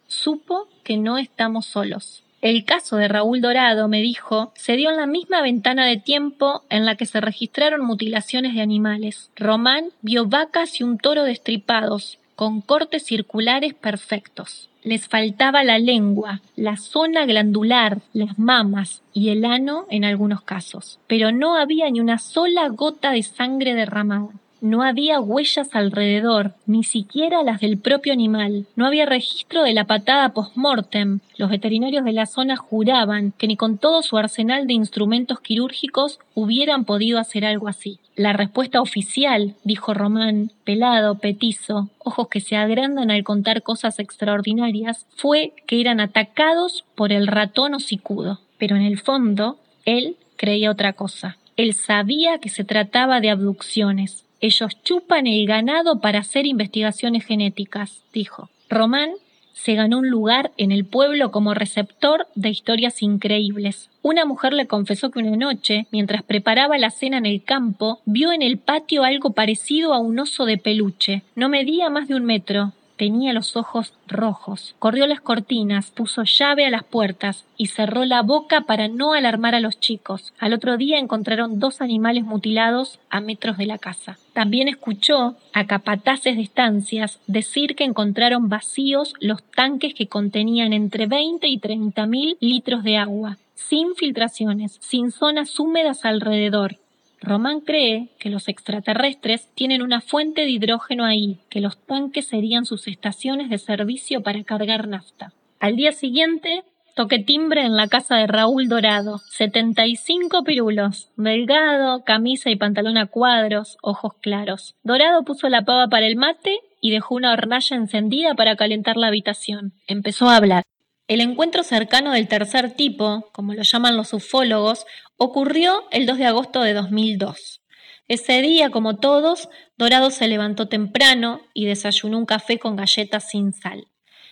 Supo 0.05 0.67
que 0.83 0.97
no 0.97 1.17
estamos 1.17 1.65
solos. 1.65 2.21
El 2.41 2.63
caso 2.63 2.95
de 2.95 3.09
Raúl 3.09 3.41
Dorado, 3.41 3.89
me 3.89 4.01
dijo, 4.01 4.53
se 4.55 4.77
dio 4.77 4.89
en 4.89 4.97
la 4.97 5.07
misma 5.07 5.41
ventana 5.41 5.85
de 5.85 5.97
tiempo 5.97 6.63
en 6.69 6.85
la 6.85 6.95
que 6.95 7.05
se 7.05 7.19
registraron 7.19 7.85
mutilaciones 7.85 8.53
de 8.55 8.61
animales. 8.61 9.29
Román 9.35 9.85
vio 10.01 10.25
vacas 10.25 10.79
y 10.79 10.83
un 10.83 10.97
toro 10.97 11.23
destripados, 11.23 12.17
con 12.35 12.61
cortes 12.61 13.03
circulares 13.05 13.73
perfectos. 13.73 14.69
Les 14.81 15.09
faltaba 15.09 15.65
la 15.65 15.77
lengua, 15.77 16.39
la 16.55 16.77
zona 16.77 17.25
glandular, 17.25 17.99
las 18.13 18.39
mamas 18.39 19.01
y 19.13 19.27
el 19.27 19.43
ano 19.43 19.85
en 19.89 20.05
algunos 20.05 20.41
casos, 20.41 20.99
pero 21.07 21.33
no 21.33 21.57
había 21.57 21.89
ni 21.89 21.99
una 21.99 22.17
sola 22.17 22.69
gota 22.69 23.11
de 23.11 23.23
sangre 23.23 23.73
derramada. 23.73 24.29
No 24.61 24.83
había 24.83 25.19
huellas 25.21 25.69
alrededor, 25.73 26.53
ni 26.65 26.83
siquiera 26.83 27.43
las 27.43 27.61
del 27.61 27.77
propio 27.77 28.11
animal. 28.11 28.65
No 28.75 28.85
había 28.85 29.05
registro 29.05 29.63
de 29.63 29.73
la 29.73 29.85
patada 29.85 30.33
post-mortem. 30.33 31.19
Los 31.37 31.49
veterinarios 31.49 32.03
de 32.03 32.11
la 32.11 32.25
zona 32.25 32.57
juraban 32.57 33.31
que 33.37 33.47
ni 33.47 33.55
con 33.55 33.77
todo 33.77 34.01
su 34.01 34.17
arsenal 34.17 34.67
de 34.67 34.73
instrumentos 34.73 35.39
quirúrgicos 35.39 36.19
hubieran 36.35 36.83
podido 36.83 37.19
hacer 37.19 37.45
algo 37.45 37.67
así. 37.67 37.99
La 38.15 38.33
respuesta 38.33 38.81
oficial, 38.81 39.55
dijo 39.63 39.93
Román, 39.93 40.51
pelado, 40.65 41.15
petizo, 41.19 41.89
ojos 41.99 42.27
que 42.27 42.41
se 42.41 42.57
agrandan 42.57 43.11
al 43.11 43.23
contar 43.23 43.63
cosas 43.63 43.99
extraordinarias, 43.99 45.05
fue 45.15 45.53
que 45.67 45.79
eran 45.79 46.01
atacados 46.01 46.83
por 46.95 47.13
el 47.13 47.27
ratón 47.27 47.75
hocicudo. 47.75 48.39
Pero 48.57 48.75
en 48.75 48.81
el 48.81 48.99
fondo, 48.99 49.57
él 49.85 50.17
creía 50.35 50.69
otra 50.71 50.93
cosa. 50.93 51.37
Él 51.55 51.73
sabía 51.73 52.39
que 52.39 52.49
se 52.49 52.63
trataba 52.63 53.19
de 53.19 53.29
abducciones, 53.29 54.25
ellos 54.41 54.81
chupan 54.83 55.27
el 55.27 55.45
ganado 55.45 55.99
para 55.99 56.19
hacer 56.19 56.45
investigaciones 56.45 57.25
genéticas, 57.25 58.03
dijo. 58.13 58.49
Román 58.69 59.11
se 59.53 59.75
ganó 59.75 59.99
un 59.99 60.09
lugar 60.09 60.51
en 60.55 60.71
el 60.71 60.85
pueblo 60.85 61.31
como 61.31 61.53
receptor 61.53 62.27
de 62.35 62.49
historias 62.49 63.01
increíbles. 63.01 63.89
Una 64.01 64.23
mujer 64.23 64.53
le 64.53 64.67
confesó 64.67 65.11
que 65.11 65.19
una 65.19 65.35
noche, 65.35 65.85
mientras 65.91 66.23
preparaba 66.23 66.77
la 66.77 66.91
cena 66.91 67.17
en 67.17 67.25
el 67.25 67.43
campo, 67.43 67.99
vio 68.05 68.31
en 68.31 68.41
el 68.41 68.57
patio 68.57 69.03
algo 69.03 69.31
parecido 69.31 69.93
a 69.93 69.99
un 69.99 70.17
oso 70.17 70.45
de 70.45 70.57
peluche. 70.57 71.23
No 71.35 71.49
medía 71.49 71.89
más 71.89 72.07
de 72.07 72.15
un 72.15 72.23
metro, 72.23 72.71
Tenía 72.99 73.31
los 73.31 73.55
ojos 73.55 73.93
rojos. 74.09 74.75
Corrió 74.77 75.07
las 75.07 75.21
cortinas, 75.21 75.89
puso 75.89 76.23
llave 76.23 76.65
a 76.65 76.69
las 76.69 76.83
puertas 76.83 77.45
y 77.55 77.67
cerró 77.67 78.03
la 78.03 78.23
boca 78.23 78.65
para 78.67 78.89
no 78.89 79.13
alarmar 79.13 79.55
a 79.55 79.61
los 79.61 79.79
chicos. 79.79 80.33
Al 80.37 80.51
otro 80.51 80.75
día 80.75 80.99
encontraron 80.99 81.61
dos 81.61 81.79
animales 81.79 82.25
mutilados 82.25 82.99
a 83.09 83.21
metros 83.21 83.57
de 83.57 83.67
la 83.67 83.77
casa. 83.77 84.17
También 84.33 84.67
escuchó 84.67 85.37
a 85.53 85.65
capataces 85.65 86.35
de 86.35 86.41
estancias 86.41 87.21
decir 87.25 87.77
que 87.77 87.85
encontraron 87.85 88.49
vacíos 88.49 89.13
los 89.21 89.43
tanques 89.43 89.93
que 89.93 90.07
contenían 90.07 90.73
entre 90.73 91.07
20 91.07 91.47
y 91.47 91.57
30 91.57 92.05
mil 92.05 92.35
litros 92.41 92.83
de 92.83 92.97
agua, 92.97 93.37
sin 93.55 93.95
filtraciones, 93.95 94.77
sin 94.81 95.11
zonas 95.11 95.57
húmedas 95.57 96.03
alrededor, 96.03 96.75
Román 97.21 97.61
cree 97.61 98.09
que 98.19 98.29
los 98.29 98.47
extraterrestres 98.47 99.49
tienen 99.53 99.81
una 99.81 100.01
fuente 100.01 100.41
de 100.41 100.51
hidrógeno 100.51 101.05
ahí, 101.05 101.39
que 101.49 101.59
los 101.59 101.77
tanques 101.85 102.27
serían 102.27 102.65
sus 102.65 102.87
estaciones 102.87 103.49
de 103.49 103.57
servicio 103.57 104.21
para 104.23 104.43
cargar 104.43 104.87
nafta. 104.87 105.33
Al 105.59 105.75
día 105.75 105.91
siguiente, 105.91 106.63
toqué 106.95 107.19
timbre 107.19 107.65
en 107.65 107.75
la 107.75 107.87
casa 107.87 108.15
de 108.15 108.27
Raúl 108.27 108.69
Dorado. 108.69 109.17
75 109.17 110.43
pirulos, 110.43 111.11
delgado, 111.17 112.03
camisa 112.05 112.49
y 112.49 112.55
pantalón 112.55 112.97
a 112.97 113.07
cuadros, 113.07 113.77
ojos 113.81 114.13
claros. 114.21 114.75
Dorado 114.83 115.23
puso 115.23 115.49
la 115.49 115.63
pava 115.63 115.87
para 115.87 116.07
el 116.07 116.15
mate 116.15 116.59
y 116.81 116.91
dejó 116.91 117.15
una 117.15 117.33
hornalla 117.33 117.75
encendida 117.75 118.35
para 118.35 118.55
calentar 118.55 118.95
la 118.95 119.07
habitación. 119.07 119.73
Empezó 119.87 120.29
a 120.29 120.37
hablar. 120.37 120.63
El 121.09 121.21
encuentro 121.21 121.63
cercano 121.63 122.11
del 122.11 122.27
tercer 122.27 122.75
tipo, 122.75 123.31
como 123.33 123.55
lo 123.55 123.63
llaman 123.63 123.97
los 123.97 124.13
ufólogos, 124.13 124.85
ocurrió 125.17 125.85
el 125.89 126.05
2 126.05 126.19
de 126.19 126.25
agosto 126.25 126.61
de 126.61 126.73
2002. 126.73 127.63
Ese 128.07 128.43
día, 128.43 128.69
como 128.69 128.97
todos, 128.97 129.49
Dorado 129.75 130.11
se 130.11 130.27
levantó 130.27 130.67
temprano 130.67 131.41
y 131.55 131.65
desayunó 131.65 132.19
un 132.19 132.27
café 132.27 132.59
con 132.59 132.75
galletas 132.75 133.27
sin 133.27 133.53
sal. 133.53 133.87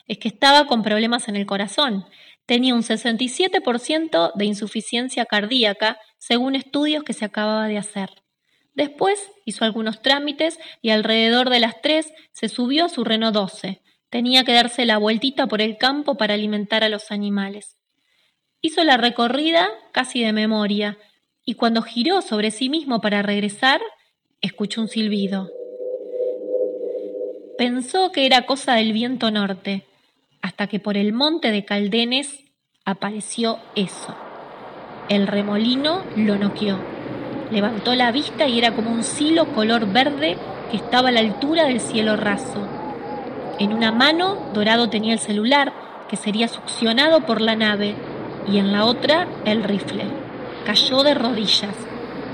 Es 0.06 0.20
que 0.20 0.28
estaba 0.28 0.68
con 0.68 0.84
problemas 0.84 1.28
en 1.28 1.36
el 1.36 1.48
corazón. 1.48 2.06
Tenía 2.46 2.76
un 2.76 2.84
67% 2.84 4.34
de 4.36 4.46
insuficiencia 4.46 5.26
cardíaca, 5.26 5.98
según 6.20 6.54
estudios 6.56 7.04
que 7.04 7.14
se 7.14 7.26
acababa 7.26 7.68
de 7.68 7.80
hacer. 7.80 8.12
Después 8.76 9.32
hizo 9.46 9.66
algunos 9.66 10.04
trámites 10.04 10.60
y 10.84 10.92
alrededor 10.92 11.50
de 11.50 11.60
las 11.60 11.82
3 11.82 12.14
se 12.34 12.50
subió 12.50 12.86
a 12.86 12.90
su 12.90 13.04
Renault 13.04 13.34
12, 13.34 13.82
Tenía 14.10 14.46
que 14.46 14.54
darse 14.54 14.86
la 14.86 14.98
vueltita 14.98 15.48
por 15.48 15.62
el 15.62 15.78
campo 15.78 16.16
para 16.16 16.36
alimentar 16.36 16.84
a 16.84 16.90
los 16.90 17.12
animales. 17.12 17.76
Hizo 18.62 18.84
la 18.84 18.98
recorrida 18.98 19.68
casi 19.92 20.24
de 20.24 20.34
memoria, 20.34 20.98
y 21.46 21.56
cuando 21.56 21.82
giró 21.82 22.22
sobre 22.22 22.52
sí 22.52 22.70
mismo 22.70 23.02
para 23.02 23.22
regresar, 23.22 23.82
escuchó 24.42 24.82
un 24.82 24.88
silbido. 24.88 25.50
Pensó 27.58 28.12
que 28.12 28.26
era 28.26 28.46
cosa 28.46 28.76
del 28.76 28.94
viento 28.94 29.32
norte, 29.32 29.86
hasta 30.42 30.68
que 30.68 30.80
por 30.80 30.96
el 30.96 31.12
monte 31.12 31.52
de 31.52 31.66
Caldenes 31.66 32.46
apareció 32.86 33.60
eso. 33.76 34.16
El 35.10 35.28
remolino 35.28 36.04
lo 36.16 36.38
noqueó. 36.38 36.78
Levantó 37.52 37.96
la 37.96 38.12
vista 38.12 38.48
y 38.48 38.58
era 38.58 38.76
como 38.76 38.92
un 38.92 39.04
silo 39.04 39.54
color 39.54 39.92
verde 39.92 40.38
que 40.70 40.78
estaba 40.78 41.10
a 41.10 41.12
la 41.12 41.22
altura 41.22 41.66
del 41.66 41.80
cielo 41.80 42.16
raso. 42.16 42.77
En 43.60 43.74
una 43.74 43.92
mano, 43.92 44.38
Dorado 44.54 44.90
tenía 44.90 45.14
el 45.14 45.20
celular, 45.20 45.74
que 46.08 46.16
sería 46.16 46.48
succionado 46.48 47.22
por 47.22 47.42
la 47.42 47.56
nave, 47.56 47.96
y 48.48 48.60
en 48.60 48.72
la 48.72 48.86
otra, 48.86 49.28
el 49.46 49.64
rifle. 49.64 50.06
Cayó 50.66 51.04
de 51.04 51.14
rodillas. 51.14 51.76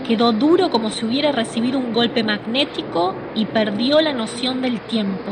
Quedó 0.07 0.33
duro 0.33 0.69
como 0.69 0.89
si 0.89 1.05
hubiera 1.05 1.31
recibido 1.31 1.79
un 1.79 1.93
golpe 1.93 2.23
magnético 2.23 3.15
y 3.35 3.45
perdió 3.45 4.01
la 4.01 4.11
noción 4.11 4.61
del 4.61 4.81
tiempo. 4.81 5.31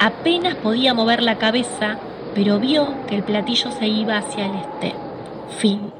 Apenas 0.00 0.54
podía 0.56 0.94
mover 0.94 1.22
la 1.22 1.36
cabeza, 1.36 1.98
pero 2.34 2.58
vio 2.58 3.06
que 3.06 3.16
el 3.16 3.22
platillo 3.22 3.70
se 3.70 3.86
iba 3.86 4.16
hacia 4.16 4.46
el 4.46 4.54
este. 4.56 4.94
Fin. 5.58 5.92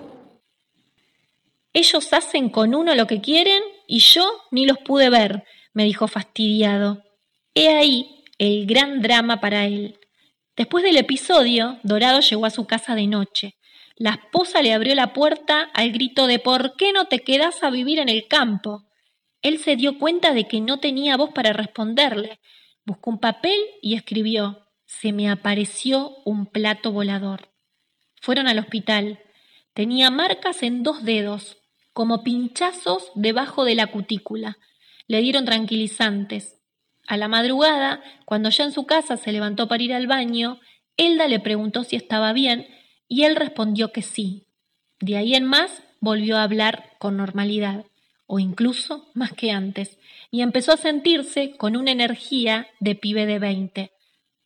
Ellos 1.73 2.13
hacen 2.13 2.49
con 2.49 2.75
uno 2.75 2.95
lo 2.95 3.07
que 3.07 3.21
quieren 3.21 3.63
y 3.87 3.99
yo 3.99 4.27
ni 4.51 4.65
los 4.65 4.79
pude 4.79 5.11
ver, 5.11 5.45
me 5.75 5.85
dijo 5.85 6.09
fastidiado. 6.09 7.03
He 7.55 7.69
ahí 7.69 8.25
el 8.39 8.67
gran 8.67 9.01
drama 9.01 9.41
para 9.41 9.67
él. 9.67 10.01
Después 10.57 10.83
del 10.83 10.97
episodio, 10.97 11.79
Dorado 11.85 12.21
llegó 12.21 12.47
a 12.47 12.51
su 12.51 12.67
casa 12.67 12.97
de 12.97 13.07
noche. 13.07 13.55
La 13.97 14.11
esposa 14.11 14.61
le 14.61 14.73
abrió 14.73 14.97
la 14.97 15.13
puerta 15.13 15.71
al 15.73 15.93
grito 15.93 16.27
de 16.27 16.41
¿Por 16.41 16.75
qué 16.75 16.93
no 16.93 17.07
te 17.07 17.21
quedas 17.21 17.63
a 17.63 17.71
vivir 17.71 18.01
en 18.01 18.09
el 18.09 18.27
campo? 18.27 18.89
Él 19.41 19.59
se 19.59 19.77
dio 19.77 19.99
cuenta 19.99 20.35
de 20.35 20.49
que 20.49 20.61
no 20.61 20.81
tenía 20.81 21.17
voz 21.17 21.31
para 21.33 21.53
responderle. 21.53 22.41
Buscó 22.85 23.11
un 23.11 23.21
papel 23.21 23.61
y 23.81 23.95
escribió 23.95 24.67
Se 24.85 25.13
me 25.13 25.31
apareció 25.31 26.17
un 26.25 26.47
plato 26.47 26.91
volador. 26.91 27.51
Fueron 28.21 28.49
al 28.49 28.59
hospital. 28.59 29.21
Tenía 29.75 30.11
marcas 30.11 30.65
en 30.65 30.83
dos 30.83 31.05
dedos, 31.05 31.59
como 31.93 32.25
pinchazos 32.25 33.13
debajo 33.15 33.65
de 33.65 33.77
la 33.77 33.89
cutícula. 33.89 34.59
Le 35.07 35.21
dieron 35.21 35.45
tranquilizantes. 35.45 36.64
A 37.07 37.17
la 37.17 37.29
madrugada, 37.29 38.03
cuando 38.25 38.51
ya 38.51 38.65
en 38.65 38.73
su 38.73 38.87
casa 38.87 39.17
se 39.17 39.33
levantó 39.33 39.69
para 39.69 39.83
ir 39.83 39.93
al 39.93 40.07
baño, 40.07 40.61
Elda 40.97 41.29
le 41.29 41.41
preguntó 41.41 41.85
si 41.85 41.97
estaba 41.97 42.33
bien 42.33 42.67
y 43.09 43.25
él 43.25 43.37
respondió 43.37 43.93
que 43.93 44.03
sí. 44.03 44.47
De 45.01 45.17
ahí 45.17 45.35
en 45.35 45.45
más 45.45 45.83
volvió 46.01 46.37
a 46.37 46.43
hablar 46.45 46.93
con 46.99 47.17
normalidad, 47.17 47.85
o 48.27 48.39
incluso 48.39 49.11
más 49.15 49.33
que 49.33 49.51
antes, 49.51 49.99
y 50.31 50.43
empezó 50.43 50.73
a 50.73 50.79
sentirse 50.79 51.57
con 51.57 51.77
una 51.77 51.91
energía 51.91 52.69
de 52.81 52.95
pibe 52.95 53.27
de 53.27 53.39
veinte. 53.39 53.93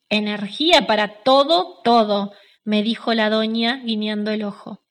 Energía 0.09 0.87
para 0.87 1.23
todo, 1.23 1.81
todo, 1.85 2.33
me 2.65 2.83
dijo 2.83 3.15
la 3.15 3.31
doña 3.31 3.77
guiñando 3.85 4.31
el 4.31 4.43
ojo. 4.43 4.83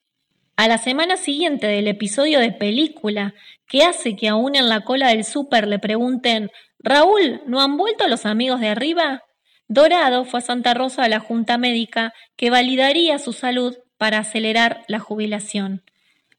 A 0.56 0.66
la 0.68 0.78
semana 0.78 1.16
siguiente 1.16 1.66
del 1.66 1.86
episodio 1.86 2.40
de 2.40 2.50
película, 2.50 3.34
que 3.68 3.84
hace 3.84 4.16
que 4.16 4.28
aún 4.28 4.56
en 4.56 4.68
la 4.68 4.80
cola 4.80 5.08
del 5.08 5.24
súper 5.24 5.68
le 5.68 5.78
pregunten 5.78 6.50
Raúl, 6.80 7.42
¿no 7.46 7.60
han 7.60 7.76
vuelto 7.76 8.06
los 8.08 8.26
amigos 8.26 8.60
de 8.60 8.68
arriba? 8.68 9.22
Dorado 9.66 10.24
fue 10.24 10.38
a 10.38 10.42
Santa 10.42 10.74
Rosa 10.74 11.04
a 11.04 11.08
la 11.08 11.20
Junta 11.20 11.58
Médica 11.58 12.14
que 12.36 12.50
validaría 12.50 13.18
su 13.18 13.32
salud 13.32 13.76
para 13.98 14.18
acelerar 14.18 14.84
la 14.88 14.98
jubilación. 14.98 15.82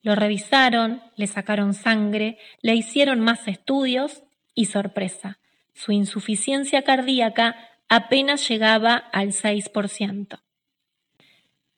Lo 0.02 0.16
revisaron, 0.16 1.02
le 1.16 1.28
sacaron 1.28 1.74
sangre, 1.74 2.38
le 2.62 2.74
hicieron 2.74 3.20
más 3.20 3.48
estudios 3.48 4.24
y 4.56 4.66
sorpresa, 4.66 5.40
su 5.74 5.92
insuficiencia 5.92 6.82
cardíaca 6.84 7.56
apenas 7.88 8.48
llegaba 8.48 8.96
al 8.96 9.30
6%. 9.30 10.40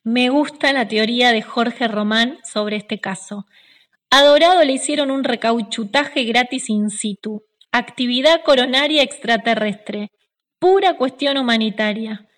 Me 0.04 0.28
gusta 0.30 0.72
la 0.72 0.88
teoría 0.88 1.32
de 1.32 1.42
Jorge 1.42 1.86
Román 1.86 2.38
sobre 2.44 2.76
este 2.76 3.00
caso. 3.00 3.46
A 4.10 4.22
Dorado 4.22 4.64
le 4.64 4.72
hicieron 4.72 5.10
un 5.10 5.22
recauchutaje 5.22 6.24
gratis 6.24 6.68
in 6.70 6.90
situ, 6.90 7.44
Actividad 7.74 8.42
coronaria 8.44 9.02
extraterrestre. 9.02 10.10
Pura 10.58 10.98
cuestión 10.98 11.38
humanitaria. 11.38 12.28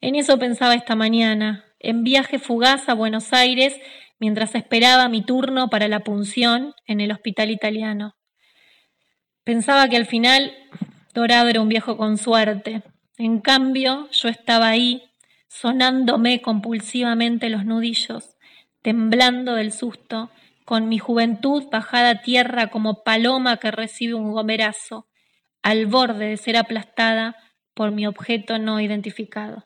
En 0.00 0.14
eso 0.14 0.38
pensaba 0.38 0.74
esta 0.74 0.96
mañana, 0.96 1.66
en 1.78 2.04
viaje 2.04 2.38
fugaz 2.38 2.88
a 2.88 2.94
Buenos 2.94 3.34
Aires, 3.34 3.78
mientras 4.18 4.54
esperaba 4.54 5.10
mi 5.10 5.22
turno 5.22 5.68
para 5.68 5.88
la 5.88 6.00
punción 6.00 6.74
en 6.86 7.02
el 7.02 7.12
hospital 7.12 7.50
italiano. 7.50 8.16
Pensaba 9.44 9.90
que 9.90 9.96
al 9.98 10.06
final 10.06 10.54
Dorado 11.12 11.48
era 11.50 11.60
un 11.60 11.68
viejo 11.68 11.98
con 11.98 12.16
suerte. 12.16 12.82
En 13.18 13.40
cambio, 13.40 14.08
yo 14.10 14.30
estaba 14.30 14.68
ahí, 14.68 15.02
sonándome 15.48 16.40
compulsivamente 16.40 17.50
los 17.50 17.66
nudillos, 17.66 18.38
temblando 18.80 19.54
del 19.54 19.70
susto, 19.72 20.30
con 20.66 20.88
mi 20.88 20.98
juventud 20.98 21.64
bajada 21.70 22.10
a 22.10 22.22
tierra 22.22 22.66
como 22.66 23.04
paloma 23.04 23.56
que 23.56 23.70
recibe 23.70 24.14
un 24.14 24.32
gomerazo, 24.32 25.06
al 25.62 25.86
borde 25.86 26.26
de 26.26 26.36
ser 26.36 26.56
aplastada 26.56 27.36
por 27.72 27.92
mi 27.92 28.06
objeto 28.06 28.58
no 28.58 28.80
identificado. 28.80 29.64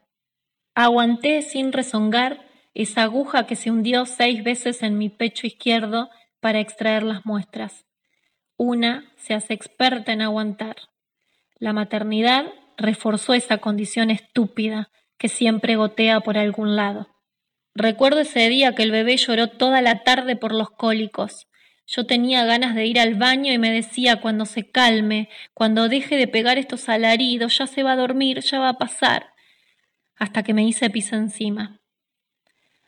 Aguanté 0.74 1.40
sin 1.40 1.72
rezongar 1.72 2.46
esa 2.74 3.02
aguja 3.04 3.46
que 3.46 3.56
se 3.56 3.70
hundió 3.70 4.04
seis 4.04 4.44
veces 4.44 4.82
en 4.82 4.98
mi 4.98 5.08
pecho 5.08 5.46
izquierdo 5.46 6.10
para 6.38 6.60
extraer 6.60 7.02
las 7.02 7.24
muestras. 7.24 7.86
Una 8.56 9.10
se 9.16 9.32
hace 9.32 9.54
experta 9.54 10.12
en 10.12 10.20
aguantar. 10.20 10.76
La 11.58 11.72
maternidad 11.72 12.44
reforzó 12.76 13.32
esa 13.32 13.56
condición 13.58 14.10
estúpida 14.10 14.90
que 15.16 15.28
siempre 15.28 15.76
gotea 15.76 16.20
por 16.20 16.36
algún 16.36 16.76
lado. 16.76 17.08
Recuerdo 17.74 18.20
ese 18.20 18.48
día 18.48 18.74
que 18.74 18.82
el 18.82 18.90
bebé 18.90 19.16
lloró 19.16 19.48
toda 19.48 19.80
la 19.80 20.02
tarde 20.02 20.36
por 20.36 20.54
los 20.54 20.70
cólicos. 20.70 21.46
Yo 21.86 22.06
tenía 22.06 22.44
ganas 22.44 22.74
de 22.74 22.86
ir 22.86 23.00
al 23.00 23.14
baño 23.14 23.52
y 23.52 23.58
me 23.58 23.70
decía 23.70 24.20
cuando 24.20 24.44
se 24.44 24.70
calme, 24.70 25.28
cuando 25.54 25.88
deje 25.88 26.16
de 26.16 26.28
pegar 26.28 26.58
estos 26.58 26.88
alaridos, 26.88 27.58
ya 27.58 27.66
se 27.66 27.82
va 27.82 27.92
a 27.92 27.96
dormir, 27.96 28.40
ya 28.40 28.60
va 28.60 28.70
a 28.70 28.78
pasar, 28.78 29.32
hasta 30.16 30.42
que 30.42 30.54
me 30.54 30.64
hice 30.64 30.90
pis 30.90 31.12
encima. 31.12 31.80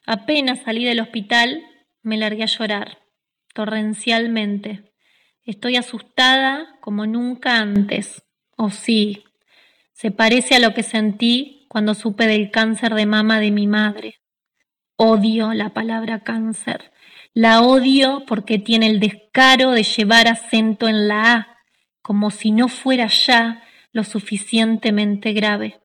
Apenas 0.06 0.60
salí 0.62 0.84
del 0.84 1.00
hospital, 1.00 1.64
me 2.02 2.16
largué 2.16 2.44
a 2.44 2.46
llorar, 2.46 2.98
torrencialmente. 3.54 4.92
Estoy 5.44 5.76
asustada 5.76 6.76
como 6.80 7.06
nunca 7.06 7.58
antes. 7.58 8.22
Oh 8.56 8.70
sí, 8.70 9.24
se 9.92 10.12
parece 10.12 10.54
a 10.54 10.60
lo 10.60 10.74
que 10.74 10.82
sentí 10.82 11.66
cuando 11.68 11.94
supe 11.94 12.26
del 12.26 12.50
cáncer 12.50 12.94
de 12.94 13.06
mama 13.06 13.40
de 13.40 13.50
mi 13.50 13.66
madre. 13.66 14.21
Odio 15.04 15.52
la 15.52 15.70
palabra 15.70 16.20
cáncer. 16.20 16.92
La 17.34 17.62
odio 17.62 18.22
porque 18.24 18.60
tiene 18.60 18.86
el 18.86 19.00
descaro 19.00 19.72
de 19.72 19.82
llevar 19.82 20.28
acento 20.28 20.86
en 20.86 21.08
la 21.08 21.32
A, 21.32 21.58
como 22.02 22.30
si 22.30 22.52
no 22.52 22.68
fuera 22.68 23.08
ya 23.08 23.64
lo 23.90 24.04
suficientemente 24.04 25.32
grave. 25.32 25.80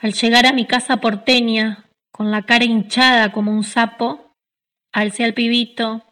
Al 0.00 0.14
llegar 0.14 0.46
a 0.46 0.52
mi 0.52 0.66
casa 0.66 0.96
porteña, 0.96 1.90
con 2.10 2.32
la 2.32 2.42
cara 2.42 2.64
hinchada 2.64 3.30
como 3.30 3.52
un 3.52 3.62
sapo, 3.62 4.34
alcé 4.90 5.22
al 5.22 5.34
pibito, 5.34 6.02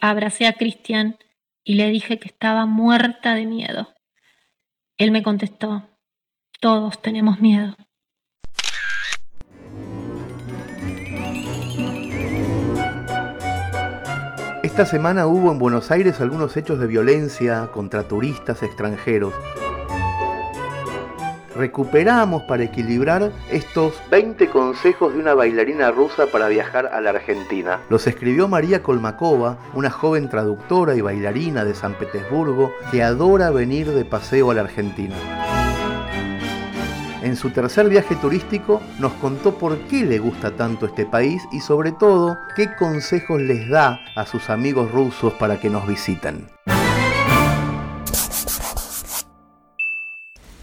abracé 0.00 0.46
a 0.46 0.54
Cristian 0.54 1.18
y 1.64 1.74
le 1.74 1.90
dije 1.90 2.18
que 2.18 2.28
estaba 2.28 2.64
muerta 2.64 3.34
de 3.34 3.44
miedo. 3.44 3.94
Él 4.96 5.10
me 5.10 5.22
contestó, 5.22 5.86
todos 6.60 7.02
tenemos 7.02 7.40
miedo. 7.40 7.76
Esta 14.74 14.86
semana 14.86 15.28
hubo 15.28 15.52
en 15.52 15.60
Buenos 15.60 15.92
Aires 15.92 16.20
algunos 16.20 16.56
hechos 16.56 16.80
de 16.80 16.88
violencia 16.88 17.68
contra 17.72 18.08
turistas 18.08 18.60
extranjeros. 18.64 19.32
Recuperamos 21.54 22.42
para 22.42 22.64
equilibrar 22.64 23.30
estos 23.52 23.94
20 24.10 24.48
consejos 24.48 25.14
de 25.14 25.20
una 25.20 25.34
bailarina 25.34 25.92
rusa 25.92 26.26
para 26.26 26.48
viajar 26.48 26.86
a 26.86 27.00
la 27.00 27.10
Argentina. 27.10 27.82
Los 27.88 28.08
escribió 28.08 28.48
María 28.48 28.82
Kolmakova, 28.82 29.58
una 29.74 29.90
joven 29.90 30.28
traductora 30.28 30.96
y 30.96 31.02
bailarina 31.02 31.64
de 31.64 31.76
San 31.76 31.94
Petersburgo 31.94 32.72
que 32.90 33.04
adora 33.04 33.52
venir 33.52 33.92
de 33.92 34.04
paseo 34.04 34.50
a 34.50 34.54
la 34.54 34.62
Argentina. 34.62 35.14
En 37.24 37.36
su 37.36 37.48
tercer 37.48 37.88
viaje 37.88 38.16
turístico 38.16 38.82
nos 38.98 39.14
contó 39.14 39.56
por 39.56 39.78
qué 39.88 40.04
le 40.04 40.18
gusta 40.18 40.54
tanto 40.58 40.84
este 40.84 41.06
país 41.06 41.42
y 41.52 41.60
sobre 41.60 41.90
todo 41.90 42.36
qué 42.54 42.76
consejos 42.76 43.40
les 43.40 43.66
da 43.70 43.98
a 44.14 44.26
sus 44.26 44.50
amigos 44.50 44.90
rusos 44.90 45.32
para 45.32 45.58
que 45.58 45.70
nos 45.70 45.88
visiten. 45.88 46.46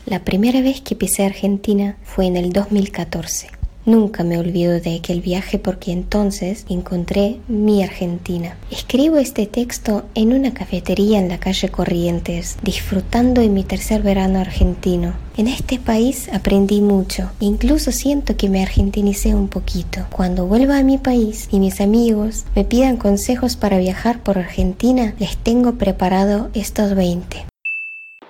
La 0.06 0.24
primera 0.24 0.62
vez 0.62 0.82
que 0.82 0.96
pisé 0.96 1.26
Argentina 1.26 1.98
fue 2.04 2.28
en 2.28 2.38
el 2.38 2.54
2014. 2.54 3.61
Nunca 3.86 4.24
me 4.24 4.38
olvido 4.38 4.80
de 4.80 4.96
aquel 4.96 5.22
viaje 5.22 5.58
porque 5.58 5.92
entonces 5.92 6.66
encontré 6.70 7.40
mi 7.48 7.84
Argentina. 7.84 8.56
Escribo 8.70 9.18
este 9.18 9.48
texto 9.48 10.06
en 10.14 10.34
una 10.34 10.54
cafetería 10.54 11.18
en 11.18 11.30
la 11.30 11.40
calle 11.40 11.70
Corrientes, 11.70 12.58
disfrutando 12.62 13.42
de 13.42 13.50
mi 13.50 13.64
tercer 13.64 14.04
verano 14.04 14.40
argentino. 14.40 15.14
En 15.36 15.48
este 15.48 15.80
país 15.80 16.30
aprendí 16.32 16.82
mucho, 16.82 17.32
incluso 17.40 17.92
siento 17.92 18.38
que 18.38 18.50
me 18.50 18.62
argentinicé 18.62 19.34
un 19.34 19.48
poquito. 19.48 20.06
Cuando 20.12 20.46
vuelva 20.46 20.78
a 20.78 20.84
mi 20.84 21.00
país 21.00 21.48
y 21.52 21.60
mis 21.60 21.82
amigos 21.82 22.46
me 22.56 22.64
pidan 22.64 22.98
consejos 22.98 23.56
para 23.56 23.80
viajar 23.80 24.22
por 24.22 24.38
Argentina, 24.38 25.16
les 25.18 25.38
tengo 25.38 25.74
preparado 25.76 26.50
estos 26.54 26.94
20. 26.94 27.46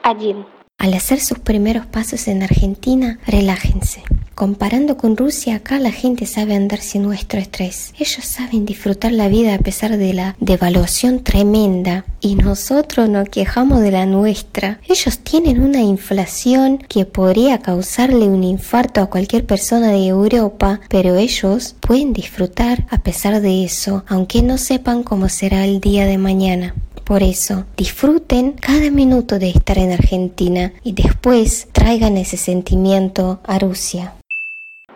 Allí. 0.04 0.34
Al 0.78 0.94
hacer 0.94 1.20
sus 1.20 1.40
primeros 1.40 1.86
pasos 1.86 2.28
en 2.28 2.42
Argentina, 2.42 3.20
relájense. 3.28 4.02
Comparando 4.36 4.98
con 4.98 5.18
Rusia, 5.18 5.58
acá 5.58 5.78
la 5.78 5.92
gente 5.92 6.26
sabe 6.26 6.56
andar 6.56 6.80
sin 6.80 7.04
nuestro 7.04 7.40
estrés. 7.40 7.94
Ellos 8.00 8.26
saben 8.26 8.66
disfrutar 8.66 9.12
la 9.12 9.28
vida 9.28 9.54
a 9.54 9.60
pesar 9.60 9.98
de 9.98 10.14
la 10.14 10.36
devaluación 10.40 11.24
tremenda 11.24 12.06
y 12.22 12.36
nosotros 12.36 13.08
nos 13.08 13.30
quejamos 13.30 13.82
de 13.82 13.92
la 13.92 14.06
nuestra. 14.06 14.80
Ellos 14.88 15.20
tienen 15.20 15.62
una 15.62 15.82
inflación 15.82 16.80
que 16.80 17.06
podría 17.06 17.60
causarle 17.60 18.26
un 18.28 18.44
infarto 18.44 19.02
a 19.02 19.08
cualquier 19.08 19.46
persona 19.46 19.92
de 19.92 20.08
Europa, 20.08 20.80
pero 20.90 21.18
ellos 21.18 21.76
pueden 21.80 22.14
disfrutar 22.14 22.88
a 22.90 23.00
pesar 23.00 23.42
de 23.42 23.64
eso, 23.64 24.06
aunque 24.08 24.42
no 24.42 24.58
sepan 24.58 25.04
cómo 25.04 25.30
será 25.30 25.66
el 25.66 25.82
día 25.82 26.06
de 26.06 26.18
mañana. 26.18 26.74
Por 27.04 27.22
eso, 27.22 27.66
disfruten 27.76 28.54
cada 28.54 28.90
minuto 28.90 29.38
de 29.38 29.50
estar 29.50 29.78
en 29.78 29.92
Argentina 29.92 30.72
y 30.84 30.94
después 30.94 31.68
traigan 31.74 32.16
ese 32.18 32.38
sentimiento 32.38 33.42
a 33.44 33.60
Rusia. 33.60 34.14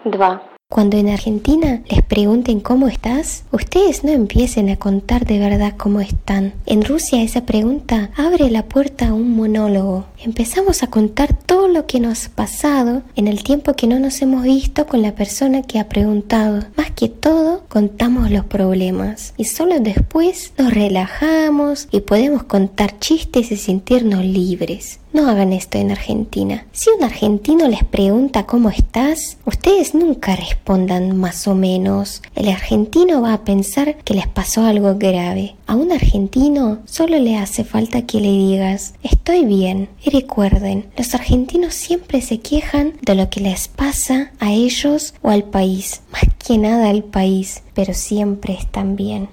2. 0.06 0.56
Cuando 0.68 0.98
en 0.98 1.10
Argentina 1.10 1.84
les 1.90 2.02
pregunten 2.02 2.60
cómo 2.60 2.88
estás, 2.88 3.46
ustedes 3.52 4.04
no 4.04 4.12
empiecen 4.12 4.70
a 4.70 4.78
contar 4.78 5.26
de 5.26 5.38
verdad 5.38 5.76
cómo 5.78 6.02
están. 6.02 6.54
En 6.66 6.84
Rusia 6.84 7.22
esa 7.22 7.46
pregunta 7.46 8.10
abre 8.18 8.50
la 8.50 8.64
puerta 8.64 9.10
a 9.10 9.14
un 9.14 9.36
monólogo. 9.36 10.06
Empezamos 10.18 10.82
a 10.82 10.88
contar 10.88 11.38
todo 11.38 11.68
lo 11.68 11.86
que 11.86 12.00
nos 12.00 12.26
ha 12.26 12.30
pasado 12.32 13.04
en 13.16 13.28
el 13.28 13.44
tiempo 13.44 13.76
que 13.76 13.86
no 13.86 14.00
nos 14.00 14.22
hemos 14.24 14.44
visto 14.44 14.88
con 14.88 15.04
la 15.04 15.14
persona 15.14 15.62
que 15.62 15.80
ha 15.80 15.88
preguntado. 15.88 16.64
Más 16.76 16.92
que 16.92 17.10
todo, 17.10 17.64
contamos 17.70 18.32
los 18.32 18.46
problemas 18.46 19.36
y 19.38 19.46
solo 19.46 19.80
después 19.80 20.52
nos 20.58 20.74
relajamos 20.74 21.88
y 21.92 22.02
podemos 22.02 22.44
contar 22.44 22.98
chistes 23.00 23.52
y 23.52 23.58
sentirnos 23.58 24.26
libres. 24.26 25.00
No 25.16 25.30
hagan 25.30 25.54
esto 25.54 25.78
en 25.78 25.92
Argentina. 25.92 26.66
Si 26.74 26.90
un 26.90 27.02
argentino 27.02 27.70
les 27.70 27.86
pregunta 27.86 28.46
cómo 28.46 28.70
estás, 28.70 29.38
ustedes 29.46 29.96
nunca 29.96 30.36
respondan 30.36 31.16
más 31.16 31.48
o 31.48 31.56
menos. 31.56 32.22
El 32.36 32.50
argentino 32.50 33.22
va 33.22 33.32
a 33.32 33.46
pensar 33.46 33.96
que 34.04 34.14
les 34.14 34.28
pasó 34.28 34.66
algo 34.66 34.96
grave. 34.98 35.56
A 35.68 35.76
un 35.76 35.94
argentino 35.94 36.80
solo 36.84 37.18
le 37.18 37.38
hace 37.38 37.64
falta 37.64 38.06
que 38.06 38.20
le 38.20 38.28
digas, 38.28 38.96
estoy 39.04 39.46
bien. 39.46 39.88
Y 40.04 40.10
recuerden, 40.10 40.88
los 40.98 41.16
argentinos 41.16 41.76
siempre 41.76 42.20
se 42.20 42.42
quejan 42.42 42.96
de 43.02 43.16
lo 43.16 43.30
que 43.30 43.40
les 43.40 43.70
pasa 43.70 44.34
a 44.42 44.52
ellos 44.52 45.14
o 45.22 45.30
al 45.30 45.46
país. 45.46 46.02
Más 46.12 46.26
que 46.46 46.58
nada 46.58 46.90
al 46.90 47.06
país, 47.06 47.64
pero 47.74 47.94
siempre 47.94 48.54
están 48.56 48.98
bien. 48.98 49.30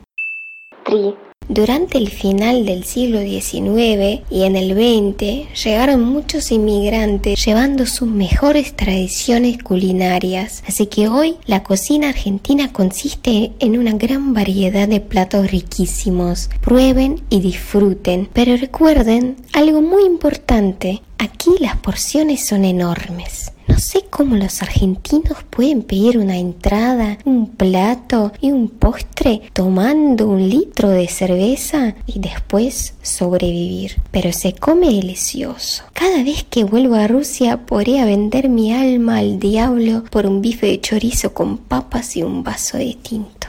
Durante 1.49 1.99
el 1.99 2.09
final 2.09 2.64
del 2.64 2.84
siglo 2.84 3.20
XIX 3.20 4.22
y 4.30 4.45
en 4.45 4.57
el 4.57 4.72
XX 4.72 5.64
llegaron 5.64 6.03
muchos 6.03 6.51
inmigrantes 6.51 7.45
llevando 7.45 7.86
sus 7.86 8.09
mejores 8.09 8.74
tradiciones 8.74 9.62
culinarias, 9.62 10.62
así 10.66 10.86
que 10.86 11.09
hoy 11.09 11.36
la 11.47 11.62
cocina 11.62 12.09
argentina 12.11 12.72
consiste 12.72 13.53
en 13.59 13.78
una 13.78 13.93
gran 13.93 14.34
variedad 14.34 14.88
de 14.88 15.01
platos 15.01 15.51
riquísimos. 15.51 16.49
Prueben 16.61 17.22
y 17.28 17.40
disfruten, 17.40 18.28
pero 18.32 18.57
recuerden 18.57 19.36
algo 19.53 19.82
muy 19.82 20.05
importante, 20.05 21.03
aquí 21.18 21.51
las 21.61 21.76
porciones 21.76 22.47
son 22.47 22.64
enormes. 22.64 23.53
Sé 23.82 24.04
cómo 24.08 24.36
los 24.36 24.62
argentinos 24.62 25.42
pueden 25.50 25.82
pedir 25.82 26.16
una 26.16 26.38
entrada, 26.38 27.18
un 27.24 27.48
plato 27.48 28.30
y 28.40 28.52
un 28.52 28.68
postre 28.68 29.42
tomando 29.52 30.28
un 30.28 30.48
litro 30.48 30.88
de 30.88 31.08
cerveza 31.08 31.96
y 32.06 32.20
después 32.20 32.94
sobrevivir. 33.02 33.96
Pero 34.12 34.32
se 34.32 34.54
come 34.54 34.86
delicioso. 34.86 35.82
Cada 35.94 36.22
vez 36.22 36.44
que 36.44 36.62
vuelvo 36.62 36.94
a 36.94 37.08
Rusia 37.08 37.66
podría 37.66 38.04
vender 38.04 38.48
mi 38.48 38.72
alma 38.72 39.18
al 39.18 39.40
diablo 39.40 40.04
por 40.12 40.26
un 40.26 40.40
bife 40.42 40.68
de 40.68 40.80
chorizo 40.80 41.34
con 41.34 41.58
papas 41.58 42.16
y 42.16 42.22
un 42.22 42.44
vaso 42.44 42.78
de 42.78 42.96
tinto. 43.02 43.48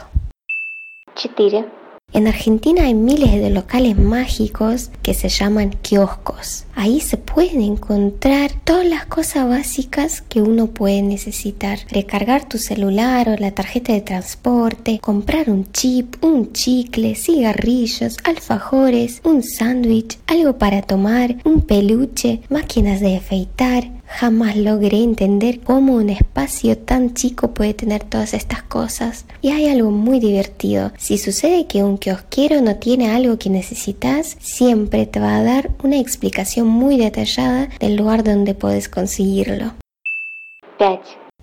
En 2.12 2.26
Argentina 2.26 2.84
hay 2.84 2.94
miles 2.94 3.32
de 3.32 3.50
locales 3.50 3.96
mágicos 3.96 4.90
que 5.02 5.14
se 5.14 5.28
llaman 5.28 5.70
kioscos. 5.82 6.64
Ahí 6.76 7.00
se 7.00 7.16
pueden 7.16 7.60
encontrar 7.60 8.50
todas 8.64 8.86
las 8.86 9.06
cosas 9.06 9.48
básicas 9.48 10.22
que 10.22 10.42
uno 10.42 10.68
puede 10.68 11.02
necesitar. 11.02 11.78
Recargar 11.90 12.48
tu 12.48 12.58
celular 12.58 13.28
o 13.28 13.36
la 13.36 13.52
tarjeta 13.52 13.92
de 13.92 14.00
transporte, 14.00 14.98
comprar 15.00 15.50
un 15.50 15.70
chip, 15.72 16.22
un 16.22 16.52
chicle, 16.52 17.14
cigarrillos, 17.14 18.16
alfajores, 18.24 19.20
un 19.24 19.42
sándwich, 19.42 20.18
algo 20.26 20.58
para 20.58 20.82
tomar, 20.82 21.36
un 21.44 21.60
peluche, 21.62 22.40
máquinas 22.48 23.00
de 23.00 23.16
afeitar, 23.16 23.90
Jamás 24.06 24.56
logré 24.56 25.02
entender 25.02 25.60
cómo 25.60 25.94
un 25.94 26.08
espacio 26.08 26.78
tan 26.78 27.14
chico 27.14 27.52
puede 27.52 27.74
tener 27.74 28.04
todas 28.04 28.32
estas 28.32 28.62
cosas. 28.62 29.24
Y 29.42 29.48
hay 29.48 29.66
algo 29.66 29.90
muy 29.90 30.20
divertido. 30.20 30.92
Si 30.98 31.18
sucede 31.18 31.66
que 31.66 31.82
un 31.82 31.98
kiosquero 31.98 32.60
no 32.60 32.76
tiene 32.76 33.10
algo 33.10 33.38
que 33.38 33.50
necesitas, 33.50 34.36
siempre 34.40 35.06
te 35.06 35.18
va 35.18 35.36
a 35.36 35.42
dar 35.42 35.70
una 35.82 35.98
explicación 35.98 36.63
muy 36.64 36.96
detallada 36.96 37.68
del 37.80 37.96
lugar 37.96 38.24
donde 38.24 38.54
puedes 38.54 38.88
conseguirlo. 38.88 39.74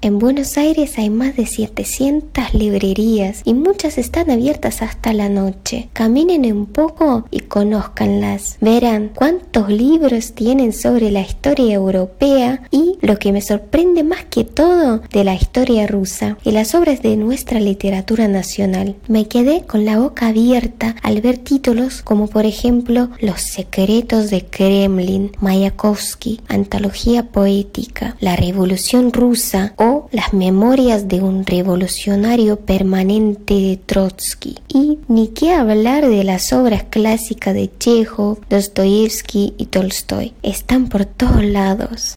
En 0.03 0.17
Buenos 0.17 0.57
Aires 0.57 0.97
hay 0.97 1.11
más 1.11 1.35
de 1.35 1.45
700 1.45 2.55
librerías 2.55 3.43
y 3.45 3.53
muchas 3.53 3.99
están 3.99 4.31
abiertas 4.31 4.81
hasta 4.81 5.13
la 5.13 5.29
noche. 5.29 5.89
Caminen 5.93 6.51
un 6.51 6.65
poco 6.65 7.25
y 7.29 7.41
conózcanlas. 7.41 8.57
Verán 8.61 9.11
cuántos 9.13 9.69
libros 9.69 10.33
tienen 10.33 10.73
sobre 10.73 11.11
la 11.11 11.21
historia 11.21 11.75
europea 11.75 12.63
y, 12.71 12.97
lo 13.01 13.19
que 13.19 13.31
me 13.31 13.41
sorprende 13.41 14.03
más 14.03 14.25
que 14.25 14.43
todo, 14.43 15.03
de 15.11 15.23
la 15.23 15.35
historia 15.35 15.85
rusa 15.85 16.35
y 16.43 16.49
las 16.49 16.73
obras 16.73 17.03
de 17.03 17.15
nuestra 17.15 17.59
literatura 17.59 18.27
nacional. 18.27 18.95
Me 19.07 19.27
quedé 19.27 19.65
con 19.67 19.85
la 19.85 19.99
boca 19.99 20.29
abierta 20.29 20.95
al 21.03 21.21
ver 21.21 21.37
títulos 21.37 22.01
como 22.01 22.25
por 22.25 22.47
ejemplo 22.47 23.09
Los 23.19 23.41
secretos 23.41 24.31
de 24.31 24.45
Kremlin, 24.45 25.31
Mayakovsky, 25.41 26.41
Antología 26.47 27.27
poética, 27.27 28.15
La 28.19 28.35
Revolución 28.35 29.13
rusa 29.13 29.75
o 29.77 29.90
las 30.11 30.33
memorias 30.33 31.07
de 31.07 31.21
un 31.21 31.45
revolucionario 31.45 32.57
permanente 32.57 33.53
de 33.53 33.77
Trotsky. 33.77 34.55
Y 34.67 34.99
ni 35.07 35.29
qué 35.29 35.53
hablar 35.53 36.07
de 36.07 36.23
las 36.23 36.53
obras 36.53 36.83
clásicas 36.83 37.53
de 37.53 37.69
Chekhov, 37.77 38.39
Dostoyevsky 38.49 39.53
y 39.57 39.65
Tolstoy. 39.67 40.33
Están 40.43 40.89
por 40.89 41.05
todos 41.05 41.43
lados. 41.43 42.15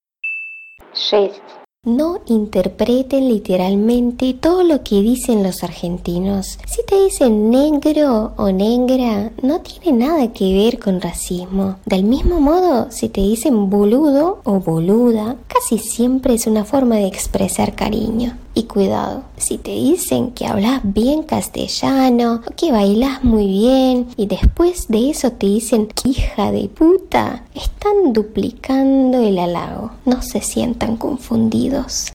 No 1.85 2.21
interpreten 2.27 3.29
literalmente 3.29 4.33
todo 4.33 4.63
lo 4.63 4.83
que 4.83 5.03
dicen 5.03 5.43
los 5.43 5.63
argentinos. 5.63 6.59
Si 6.67 6.83
te 6.87 7.05
dicen 7.05 7.51
negro 7.51 8.33
o 8.39 8.51
negra, 8.51 9.33
no 9.43 9.61
tiene 9.61 10.07
nada 10.07 10.33
que 10.33 10.55
ver 10.55 10.79
con 10.79 11.03
racismo. 11.03 11.77
Del 11.85 12.05
mismo 12.05 12.41
modo, 12.41 12.91
si 12.91 13.11
te 13.11 13.21
dicen 13.21 13.69
boludo 13.69 14.41
o 14.45 14.61
boluda, 14.61 15.37
casi 15.47 15.77
siempre 15.79 16.33
es 16.33 16.47
una 16.47 16.65
forma 16.65 16.97
de 16.97 17.07
expresar 17.07 17.75
cariño. 17.75 18.39
Y 18.57 18.65
cuidado, 18.65 19.25
si 19.37 19.59
te 19.59 19.73
dicen 19.73 20.31
que 20.31 20.47
hablas 20.47 20.81
bien 20.85 21.25
castellano 21.25 22.41
o 22.47 22.55
que 22.55 22.71
bailas 22.71 23.25
muy 23.25 23.49
bien 23.49 24.07
y 24.17 24.27
después 24.27 24.87
de 24.87 25.11
eso 25.11 25.33
te 25.33 25.47
dicen 25.47 25.89
hija 26.05 26.53
de 26.53 26.69
puta, 26.69 27.45
están 27.55 28.13
duplicando 28.13 29.19
el 29.21 29.39
halago. 29.39 29.91
No 30.05 30.23
se 30.23 30.41
sientan 30.41 30.97
confundidos. 30.97 32.13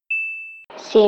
Sí. 0.91 1.01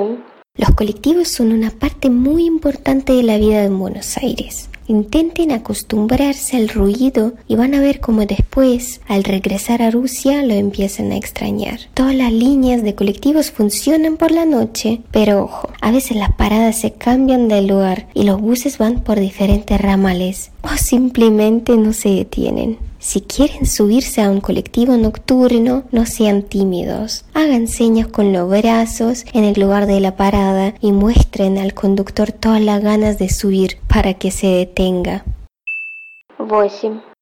Los 0.56 0.72
colectivos 0.72 1.30
son 1.30 1.54
una 1.54 1.72
parte 1.72 2.10
muy 2.10 2.46
importante 2.46 3.14
de 3.14 3.24
la 3.24 3.38
vida 3.38 3.64
en 3.64 3.80
Buenos 3.80 4.18
Aires. 4.18 4.70
Intenten 4.92 5.54
acostumbrarse 5.54 6.58
al 6.58 6.68
ruido 6.68 7.32
y 7.48 7.56
van 7.56 7.74
a 7.76 7.80
ver 7.80 8.02
cómo 8.02 8.26
después, 8.26 9.00
al 9.08 9.24
regresar 9.24 9.82
a 9.82 9.90
Rusia, 9.90 10.44
lo 10.44 10.54
empiezan 10.54 11.14
a 11.14 11.16
extrañar. 11.16 11.80
Todas 11.94 12.14
las 12.14 12.34
líneas 12.34 12.84
de 12.84 12.94
colectivos 12.94 13.52
funcionan 13.52 14.18
por 14.18 14.32
la 14.32 14.46
noche, 14.46 15.00
pero 15.12 15.46
ojo, 15.46 15.70
a 15.80 15.92
veces 15.92 16.18
las 16.18 16.34
paradas 16.34 16.78
se 16.78 16.92
cambian 16.92 17.48
de 17.48 17.62
lugar 17.62 18.10
y 18.14 18.24
los 18.24 18.42
buses 18.42 18.80
van 18.80 19.00
por 19.00 19.18
diferentes 19.18 19.80
ramales 19.80 20.52
o 20.62 20.76
simplemente 20.76 21.78
no 21.78 21.94
se 21.94 22.10
detienen. 22.10 22.91
Si 23.02 23.22
quieren 23.22 23.66
subirse 23.66 24.22
a 24.22 24.30
un 24.30 24.42
colectivo 24.42 24.96
nocturno, 24.96 25.86
no 25.92 26.06
sean 26.06 26.44
tímidos. 26.44 27.26
Hagan 27.34 27.68
señas 27.68 28.06
con 28.06 28.32
los 28.32 28.48
brazos 28.48 29.26
en 29.34 29.44
el 29.44 29.60
lugar 29.60 29.88
de 29.88 30.00
la 30.00 30.16
parada 30.16 30.76
y 30.82 30.92
muestren 30.92 31.58
al 31.58 31.74
conductor 31.74 32.32
todas 32.32 32.62
las 32.62 32.80
ganas 32.84 33.18
de 33.18 33.30
subir 33.30 33.80
para 33.88 34.14
que 34.14 34.30
se 34.30 34.46
detenga. 34.46 35.26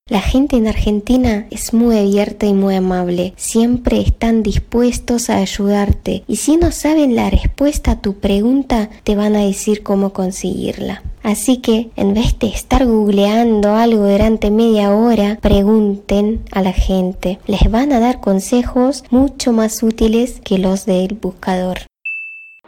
La 0.10 0.20
gente 0.20 0.58
en 0.58 0.68
Argentina 0.68 1.48
es 1.50 1.74
muy 1.74 1.98
abierta 1.98 2.46
y 2.46 2.54
muy 2.54 2.76
amable. 2.76 3.34
Siempre 3.38 4.02
están 4.02 4.44
dispuestos 4.44 5.30
a 5.30 5.38
ayudarte. 5.38 6.24
Y 6.28 6.36
si 6.36 6.58
no 6.58 6.72
saben 6.72 7.16
la 7.16 7.30
respuesta 7.30 7.92
a 7.92 8.02
tu 8.02 8.16
pregunta, 8.16 8.90
te 9.06 9.16
van 9.16 9.38
a 9.38 9.46
decir 9.46 9.82
cómo 9.82 10.12
conseguirla. 10.12 11.04
Así 11.24 11.58
que, 11.58 11.90
en 11.96 12.14
vez 12.14 12.38
de 12.40 12.48
estar 12.48 12.86
googleando 12.86 13.76
algo 13.76 14.08
durante 14.08 14.52
media 14.52 14.92
hora, 14.92 15.38
pregunten 15.42 16.42
a 16.52 16.62
la 16.62 16.74
gente. 16.74 17.40
Les 17.46 17.70
van 17.70 17.92
a 17.92 18.00
dar 18.00 18.20
consejos 18.20 19.04
mucho 19.10 19.52
más 19.52 19.84
útiles 19.84 20.42
que 20.44 20.58
los 20.58 20.86
del 20.86 21.16
buscador. 21.16 21.80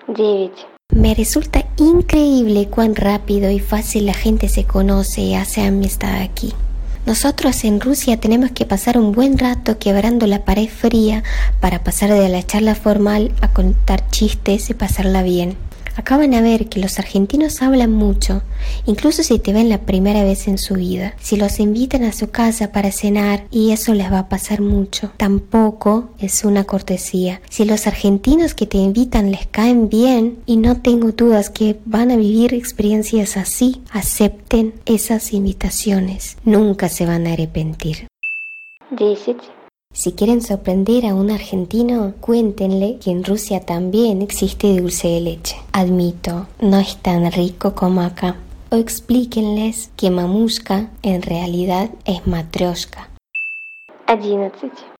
David. 0.08 0.52
Me 0.94 1.14
resulta 1.16 1.66
increíble 1.78 2.68
cuán 2.68 2.96
rápido 2.96 3.50
y 3.50 3.60
fácil 3.60 4.06
la 4.08 4.14
gente 4.14 4.50
se 4.50 4.66
conoce 4.66 5.22
y 5.22 5.36
hace 5.36 5.62
amistad 5.62 6.22
aquí. 6.22 6.54
Nosotros 7.06 7.64
en 7.64 7.80
Rusia 7.80 8.18
tenemos 8.18 8.52
que 8.52 8.66
pasar 8.66 8.98
un 8.98 9.12
buen 9.12 9.38
rato 9.38 9.80
quebrando 9.80 10.28
la 10.28 10.46
pared 10.46 10.68
fría 10.68 11.24
para 11.60 11.84
pasar 11.84 12.12
de 12.12 12.30
la 12.30 12.44
charla 12.44 12.76
formal 12.76 13.32
a 13.42 13.52
contar 13.54 14.08
chistes 14.10 14.70
y 14.70 14.74
pasarla 14.74 15.24
bien. 15.24 15.58
Acaban 15.96 16.34
a 16.34 16.42
ver 16.42 16.68
que 16.70 16.80
los 16.80 17.00
argentinos 17.00 17.62
hablan 17.62 17.92
mucho, 17.92 18.42
incluso 18.86 19.24
si 19.24 19.40
te 19.40 19.54
ven 19.54 19.70
la 19.70 19.80
primera 19.80 20.24
vez 20.24 20.48
en 20.48 20.58
su 20.58 20.76
vida. 20.76 21.16
Si 21.20 21.36
los 21.36 21.60
invitan 21.60 22.04
a 22.04 22.14
su 22.14 22.30
casa 22.30 22.72
para 22.72 22.92
cenar 22.92 23.46
y 23.52 23.72
eso 23.72 23.94
les 23.94 24.12
va 24.12 24.20
a 24.20 24.30
pasar 24.30 24.62
mucho, 24.62 25.12
tampoco 25.18 26.10
es 26.20 26.44
una 26.44 26.64
cortesía. 26.64 27.42
Si 27.50 27.66
los 27.66 27.88
argentinos 27.88 28.54
que 28.54 28.66
te 28.66 28.78
invitan 28.78 29.32
les 29.32 29.48
caen 29.48 29.90
bien 29.90 30.40
y 30.46 30.58
no 30.58 30.82
tengo 30.82 31.12
dudas 31.12 31.50
que 31.50 31.80
van 31.86 32.12
a 32.12 32.16
vivir 32.16 32.54
experiencias 32.54 33.38
así, 33.38 33.82
acepten 33.92 34.74
esas 34.86 35.34
invitaciones. 35.34 36.38
Nunca 36.46 36.90
se 36.90 37.06
van 37.06 37.28
a 37.28 37.34
arrepentir. 37.34 38.08
Si 39.94 40.14
quieren 40.14 40.42
sorprender 40.42 41.06
a 41.06 41.14
un 41.14 41.32
argentino, 41.32 42.14
cuéntenle 42.22 42.98
que 42.98 43.12
en 43.12 43.26
Rusia 43.26 43.66
también 43.66 44.22
existe 44.22 44.80
dulce 44.80 45.10
de 45.10 45.22
leche. 45.22 45.58
Admito, 45.74 46.48
no 46.62 46.80
es 46.80 46.96
tan 46.98 47.30
rico 47.32 47.76
como 47.76 48.02
acá. 48.02 48.38
O 48.70 48.78
explíquenles 48.78 49.92
que 49.98 50.10
mamushka 50.10 50.90
en 51.04 51.22
realidad 51.22 51.90
es 52.06 52.26
matryoshka. 52.26 53.10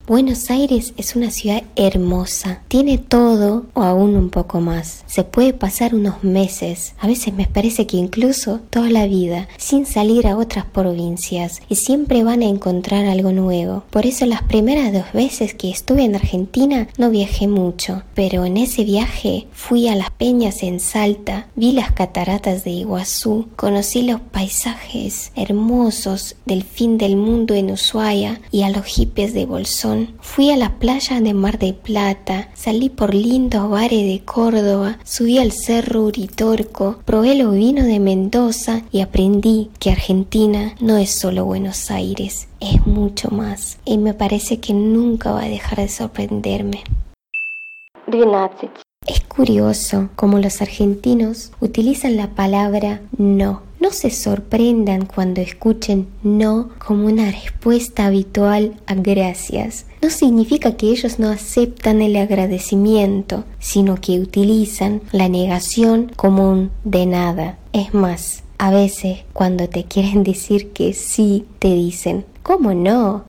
Buenos 0.08 0.50
Aires 0.50 0.96
es 0.98 1.16
una 1.16 1.30
ciudad 1.30 1.62
hermosa, 1.76 2.64
tiene 2.68 2.98
todo 2.98 3.68
o 3.76 3.84
aún 3.84 4.16
un 4.16 4.32
poco 4.32 4.60
más. 4.60 5.04
Se 5.06 5.24
puede 5.24 5.54
pasar 5.54 5.94
unos 5.94 6.24
meses, 6.24 6.96
a 7.00 7.06
veces 7.06 7.36
me 7.36 7.46
parece 7.46 7.86
que 7.86 7.98
incluso 7.98 8.60
toda 8.72 8.90
la 8.90 9.06
vida, 9.06 9.48
sin 9.58 9.86
salir 9.86 10.26
a 10.26 10.38
otras 10.38 10.66
provincias. 10.66 11.62
Y 11.70 11.76
siempre 11.76 12.24
van 12.24 12.42
a 12.42 12.48
encontrar 12.48 13.06
algo 13.06 13.32
nuevo. 13.32 13.84
Por 13.92 14.08
eso 14.08 14.26
las 14.26 14.42
primeras 14.42 14.92
dos 14.92 15.14
veces 15.14 15.54
que 15.54 15.70
estuve 15.70 16.04
en 16.04 16.16
Argentina 16.16 16.88
no 16.98 17.12
viajé 17.12 17.48
mucho, 17.48 18.02
pero 18.16 18.44
en 18.44 18.58
ese 18.58 18.84
viaje 18.84 19.48
fui 19.54 19.88
a 19.88 19.96
las 19.96 20.10
peñas 20.10 20.64
en 20.64 20.80
Salta, 20.80 21.48
vi 21.56 21.74
las 21.74 21.92
cataratas 21.92 22.64
de 22.64 22.72
Iguazú, 22.72 23.50
conocí 23.56 24.02
los 24.02 24.20
paisajes 24.20 25.32
hermosos 25.36 26.36
del 26.46 26.64
fin 26.64 26.98
del 26.98 27.16
mundo 27.16 27.54
en 27.54 27.70
Ushuaia 27.70 28.42
y 28.52 28.64
a 28.64 28.70
los 28.72 28.86
hippies 28.86 29.36
de 29.36 29.46
Bolsón 29.46 29.91
Fui 30.22 30.52
a 30.52 30.58
la 30.58 30.80
playa 30.80 31.22
de 31.22 31.34
Mar 31.34 31.60
de 31.60 31.74
Plata, 31.74 32.50
salí 32.54 32.90
por 32.90 33.14
lindos 33.14 33.70
bares 33.70 34.06
de 34.06 34.22
Córdoba, 34.24 34.98
subí 35.04 35.38
al 35.38 35.52
cerro 35.52 36.04
Uritorco, 36.04 37.00
probé 37.06 37.34
el 37.34 37.48
vino 37.50 37.84
de 37.84 38.00
Mendoza 38.00 38.82
y 38.92 39.02
aprendí 39.02 39.70
que 39.80 39.92
Argentina 39.92 40.76
no 40.80 40.98
es 40.98 41.12
solo 41.12 41.46
Buenos 41.46 41.92
Aires, 41.92 42.48
es 42.60 42.86
mucho 42.86 43.30
más 43.30 43.80
y 43.86 43.98
me 43.98 44.14
parece 44.14 44.60
que 44.60 44.74
nunca 44.74 45.32
va 45.32 45.44
a 45.44 45.50
dejar 45.50 45.80
de 45.80 45.90
sorprenderme. 45.90 46.84
Es 49.08 49.22
curioso 49.22 50.10
cómo 50.16 50.38
los 50.40 50.62
argentinos 50.62 51.52
utilizan 51.60 52.18
la 52.18 52.28
palabra 52.30 53.02
no. 53.18 53.64
No 53.82 53.90
se 53.90 54.12
sorprendan 54.12 55.08
cuando 55.08 55.42
escuchen 55.42 56.08
no 56.22 56.70
como 56.78 57.08
una 57.08 57.32
respuesta 57.32 58.06
habitual 58.06 58.76
a 58.86 58.94
gracias. 58.94 59.88
No 60.04 60.12
significa 60.12 60.78
que 60.78 60.92
ellos 60.92 61.18
no 61.18 61.30
aceptan 61.30 62.04
el 62.04 62.16
agradecimiento, 62.16 63.44
sino 63.58 63.96
que 63.96 64.20
utilizan 64.20 65.02
la 65.12 65.30
negación 65.30 66.12
como 66.16 66.52
un 66.52 66.70
de 66.84 67.08
nada. 67.08 67.58
Es 67.74 67.92
más, 67.96 68.44
a 68.60 68.70
veces 68.70 69.26
cuando 69.34 69.68
te 69.68 69.86
quieren 69.86 70.24
decir 70.24 70.74
que 70.74 70.94
sí, 70.94 71.46
te 71.58 71.74
dicen, 71.74 72.26
¿cómo 72.44 72.76
no? 72.76 73.26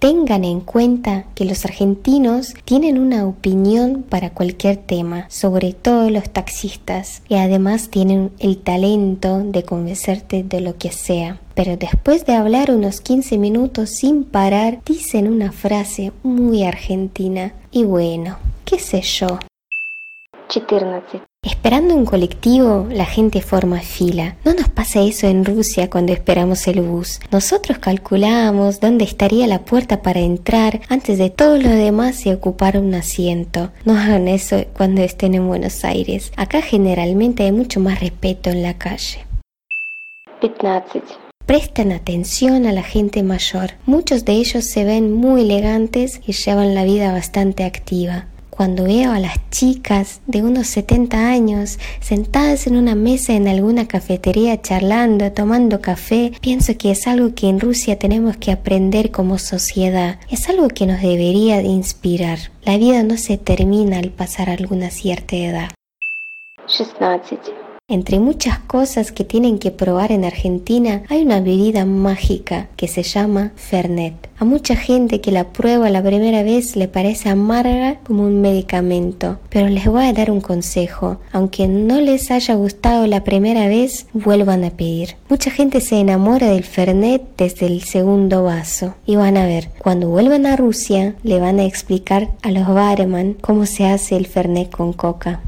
Tengan 0.00 0.44
en 0.44 0.60
cuenta 0.60 1.24
que 1.34 1.44
los 1.44 1.64
argentinos 1.64 2.54
tienen 2.64 2.98
una 2.98 3.26
opinión 3.26 4.02
para 4.02 4.30
cualquier 4.30 4.76
tema, 4.76 5.26
sobre 5.30 5.72
todo 5.72 6.10
los 6.10 6.30
taxistas, 6.30 7.22
y 7.28 7.36
además 7.36 7.90
tienen 7.90 8.32
el 8.38 8.58
talento 8.58 9.40
de 9.40 9.62
convencerte 9.62 10.42
de 10.42 10.60
lo 10.60 10.76
que 10.78 10.90
sea. 10.90 11.38
Pero 11.54 11.76
después 11.76 12.26
de 12.26 12.34
hablar 12.34 12.70
unos 12.70 13.00
15 13.00 13.38
minutos 13.38 13.90
sin 13.90 14.24
parar, 14.24 14.80
dicen 14.84 15.28
una 15.28 15.52
frase 15.52 16.12
muy 16.22 16.64
argentina. 16.64 17.52
Y 17.70 17.84
bueno, 17.84 18.38
qué 18.64 18.78
sé 18.78 19.02
yo. 19.02 19.38
Esperando 21.44 21.94
un 21.94 22.06
colectivo, 22.06 22.86
la 22.90 23.04
gente 23.04 23.42
forma 23.42 23.80
fila. 23.80 24.36
No 24.46 24.54
nos 24.54 24.70
pasa 24.70 25.02
eso 25.02 25.26
en 25.26 25.44
Rusia 25.44 25.90
cuando 25.90 26.14
esperamos 26.14 26.66
el 26.68 26.80
bus. 26.80 27.20
Nosotros 27.30 27.78
calculamos 27.78 28.80
dónde 28.80 29.04
estaría 29.04 29.46
la 29.46 29.60
puerta 29.60 30.00
para 30.00 30.20
entrar 30.20 30.80
antes 30.88 31.18
de 31.18 31.28
todos 31.28 31.62
los 31.62 31.72
demás 31.72 32.24
y 32.24 32.32
ocupar 32.32 32.78
un 32.78 32.94
asiento. 32.94 33.70
No 33.84 33.94
hagan 33.94 34.26
eso 34.26 34.64
cuando 34.74 35.02
estén 35.02 35.34
en 35.34 35.46
Buenos 35.46 35.84
Aires. 35.84 36.32
Acá 36.36 36.62
generalmente 36.62 37.42
hay 37.42 37.52
mucho 37.52 37.78
más 37.78 38.00
respeto 38.00 38.48
en 38.48 38.62
la 38.62 38.78
calle. 38.78 39.26
Prestan 41.44 41.92
atención 41.92 42.64
a 42.64 42.72
la 42.72 42.82
gente 42.82 43.22
mayor. 43.22 43.72
Muchos 43.84 44.24
de 44.24 44.32
ellos 44.32 44.64
se 44.64 44.84
ven 44.84 45.12
muy 45.12 45.42
elegantes 45.42 46.22
y 46.26 46.32
llevan 46.32 46.74
la 46.74 46.84
vida 46.84 47.12
bastante 47.12 47.64
activa. 47.64 48.28
Cuando 48.56 48.84
veo 48.84 49.10
a 49.10 49.18
las 49.18 49.50
chicas 49.50 50.20
de 50.28 50.44
unos 50.44 50.68
70 50.68 51.28
años 51.28 51.80
sentadas 51.98 52.68
en 52.68 52.76
una 52.76 52.94
mesa 52.94 53.32
en 53.32 53.48
alguna 53.48 53.88
cafetería 53.88 54.62
charlando, 54.62 55.32
tomando 55.32 55.80
café, 55.80 56.30
pienso 56.40 56.78
que 56.78 56.92
es 56.92 57.08
algo 57.08 57.34
que 57.34 57.48
en 57.48 57.58
Rusia 57.58 57.98
tenemos 57.98 58.36
que 58.36 58.52
aprender 58.52 59.10
como 59.10 59.38
sociedad. 59.38 60.20
Es 60.30 60.48
algo 60.48 60.68
que 60.68 60.86
nos 60.86 61.02
debería 61.02 61.56
de 61.56 61.64
inspirar. 61.64 62.38
La 62.62 62.78
vida 62.78 63.02
no 63.02 63.16
se 63.16 63.38
termina 63.38 63.98
al 63.98 64.10
pasar 64.10 64.48
alguna 64.48 64.90
cierta 64.90 65.34
edad. 65.34 65.70
Entre 67.86 68.18
muchas 68.18 68.60
cosas 68.60 69.12
que 69.12 69.24
tienen 69.24 69.58
que 69.58 69.70
probar 69.70 70.10
en 70.10 70.24
Argentina, 70.24 71.02
hay 71.10 71.20
una 71.22 71.40
bebida 71.40 71.84
mágica 71.84 72.68
que 72.76 72.88
se 72.88 73.02
llama 73.02 73.52
Fernet. 73.56 74.14
A 74.38 74.46
mucha 74.46 74.74
gente 74.74 75.20
que 75.20 75.30
la 75.30 75.52
prueba 75.52 75.90
la 75.90 76.02
primera 76.02 76.42
vez 76.42 76.76
le 76.76 76.88
parece 76.88 77.28
amarga 77.28 77.96
como 78.06 78.22
un 78.22 78.40
medicamento, 78.40 79.38
pero 79.50 79.68
les 79.68 79.84
voy 79.84 80.06
a 80.06 80.14
dar 80.14 80.30
un 80.30 80.40
consejo. 80.40 81.18
Aunque 81.30 81.68
no 81.68 82.00
les 82.00 82.30
haya 82.30 82.54
gustado 82.54 83.06
la 83.06 83.22
primera 83.22 83.68
vez, 83.68 84.06
vuelvan 84.14 84.64
a 84.64 84.70
pedir. 84.70 85.16
Mucha 85.28 85.50
gente 85.50 85.82
se 85.82 86.00
enamora 86.00 86.48
del 86.48 86.64
Fernet 86.64 87.36
desde 87.36 87.66
el 87.66 87.82
segundo 87.82 88.44
vaso. 88.44 88.94
Y 89.04 89.16
van 89.16 89.36
a 89.36 89.44
ver, 89.44 89.68
cuando 89.76 90.08
vuelvan 90.08 90.46
a 90.46 90.56
Rusia, 90.56 91.16
le 91.22 91.38
van 91.38 91.60
a 91.60 91.66
explicar 91.66 92.30
a 92.40 92.50
los 92.50 92.66
barman 92.66 93.34
cómo 93.34 93.66
se 93.66 93.84
hace 93.84 94.16
el 94.16 94.26
Fernet 94.26 94.70
con 94.70 94.94
coca. 94.94 95.42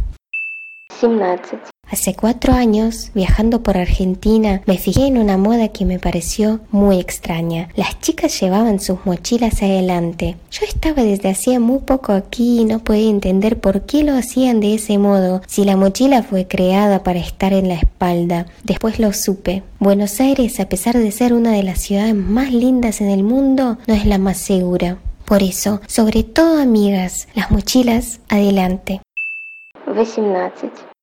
Hace 1.89 2.15
cuatro 2.15 2.53
años, 2.53 3.13
viajando 3.15 3.63
por 3.63 3.79
Argentina, 3.79 4.61
me 4.67 4.77
fijé 4.77 5.07
en 5.07 5.19
una 5.19 5.37
moda 5.37 5.69
que 5.69 5.85
me 5.85 6.01
pareció 6.01 6.59
muy 6.73 6.99
extraña. 6.99 7.69
Las 7.77 8.01
chicas 8.01 8.41
llevaban 8.41 8.81
sus 8.81 9.07
mochilas 9.07 9.63
adelante. 9.63 10.37
Yo 10.51 10.67
estaba 10.67 11.05
desde 11.05 11.31
hacía 11.31 11.61
muy 11.61 11.79
poco 11.79 12.13
aquí 12.13 12.61
y 12.61 12.65
no 12.65 12.81
podía 12.81 13.09
entender 13.09 13.61
por 13.61 13.83
qué 13.83 14.03
lo 14.03 14.17
hacían 14.17 14.59
de 14.59 14.75
ese 14.75 14.99
modo, 14.99 15.43
si 15.47 15.65
la 15.65 15.77
mochila 15.77 16.25
fue 16.25 16.49
creada 16.49 17.05
para 17.05 17.21
estar 17.21 17.53
en 17.53 17.69
la 17.69 17.75
espalda. 17.75 18.47
Después 18.65 18.99
lo 18.99 19.13
supe. 19.13 19.63
Buenos 19.79 20.21
Aires, 20.21 20.59
a 20.59 20.69
pesar 20.69 20.99
de 20.99 21.13
ser 21.13 21.33
una 21.33 21.53
de 21.53 21.63
las 21.63 21.81
ciudades 21.81 22.17
más 22.17 22.53
lindas 22.53 23.01
en 23.01 23.11
el 23.11 23.23
mundo, 23.23 23.79
no 23.87 23.95
es 23.95 24.07
la 24.07 24.19
más 24.19 24.39
segura. 24.39 24.99
Por 25.25 25.45
eso, 25.45 25.81
sobre 25.87 26.25
todo 26.25 26.61
amigas, 26.61 27.29
las 27.35 27.53
mochilas 27.53 28.19
adelante. 28.29 29.03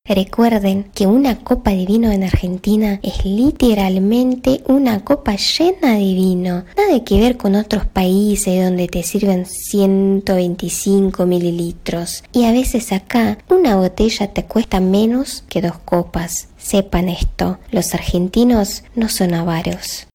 Recuerden 0.06 0.90
que 0.94 1.06
una 1.06 1.38
copa 1.38 1.70
de 1.70 1.86
vino 1.86 2.10
en 2.10 2.24
Argentina 2.24 3.00
es 3.02 3.24
literalmente 3.24 4.62
una 4.66 5.02
copa 5.02 5.34
llena 5.36 5.94
de 5.94 6.12
vino. 6.12 6.64
Nada 6.76 7.02
que 7.06 7.18
ver 7.18 7.38
con 7.38 7.54
otros 7.54 7.86
países 7.86 8.62
donde 8.62 8.86
te 8.86 9.02
sirven 9.02 9.46
125 9.46 11.24
mililitros. 11.24 12.22
Y 12.32 12.44
a 12.44 12.52
veces 12.52 12.92
acá 12.92 13.38
una 13.48 13.76
botella 13.76 14.30
te 14.30 14.44
cuesta 14.44 14.78
menos 14.78 15.42
que 15.48 15.62
dos 15.62 15.78
copas. 15.86 16.48
Sepan 16.58 17.08
esto, 17.08 17.56
los 17.70 17.94
argentinos 17.94 18.84
no 18.94 19.08
son 19.08 19.32
avaros. 19.32 20.06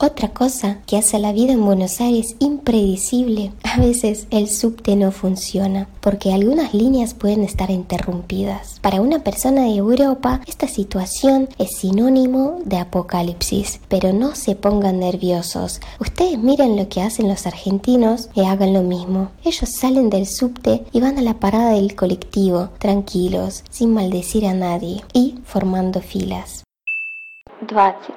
Otra 0.00 0.28
cosa 0.28 0.78
que 0.86 0.96
hace 0.96 1.18
la 1.18 1.32
vida 1.32 1.52
en 1.52 1.64
Buenos 1.64 2.00
Aires 2.00 2.36
impredecible, 2.38 3.50
a 3.64 3.80
veces 3.80 4.28
el 4.30 4.48
subte 4.48 4.94
no 4.94 5.10
funciona, 5.10 5.88
porque 6.00 6.32
algunas 6.32 6.72
líneas 6.72 7.14
pueden 7.14 7.42
estar 7.42 7.72
interrumpidas. 7.72 8.78
Para 8.80 9.00
una 9.00 9.24
persona 9.24 9.62
de 9.62 9.74
Europa, 9.74 10.40
esta 10.46 10.68
situación 10.68 11.48
es 11.58 11.78
sinónimo 11.78 12.60
de 12.64 12.76
apocalipsis, 12.76 13.80
pero 13.88 14.12
no 14.12 14.36
se 14.36 14.54
pongan 14.54 15.00
nerviosos. 15.00 15.80
Ustedes 15.98 16.38
miren 16.38 16.76
lo 16.76 16.88
que 16.88 17.02
hacen 17.02 17.26
los 17.26 17.48
argentinos 17.48 18.30
y 18.34 18.42
hagan 18.42 18.74
lo 18.74 18.84
mismo. 18.84 19.30
Ellos 19.44 19.68
salen 19.80 20.10
del 20.10 20.28
subte 20.28 20.84
y 20.92 21.00
van 21.00 21.18
a 21.18 21.22
la 21.22 21.40
parada 21.40 21.72
del 21.72 21.96
colectivo, 21.96 22.68
tranquilos, 22.78 23.64
sin 23.68 23.94
maldecir 23.94 24.46
a 24.46 24.54
nadie 24.54 25.02
y 25.12 25.40
formando 25.44 26.00
filas. 26.00 26.67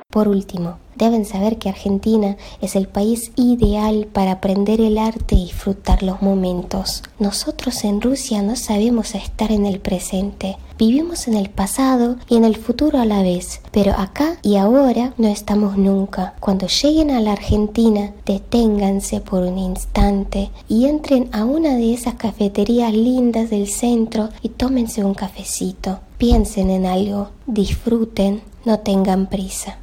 Por 0.09 0.27
último, 0.27 0.77
deben 0.95 1.25
saber 1.25 1.57
que 1.57 1.69
Argentina 1.69 2.37
es 2.61 2.75
el 2.75 2.87
país 2.87 3.31
ideal 3.35 4.07
para 4.11 4.33
aprender 4.33 4.81
el 4.81 4.97
arte 4.97 5.35
y 5.35 5.45
disfrutar 5.45 6.03
los 6.03 6.21
momentos. 6.21 7.03
Nosotros 7.17 7.83
en 7.83 8.01
Rusia 8.01 8.41
no 8.41 8.55
sabemos 8.55 9.15
estar 9.15 9.51
en 9.51 9.65
el 9.65 9.79
presente. 9.79 10.57
Vivimos 10.77 11.27
en 11.27 11.35
el 11.35 11.49
pasado 11.49 12.17
y 12.27 12.37
en 12.37 12.45
el 12.45 12.55
futuro 12.55 12.99
a 12.99 13.05
la 13.05 13.21
vez, 13.21 13.61
pero 13.71 13.93
acá 13.93 14.37
y 14.41 14.57
ahora 14.57 15.13
no 15.17 15.27
estamos 15.27 15.77
nunca. 15.77 16.33
Cuando 16.39 16.67
lleguen 16.67 17.11
a 17.11 17.21
la 17.21 17.33
Argentina, 17.33 18.13
deténganse 18.25 19.21
por 19.21 19.43
un 19.43 19.57
instante 19.57 20.51
y 20.67 20.85
entren 20.85 21.29
a 21.31 21.45
una 21.45 21.75
de 21.75 21.93
esas 21.93 22.15
cafeterías 22.15 22.93
lindas 22.93 23.49
del 23.49 23.67
centro 23.67 24.29
y 24.41 24.49
tómense 24.49 25.03
un 25.03 25.13
cafecito. 25.13 25.99
Piensen 26.17 26.69
en 26.69 26.85
algo, 26.85 27.29
disfruten 27.47 28.41
no 28.65 28.79
tengan 28.79 29.27
prisa. 29.27 29.77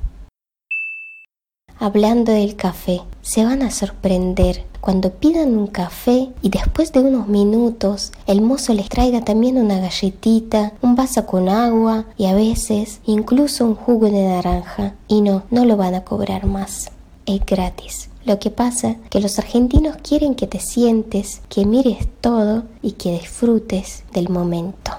Hablando 1.81 2.33
del 2.33 2.57
café, 2.57 3.03
se 3.23 3.45
van 3.45 3.63
a 3.63 3.71
sorprender 3.71 4.65
cuando 4.81 5.11
pidan 5.11 5.57
un 5.57 5.69
café 5.69 6.31
y 6.43 6.49
después 6.49 6.93
de 6.93 7.01
unos 7.01 7.29
minutos 7.29 8.11
el 8.27 8.41
mozo 8.41 8.75
les 8.75 8.89
traiga 8.89 9.21
también 9.21 9.59
una 9.59 9.79
galletita, 9.79 10.73
un 10.83 10.97
vaso 10.97 11.25
con 11.27 11.49
agua 11.49 12.07
y 12.17 12.27
a 12.27 12.35
veces 12.35 13.01
incluso 13.07 13.65
un 13.65 13.75
jugo 13.77 14.11
de 14.11 14.25
naranja. 14.25 14.95
Y 15.07 15.21
no, 15.21 15.45
no 15.51 15.65
lo 15.65 15.77
van 15.77 15.95
a 15.95 16.05
cobrar 16.05 16.47
más. 16.47 16.91
Es 17.27 17.47
gratis. 17.47 18.11
Lo 18.25 18.39
que 18.39 18.51
pasa 18.51 18.97
que 19.09 19.21
los 19.21 19.39
argentinos 19.39 19.97
quieren 20.03 20.35
que 20.35 20.47
te 20.47 20.59
sientes, 20.61 21.43
que 21.49 21.65
mires 21.65 22.09
todo 22.21 22.65
y 22.83 22.93
que 22.93 23.13
disfrutes 23.13 24.05
del 24.13 24.29
momento. 24.29 24.93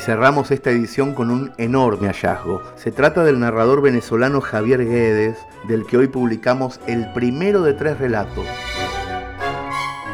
Cerramos 0.00 0.50
esta 0.50 0.70
edición 0.70 1.14
con 1.14 1.30
un 1.30 1.52
enorme 1.58 2.08
hallazgo. 2.08 2.62
Se 2.76 2.90
trata 2.90 3.22
del 3.22 3.38
narrador 3.38 3.82
venezolano 3.82 4.40
Javier 4.40 4.84
Guedes, 4.84 5.38
del 5.68 5.86
que 5.86 5.98
hoy 5.98 6.08
publicamos 6.08 6.80
el 6.86 7.12
primero 7.12 7.62
de 7.62 7.74
tres 7.74 7.98
relatos. 7.98 8.46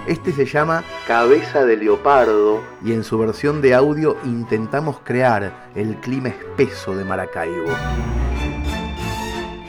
Este 0.06 0.32
se 0.32 0.44
llama 0.44 0.84
Cabeza 1.06 1.64
de 1.64 1.76
Leopardo 1.76 2.62
y 2.84 2.92
en 2.92 3.02
su 3.02 3.18
versión 3.18 3.60
de 3.60 3.74
audio 3.74 4.16
intentamos 4.24 5.00
crear 5.02 5.68
el 5.74 5.96
clima 5.96 6.28
espeso 6.28 6.94
de 6.94 7.04
Maracaibo. 7.04 7.70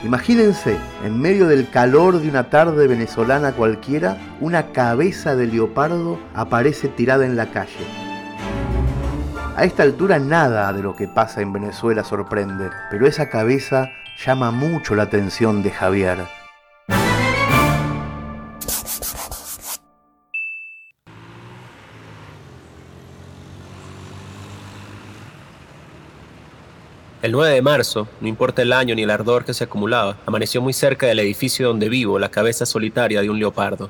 Imagínense, 0.03 0.77
en 1.03 1.19
medio 1.19 1.47
del 1.47 1.69
calor 1.69 2.19
de 2.19 2.29
una 2.29 2.49
tarde 2.49 2.87
venezolana 2.87 3.53
cualquiera, 3.53 4.17
una 4.39 4.71
cabeza 4.71 5.35
de 5.35 5.47
leopardo 5.47 6.19
aparece 6.35 6.87
tirada 6.87 7.25
en 7.25 7.35
la 7.35 7.51
calle 7.51 8.06
a 9.57 9.63
esta 9.63 9.81
altura 9.81 10.19
nada 10.19 10.71
de 10.71 10.83
lo 10.83 10.95
que 10.95 11.07
pasa 11.07 11.41
en 11.41 11.51
Venezuela 11.51 12.03
sorprende, 12.03 12.69
pero 12.91 13.07
esa 13.07 13.27
cabeza 13.27 13.89
llama 14.23 14.51
mucho 14.51 14.93
la 14.93 15.03
atención 15.03 15.63
de 15.63 15.71
Javier. 15.71 16.19
El 27.23 27.31
9 27.31 27.55
de 27.55 27.61
marzo, 27.63 28.07
no 28.21 28.27
importa 28.27 28.61
el 28.61 28.71
año 28.71 28.93
ni 28.93 29.01
el 29.01 29.09
ardor 29.09 29.43
que 29.43 29.55
se 29.55 29.63
acumulaba, 29.63 30.17
amaneció 30.27 30.61
muy 30.61 30.71
cerca 30.71 31.07
del 31.07 31.17
edificio 31.17 31.67
donde 31.67 31.89
vivo 31.89 32.19
la 32.19 32.29
cabeza 32.29 32.67
solitaria 32.67 33.23
de 33.23 33.31
un 33.31 33.39
leopardo. 33.39 33.89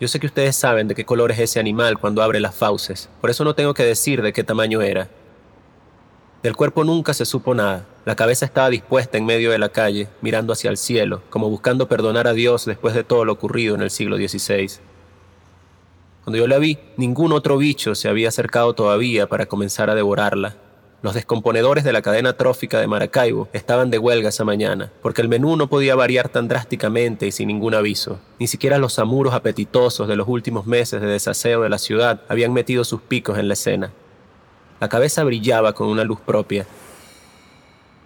Yo 0.00 0.08
sé 0.08 0.18
que 0.18 0.26
ustedes 0.26 0.56
saben 0.56 0.88
de 0.88 0.94
qué 0.94 1.04
color 1.04 1.30
es 1.30 1.38
ese 1.38 1.60
animal 1.60 1.98
cuando 1.98 2.22
abre 2.22 2.40
las 2.40 2.54
fauces, 2.54 3.10
por 3.20 3.28
eso 3.28 3.44
no 3.44 3.54
tengo 3.54 3.74
que 3.74 3.84
decir 3.84 4.22
de 4.22 4.32
qué 4.32 4.42
tamaño 4.42 4.80
era. 4.80 5.10
Del 6.42 6.56
cuerpo 6.56 6.84
nunca 6.84 7.12
se 7.12 7.26
supo 7.26 7.54
nada. 7.54 7.86
La 8.06 8.16
cabeza 8.16 8.46
estaba 8.46 8.70
dispuesta 8.70 9.18
en 9.18 9.26
medio 9.26 9.50
de 9.50 9.58
la 9.58 9.68
calle, 9.68 10.08
mirando 10.22 10.54
hacia 10.54 10.70
el 10.70 10.78
cielo, 10.78 11.22
como 11.28 11.50
buscando 11.50 11.86
perdonar 11.86 12.26
a 12.26 12.32
Dios 12.32 12.64
después 12.64 12.94
de 12.94 13.04
todo 13.04 13.26
lo 13.26 13.34
ocurrido 13.34 13.74
en 13.74 13.82
el 13.82 13.90
siglo 13.90 14.16
XVI. 14.16 14.80
Cuando 16.24 16.38
yo 16.38 16.46
la 16.46 16.56
vi, 16.56 16.78
ningún 16.96 17.32
otro 17.32 17.58
bicho 17.58 17.94
se 17.94 18.08
había 18.08 18.28
acercado 18.28 18.72
todavía 18.72 19.28
para 19.28 19.44
comenzar 19.44 19.90
a 19.90 19.94
devorarla. 19.94 20.56
Los 21.02 21.14
descomponedores 21.14 21.82
de 21.82 21.94
la 21.94 22.02
cadena 22.02 22.34
trófica 22.34 22.78
de 22.78 22.86
Maracaibo 22.86 23.48
estaban 23.54 23.90
de 23.90 23.98
huelga 23.98 24.28
esa 24.28 24.44
mañana, 24.44 24.92
porque 25.00 25.22
el 25.22 25.30
menú 25.30 25.56
no 25.56 25.70
podía 25.70 25.94
variar 25.94 26.28
tan 26.28 26.46
drásticamente 26.46 27.26
y 27.26 27.32
sin 27.32 27.48
ningún 27.48 27.74
aviso. 27.74 28.18
Ni 28.38 28.46
siquiera 28.46 28.76
los 28.76 28.98
amuros 28.98 29.32
apetitosos 29.32 30.08
de 30.08 30.16
los 30.16 30.28
últimos 30.28 30.66
meses 30.66 31.00
de 31.00 31.06
desaseo 31.06 31.62
de 31.62 31.70
la 31.70 31.78
ciudad 31.78 32.20
habían 32.28 32.52
metido 32.52 32.84
sus 32.84 33.00
picos 33.00 33.38
en 33.38 33.48
la 33.48 33.54
escena. 33.54 33.92
La 34.78 34.90
cabeza 34.90 35.24
brillaba 35.24 35.72
con 35.72 35.88
una 35.88 36.04
luz 36.04 36.20
propia. 36.20 36.66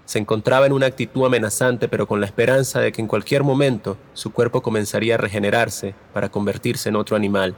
Se 0.05 0.21
encontraba 0.21 0.67
en 0.67 0.73
una 0.73 0.87
actitud 0.87 1.27
amenazante, 1.27 1.89
pero 1.89 2.07
con 2.07 2.21
la 2.21 2.27
esperanza 2.27 2.79
de 2.79 2.93
que 2.93 3.01
en 3.01 3.09
cualquier 3.09 3.43
momento 3.43 3.97
su 4.13 4.33
cuerpo 4.33 4.63
comenzaría 4.63 5.15
a 5.15 5.19
regenerarse 5.19 5.97
para 6.13 6.29
convertirse 6.29 6.91
en 6.91 6.97
otro 6.97 7.17
animal. 7.17 7.57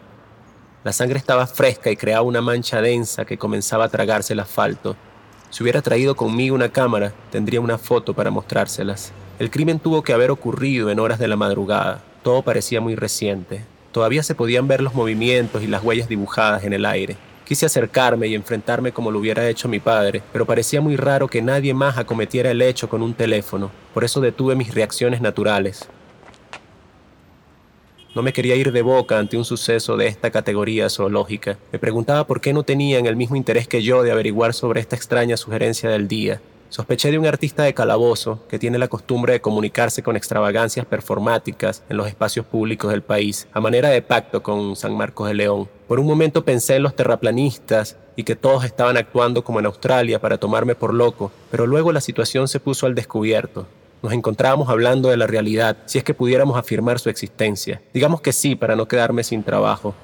La 0.82 0.94
sangre 0.94 1.18
estaba 1.18 1.46
fresca 1.46 1.90
y 1.90 1.96
creaba 1.96 2.22
una 2.22 2.40
mancha 2.40 2.80
densa 2.80 3.26
que 3.26 3.36
comenzaba 3.36 3.84
a 3.84 3.88
tragarse 3.88 4.32
el 4.32 4.40
asfalto. 4.40 4.96
Si 5.50 5.62
hubiera 5.62 5.82
traído 5.82 6.16
conmigo 6.16 6.54
una 6.54 6.68
cámara, 6.68 7.12
tendría 7.30 7.60
una 7.60 7.78
foto 7.78 8.14
para 8.14 8.30
mostrárselas. 8.30 9.12
El 9.38 9.50
crimen 9.50 9.78
tuvo 9.78 10.02
que 10.02 10.12
haber 10.12 10.30
ocurrido 10.30 10.90
en 10.90 10.98
horas 10.98 11.18
de 11.18 11.28
la 11.28 11.36
madrugada. 11.36 12.02
Todo 12.22 12.42
parecía 12.42 12.80
muy 12.80 12.96
reciente. 12.96 13.64
Todavía 13.92 14.22
se 14.22 14.34
podían 14.34 14.68
ver 14.68 14.82
los 14.82 14.94
movimientos 14.94 15.62
y 15.62 15.66
las 15.66 15.82
huellas 15.82 16.08
dibujadas 16.08 16.64
en 16.64 16.72
el 16.72 16.84
aire. 16.84 17.16
Quise 17.46 17.66
acercarme 17.66 18.26
y 18.26 18.34
enfrentarme 18.34 18.90
como 18.92 19.12
lo 19.12 19.20
hubiera 19.20 19.48
hecho 19.48 19.68
mi 19.68 19.78
padre, 19.78 20.20
pero 20.32 20.46
parecía 20.46 20.80
muy 20.80 20.96
raro 20.96 21.28
que 21.28 21.42
nadie 21.42 21.74
más 21.74 21.96
acometiera 21.96 22.50
el 22.50 22.60
hecho 22.60 22.88
con 22.88 23.02
un 23.02 23.14
teléfono. 23.14 23.70
Por 23.94 24.02
eso 24.02 24.20
detuve 24.20 24.56
mis 24.56 24.74
reacciones 24.74 25.20
naturales. 25.20 25.88
No 28.16 28.22
me 28.22 28.32
quería 28.32 28.56
ir 28.56 28.72
de 28.72 28.80
boca 28.80 29.18
ante 29.18 29.36
un 29.36 29.44
suceso 29.44 29.98
de 29.98 30.06
esta 30.06 30.30
categoría 30.30 30.88
zoológica. 30.88 31.58
Me 31.70 31.78
preguntaba 31.78 32.26
por 32.26 32.40
qué 32.40 32.54
no 32.54 32.62
tenían 32.62 33.04
el 33.04 33.14
mismo 33.14 33.36
interés 33.36 33.68
que 33.68 33.82
yo 33.82 34.02
de 34.02 34.10
averiguar 34.10 34.54
sobre 34.54 34.80
esta 34.80 34.96
extraña 34.96 35.36
sugerencia 35.36 35.90
del 35.90 36.08
día. 36.08 36.40
Sospeché 36.70 37.10
de 37.10 37.18
un 37.18 37.26
artista 37.26 37.64
de 37.64 37.74
calabozo 37.74 38.40
que 38.48 38.58
tiene 38.58 38.78
la 38.78 38.88
costumbre 38.88 39.34
de 39.34 39.42
comunicarse 39.42 40.02
con 40.02 40.16
extravagancias 40.16 40.86
performáticas 40.86 41.82
en 41.90 41.98
los 41.98 42.08
espacios 42.08 42.46
públicos 42.46 42.90
del 42.90 43.02
país, 43.02 43.48
a 43.52 43.60
manera 43.60 43.90
de 43.90 44.00
pacto 44.00 44.42
con 44.42 44.76
San 44.76 44.96
Marcos 44.96 45.28
de 45.28 45.34
León. 45.34 45.68
Por 45.86 46.00
un 46.00 46.06
momento 46.06 46.42
pensé 46.42 46.76
en 46.76 46.84
los 46.84 46.96
terraplanistas 46.96 47.98
y 48.16 48.24
que 48.24 48.34
todos 48.34 48.64
estaban 48.64 48.96
actuando 48.96 49.44
como 49.44 49.60
en 49.60 49.66
Australia 49.66 50.22
para 50.22 50.38
tomarme 50.38 50.74
por 50.74 50.94
loco, 50.94 51.32
pero 51.50 51.66
luego 51.66 51.92
la 51.92 52.00
situación 52.00 52.48
se 52.48 52.60
puso 52.60 52.86
al 52.86 52.94
descubierto. 52.94 53.66
Nos 54.02 54.12
encontrábamos 54.12 54.68
hablando 54.68 55.08
de 55.08 55.16
la 55.16 55.26
realidad, 55.26 55.78
si 55.86 55.98
es 55.98 56.04
que 56.04 56.14
pudiéramos 56.14 56.58
afirmar 56.58 56.98
su 56.98 57.08
existencia. 57.08 57.80
Digamos 57.94 58.20
que 58.20 58.32
sí, 58.32 58.54
para 58.54 58.76
no 58.76 58.86
quedarme 58.86 59.24
sin 59.24 59.42
trabajo. 59.42 59.94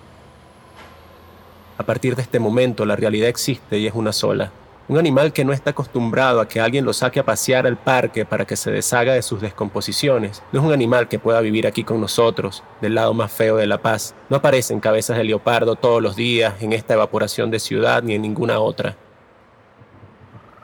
A 1.78 1.84
partir 1.84 2.16
de 2.16 2.22
este 2.22 2.38
momento, 2.38 2.84
la 2.86 2.96
realidad 2.96 3.28
existe 3.28 3.78
y 3.78 3.86
es 3.86 3.94
una 3.94 4.12
sola. 4.12 4.52
Un 4.88 4.98
animal 4.98 5.32
que 5.32 5.44
no 5.44 5.52
está 5.52 5.70
acostumbrado 5.70 6.40
a 6.40 6.48
que 6.48 6.60
alguien 6.60 6.84
lo 6.84 6.92
saque 6.92 7.20
a 7.20 7.24
pasear 7.24 7.66
al 7.66 7.76
parque 7.76 8.24
para 8.24 8.44
que 8.44 8.56
se 8.56 8.70
deshaga 8.70 9.14
de 9.14 9.22
sus 9.22 9.40
descomposiciones. 9.40 10.42
No 10.52 10.60
es 10.60 10.66
un 10.66 10.72
animal 10.72 11.08
que 11.08 11.18
pueda 11.18 11.40
vivir 11.40 11.66
aquí 11.66 11.84
con 11.84 12.00
nosotros, 12.00 12.64
del 12.80 12.96
lado 12.96 13.14
más 13.14 13.30
feo 13.30 13.56
de 13.56 13.66
La 13.66 13.78
Paz. 13.78 14.14
No 14.28 14.38
aparecen 14.38 14.80
cabezas 14.80 15.16
de 15.16 15.24
leopardo 15.24 15.76
todos 15.76 16.02
los 16.02 16.16
días 16.16 16.60
en 16.60 16.72
esta 16.72 16.94
evaporación 16.94 17.50
de 17.50 17.60
ciudad 17.60 18.02
ni 18.02 18.14
en 18.14 18.22
ninguna 18.22 18.58
otra. 18.58 18.96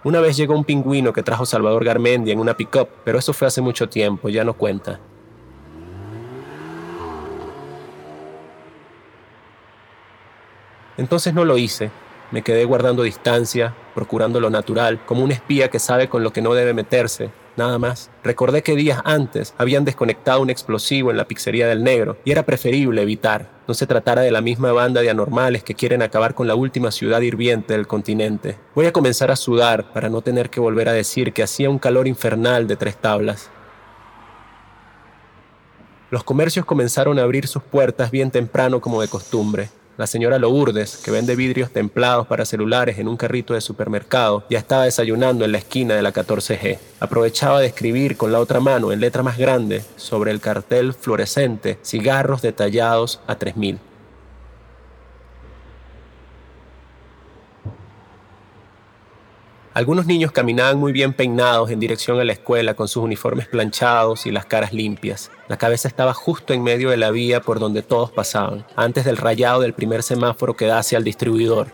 Una 0.08 0.22
vez 0.22 0.38
llegó 0.38 0.54
un 0.54 0.64
pingüino 0.64 1.12
que 1.12 1.22
trajo 1.22 1.44
Salvador 1.44 1.84
Garmendia 1.84 2.32
en 2.32 2.40
una 2.40 2.56
pick-up, 2.56 2.88
pero 3.04 3.18
eso 3.18 3.34
fue 3.34 3.46
hace 3.46 3.60
mucho 3.60 3.90
tiempo, 3.90 4.30
ya 4.30 4.42
no 4.42 4.54
cuenta. 4.54 4.98
Entonces 10.96 11.34
no 11.34 11.44
lo 11.44 11.58
hice. 11.58 11.90
Me 12.30 12.40
quedé 12.40 12.64
guardando 12.64 13.02
distancia, 13.02 13.74
procurando 13.98 14.38
lo 14.38 14.48
natural, 14.48 15.04
como 15.06 15.24
un 15.24 15.32
espía 15.32 15.70
que 15.70 15.80
sabe 15.80 16.08
con 16.08 16.22
lo 16.22 16.32
que 16.32 16.40
no 16.40 16.54
debe 16.54 16.72
meterse, 16.72 17.30
nada 17.56 17.80
más. 17.80 18.12
Recordé 18.22 18.62
que 18.62 18.76
días 18.76 19.02
antes 19.04 19.54
habían 19.58 19.84
desconectado 19.84 20.40
un 20.40 20.50
explosivo 20.50 21.10
en 21.10 21.16
la 21.16 21.26
pizzería 21.26 21.66
del 21.66 21.82
negro 21.82 22.16
y 22.24 22.30
era 22.30 22.46
preferible 22.46 23.02
evitar. 23.02 23.50
No 23.66 23.74
se 23.74 23.88
tratara 23.88 24.22
de 24.22 24.30
la 24.30 24.40
misma 24.40 24.70
banda 24.70 25.00
de 25.00 25.10
anormales 25.10 25.64
que 25.64 25.74
quieren 25.74 26.00
acabar 26.00 26.36
con 26.36 26.46
la 26.46 26.54
última 26.54 26.92
ciudad 26.92 27.20
hirviente 27.22 27.72
del 27.72 27.88
continente. 27.88 28.56
Voy 28.76 28.86
a 28.86 28.92
comenzar 28.92 29.32
a 29.32 29.36
sudar 29.36 29.92
para 29.92 30.08
no 30.08 30.22
tener 30.22 30.48
que 30.48 30.60
volver 30.60 30.88
a 30.88 30.92
decir 30.92 31.32
que 31.32 31.42
hacía 31.42 31.68
un 31.68 31.80
calor 31.80 32.06
infernal 32.06 32.68
de 32.68 32.76
tres 32.76 32.98
tablas. 32.98 33.50
Los 36.12 36.22
comercios 36.22 36.64
comenzaron 36.64 37.18
a 37.18 37.22
abrir 37.22 37.48
sus 37.48 37.64
puertas 37.64 38.12
bien 38.12 38.30
temprano 38.30 38.80
como 38.80 39.00
de 39.00 39.08
costumbre. 39.08 39.70
La 39.98 40.06
señora 40.06 40.38
Lourdes, 40.38 40.98
que 40.98 41.10
vende 41.10 41.34
vidrios 41.34 41.72
templados 41.72 42.28
para 42.28 42.44
celulares 42.44 43.00
en 43.00 43.08
un 43.08 43.16
carrito 43.16 43.54
de 43.54 43.60
supermercado, 43.60 44.44
ya 44.48 44.60
estaba 44.60 44.84
desayunando 44.84 45.44
en 45.44 45.50
la 45.50 45.58
esquina 45.58 45.96
de 45.96 46.02
la 46.02 46.12
14G. 46.12 46.78
Aprovechaba 47.00 47.58
de 47.58 47.66
escribir 47.66 48.16
con 48.16 48.30
la 48.30 48.38
otra 48.38 48.60
mano 48.60 48.92
en 48.92 49.00
letra 49.00 49.24
más 49.24 49.38
grande 49.38 49.82
sobre 49.96 50.30
el 50.30 50.38
cartel 50.38 50.94
fluorescente 50.94 51.80
cigarros 51.82 52.42
detallados 52.42 53.18
a 53.26 53.38
3000. 53.38 53.80
Algunos 59.78 60.06
niños 60.06 60.32
caminaban 60.32 60.76
muy 60.76 60.90
bien 60.90 61.12
peinados 61.12 61.70
en 61.70 61.78
dirección 61.78 62.18
a 62.18 62.24
la 62.24 62.32
escuela 62.32 62.74
con 62.74 62.88
sus 62.88 63.04
uniformes 63.04 63.46
planchados 63.46 64.26
y 64.26 64.32
las 64.32 64.44
caras 64.44 64.72
limpias. 64.72 65.30
La 65.46 65.56
cabeza 65.56 65.86
estaba 65.86 66.12
justo 66.14 66.52
en 66.52 66.64
medio 66.64 66.90
de 66.90 66.96
la 66.96 67.12
vía 67.12 67.40
por 67.40 67.60
donde 67.60 67.82
todos 67.82 68.10
pasaban, 68.10 68.66
antes 68.74 69.04
del 69.04 69.16
rayado 69.16 69.60
del 69.60 69.74
primer 69.74 70.02
semáforo 70.02 70.56
que 70.56 70.66
da 70.66 70.80
hacia 70.80 70.98
el 70.98 71.04
distribuidor. 71.04 71.68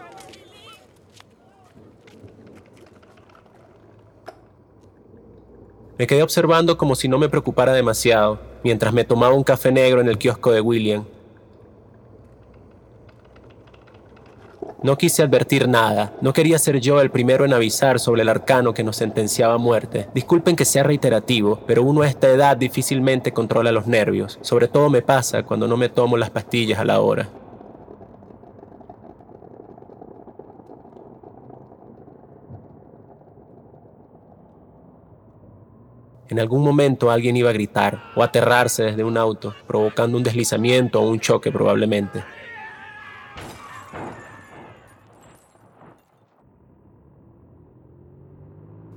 Me 5.97 6.07
quedé 6.07 6.23
observando 6.23 6.77
como 6.77 6.97
si 6.97 7.09
no 7.09 7.17
me 7.17 7.31
preocupara 7.31 7.73
demasiado, 7.73 8.39
mientras 8.63 8.93
me 8.93 9.05
tomaba 9.05 9.33
un 9.33 9.45
café 9.45 9.73
negro 9.73 10.03
en 10.03 10.11
el 10.11 10.19
kiosco 10.19 10.53
de 10.53 10.61
William. 10.61 11.07
No 14.85 14.99
quise 14.99 15.23
advertir 15.23 15.67
nada, 15.67 16.13
no 16.21 16.35
quería 16.35 16.59
ser 16.59 16.79
yo 16.79 17.01
el 17.01 17.11
primero 17.11 17.47
en 17.47 17.55
avisar 17.55 17.99
sobre 17.99 18.21
el 18.21 18.29
arcano 18.29 18.75
que 18.75 18.85
nos 18.85 18.97
sentenciaba 18.97 19.55
a 19.55 19.59
muerte. 19.59 20.09
Disculpen 20.13 20.57
que 20.57 20.67
sea 20.67 20.83
reiterativo, 20.83 21.59
pero 21.67 21.83
uno 21.83 22.03
a 22.03 22.07
esta 22.07 22.29
edad 22.29 22.55
difícilmente 22.55 23.33
controla 23.33 23.73
los 23.73 23.87
nervios. 23.87 24.39
Sobre 24.43 24.69
todo 24.69 24.91
me 24.91 25.01
pasa 25.01 25.43
cuando 25.43 25.67
no 25.67 25.79
me 25.79 25.89
tomo 25.89 26.19
las 26.19 26.29
pastillas 26.29 26.81
a 26.81 26.85
la 26.85 27.01
hora. 27.01 27.31
En 36.29 36.39
algún 36.39 36.63
momento 36.63 37.11
alguien 37.11 37.39
iba 37.39 37.49
a 37.49 37.55
gritar 37.55 38.13
o 38.15 38.23
aterrarse 38.23 38.83
desde 38.83 39.03
un 39.03 39.17
auto, 39.17 39.55
provocando 39.67 40.19
un 40.19 40.25
deslizamiento 40.25 41.01
o 41.01 41.09
un 41.09 41.21
choque 41.21 41.51
probablemente. 41.51 42.23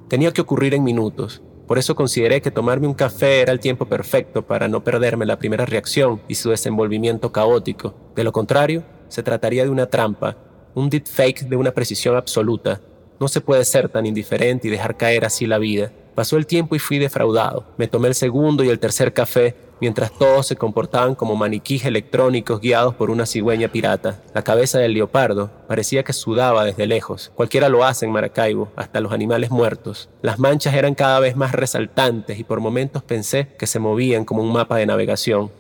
Tenía 0.08 0.32
que 0.32 0.40
ocurrir 0.40 0.74
en 0.74 0.86
minutos. 0.86 1.42
Por 1.68 1.78
eso 1.78 1.94
consideré 1.94 2.42
que 2.42 2.50
tomarme 2.50 2.88
un 2.88 2.94
café 2.94 3.42
era 3.42 3.52
el 3.52 3.60
tiempo 3.60 3.88
perfecto 3.88 4.48
para 4.48 4.70
no 4.70 4.82
perderme 4.82 5.26
la 5.26 5.38
primera 5.38 5.66
reacción 5.66 6.22
y 6.30 6.36
su 6.36 6.50
desenvolvimiento 6.50 7.34
caótico. 7.34 7.94
De 8.16 8.24
lo 8.24 8.32
contrario, 8.32 8.86
se 9.10 9.22
trataría 9.22 9.66
de 9.66 9.70
una 9.70 9.88
trampa, 9.88 10.38
un 10.76 10.90
deepfake 10.90 11.50
de 11.50 11.58
una 11.58 11.72
precisión 11.72 12.16
absoluta. 12.16 12.80
No 13.20 13.28
se 13.28 13.42
puede 13.42 13.66
ser 13.66 13.90
tan 13.90 14.06
indiferente 14.06 14.70
y 14.70 14.72
dejar 14.72 14.96
caer 14.96 15.26
así 15.26 15.46
la 15.46 15.58
vida. 15.58 15.92
Pasó 16.18 16.36
el 16.38 16.48
tiempo 16.48 16.76
y 16.76 16.80
fui 16.80 16.98
defraudado. 16.98 17.64
Me 17.78 17.88
tomé 17.88 18.08
el 18.08 18.16
segundo 18.16 18.64
y 18.64 18.70
el 18.70 18.80
tercer 18.80 19.14
café 19.14 19.56
mientras 19.80 20.12
todos 20.12 20.48
se 20.48 20.56
comportaban 20.56 21.14
como 21.14 21.36
maniquíes 21.36 21.86
electrónicos 21.86 22.60
guiados 22.60 22.96
por 22.96 23.12
una 23.12 23.28
cigüeña 23.28 23.68
pirata. 23.68 24.24
La 24.34 24.44
cabeza 24.44 24.80
del 24.80 24.96
leopardo 24.96 25.52
parecía 25.68 26.02
que 26.02 26.14
sudaba 26.14 26.66
desde 26.66 26.88
lejos. 26.88 27.32
Cualquiera 27.36 27.70
lo 27.70 27.86
hace 27.86 28.08
en 28.08 28.14
Maracaibo, 28.14 28.72
hasta 28.76 29.00
los 29.00 29.12
animales 29.12 29.52
muertos. 29.52 30.10
Las 30.24 30.40
manchas 30.40 30.74
eran 30.74 30.96
cada 30.96 31.20
vez 31.20 31.36
más 31.36 31.52
resaltantes 31.52 32.40
y 32.40 32.44
por 32.44 32.62
momentos 32.62 33.04
pensé 33.04 33.50
que 33.50 33.68
se 33.68 33.78
movían 33.78 34.26
como 34.26 34.42
un 34.42 34.52
mapa 34.52 34.78
de 34.78 34.88
navegación. 34.88 35.52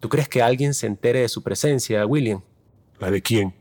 ¿Tú 0.00 0.08
crees 0.08 0.30
que 0.30 0.40
alguien 0.40 0.72
se 0.72 0.86
entere 0.86 1.20
de 1.20 1.28
su 1.28 1.42
presencia, 1.42 2.06
William? 2.06 2.40
¿La 2.98 3.10
de 3.10 3.20
quién? 3.20 3.54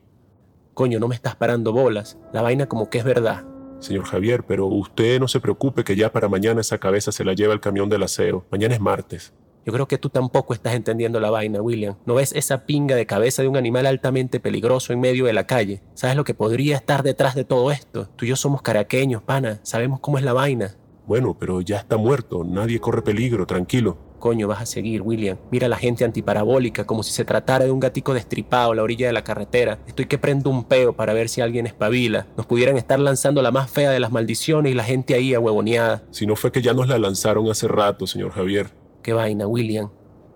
Coño, 0.73 1.01
no 1.01 1.09
me 1.09 1.15
estás 1.15 1.35
parando 1.35 1.73
bolas. 1.73 2.17
La 2.31 2.41
vaina 2.41 2.67
como 2.67 2.89
que 2.89 2.99
es 2.99 3.03
verdad. 3.03 3.43
Señor 3.83 4.05
Javier, 4.05 4.43
pero 4.43 4.65
usted 4.67 5.19
no 5.19 5.27
se 5.27 5.39
preocupe 5.39 5.83
que 5.83 5.95
ya 5.95 6.11
para 6.11 6.29
mañana 6.29 6.61
esa 6.61 6.77
cabeza 6.77 7.11
se 7.11 7.23
la 7.23 7.33
lleva 7.33 7.53
el 7.53 7.59
camión 7.59 7.89
del 7.89 8.03
aseo. 8.03 8.45
Mañana 8.49 8.73
es 8.73 8.81
martes. 8.81 9.33
Yo 9.65 9.71
creo 9.71 9.87
que 9.87 9.97
tú 9.97 10.09
tampoco 10.09 10.53
estás 10.53 10.73
entendiendo 10.73 11.19
la 11.19 11.29
vaina, 11.29 11.61
William. 11.61 11.95
¿No 12.05 12.15
ves 12.15 12.33
esa 12.33 12.65
pinga 12.65 12.95
de 12.95 13.05
cabeza 13.05 13.41
de 13.41 13.47
un 13.47 13.55
animal 13.55 13.85
altamente 13.85 14.41
peligroso 14.41 14.91
en 14.91 14.99
medio 14.99 15.25
de 15.25 15.33
la 15.33 15.47
calle? 15.47 15.81
¿Sabes 15.93 16.17
lo 16.17 16.25
que 16.25 16.33
podría 16.33 16.75
estar 16.75 17.03
detrás 17.03 17.35
de 17.35 17.45
todo 17.45 17.71
esto? 17.71 18.09
Tú 18.15 18.25
y 18.25 18.29
yo 18.29 18.35
somos 18.35 18.61
caraqueños, 18.61 19.23
pana. 19.23 19.59
Sabemos 19.63 20.01
cómo 20.01 20.17
es 20.17 20.23
la 20.23 20.33
vaina. 20.33 20.75
Bueno, 21.05 21.37
pero 21.37 21.61
ya 21.61 21.77
está 21.77 21.95
muerto. 21.97 22.43
Nadie 22.43 22.79
corre 22.79 23.01
peligro, 23.01 23.45
tranquilo. 23.45 23.97
Coño, 24.23 24.47
vas 24.47 24.61
a 24.61 24.65
seguir, 24.65 25.01
William. 25.01 25.37
Mira 25.51 25.67
la 25.67 25.75
gente 25.75 26.05
antiparabólica, 26.05 26.85
como 26.85 27.03
si 27.03 27.11
se 27.11 27.25
tratara 27.25 27.65
de 27.65 27.71
un 27.71 27.81
gatico 27.81 28.13
destripado 28.13 28.71
a 28.71 28.75
la 28.75 28.81
orilla 28.81 29.05
de 29.05 29.11
la 29.11 29.25
carretera. 29.25 29.79
Estoy 29.85 30.05
que 30.05 30.17
prendo 30.17 30.49
un 30.49 30.63
peo 30.63 30.93
para 30.93 31.11
ver 31.11 31.27
si 31.27 31.41
alguien 31.41 31.67
espabila. 31.67 32.25
Nos 32.37 32.45
pudieran 32.45 32.77
estar 32.77 33.01
lanzando 33.01 33.41
la 33.41 33.51
más 33.51 33.69
fea 33.69 33.91
de 33.91 33.99
las 33.99 34.13
maldiciones 34.13 34.71
y 34.71 34.75
la 34.75 34.85
gente 34.85 35.13
ahí 35.13 35.33
ahuevoneada. 35.33 36.03
Si 36.11 36.25
no 36.25 36.37
fue 36.37 36.53
que 36.53 36.61
ya 36.61 36.73
nos 36.73 36.87
la 36.87 36.97
lanzaron 36.99 37.49
hace 37.49 37.67
rato, 37.67 38.07
señor 38.07 38.31
Javier. 38.31 38.69
Qué 39.01 39.11
vaina, 39.11 39.45
William. 39.45 39.89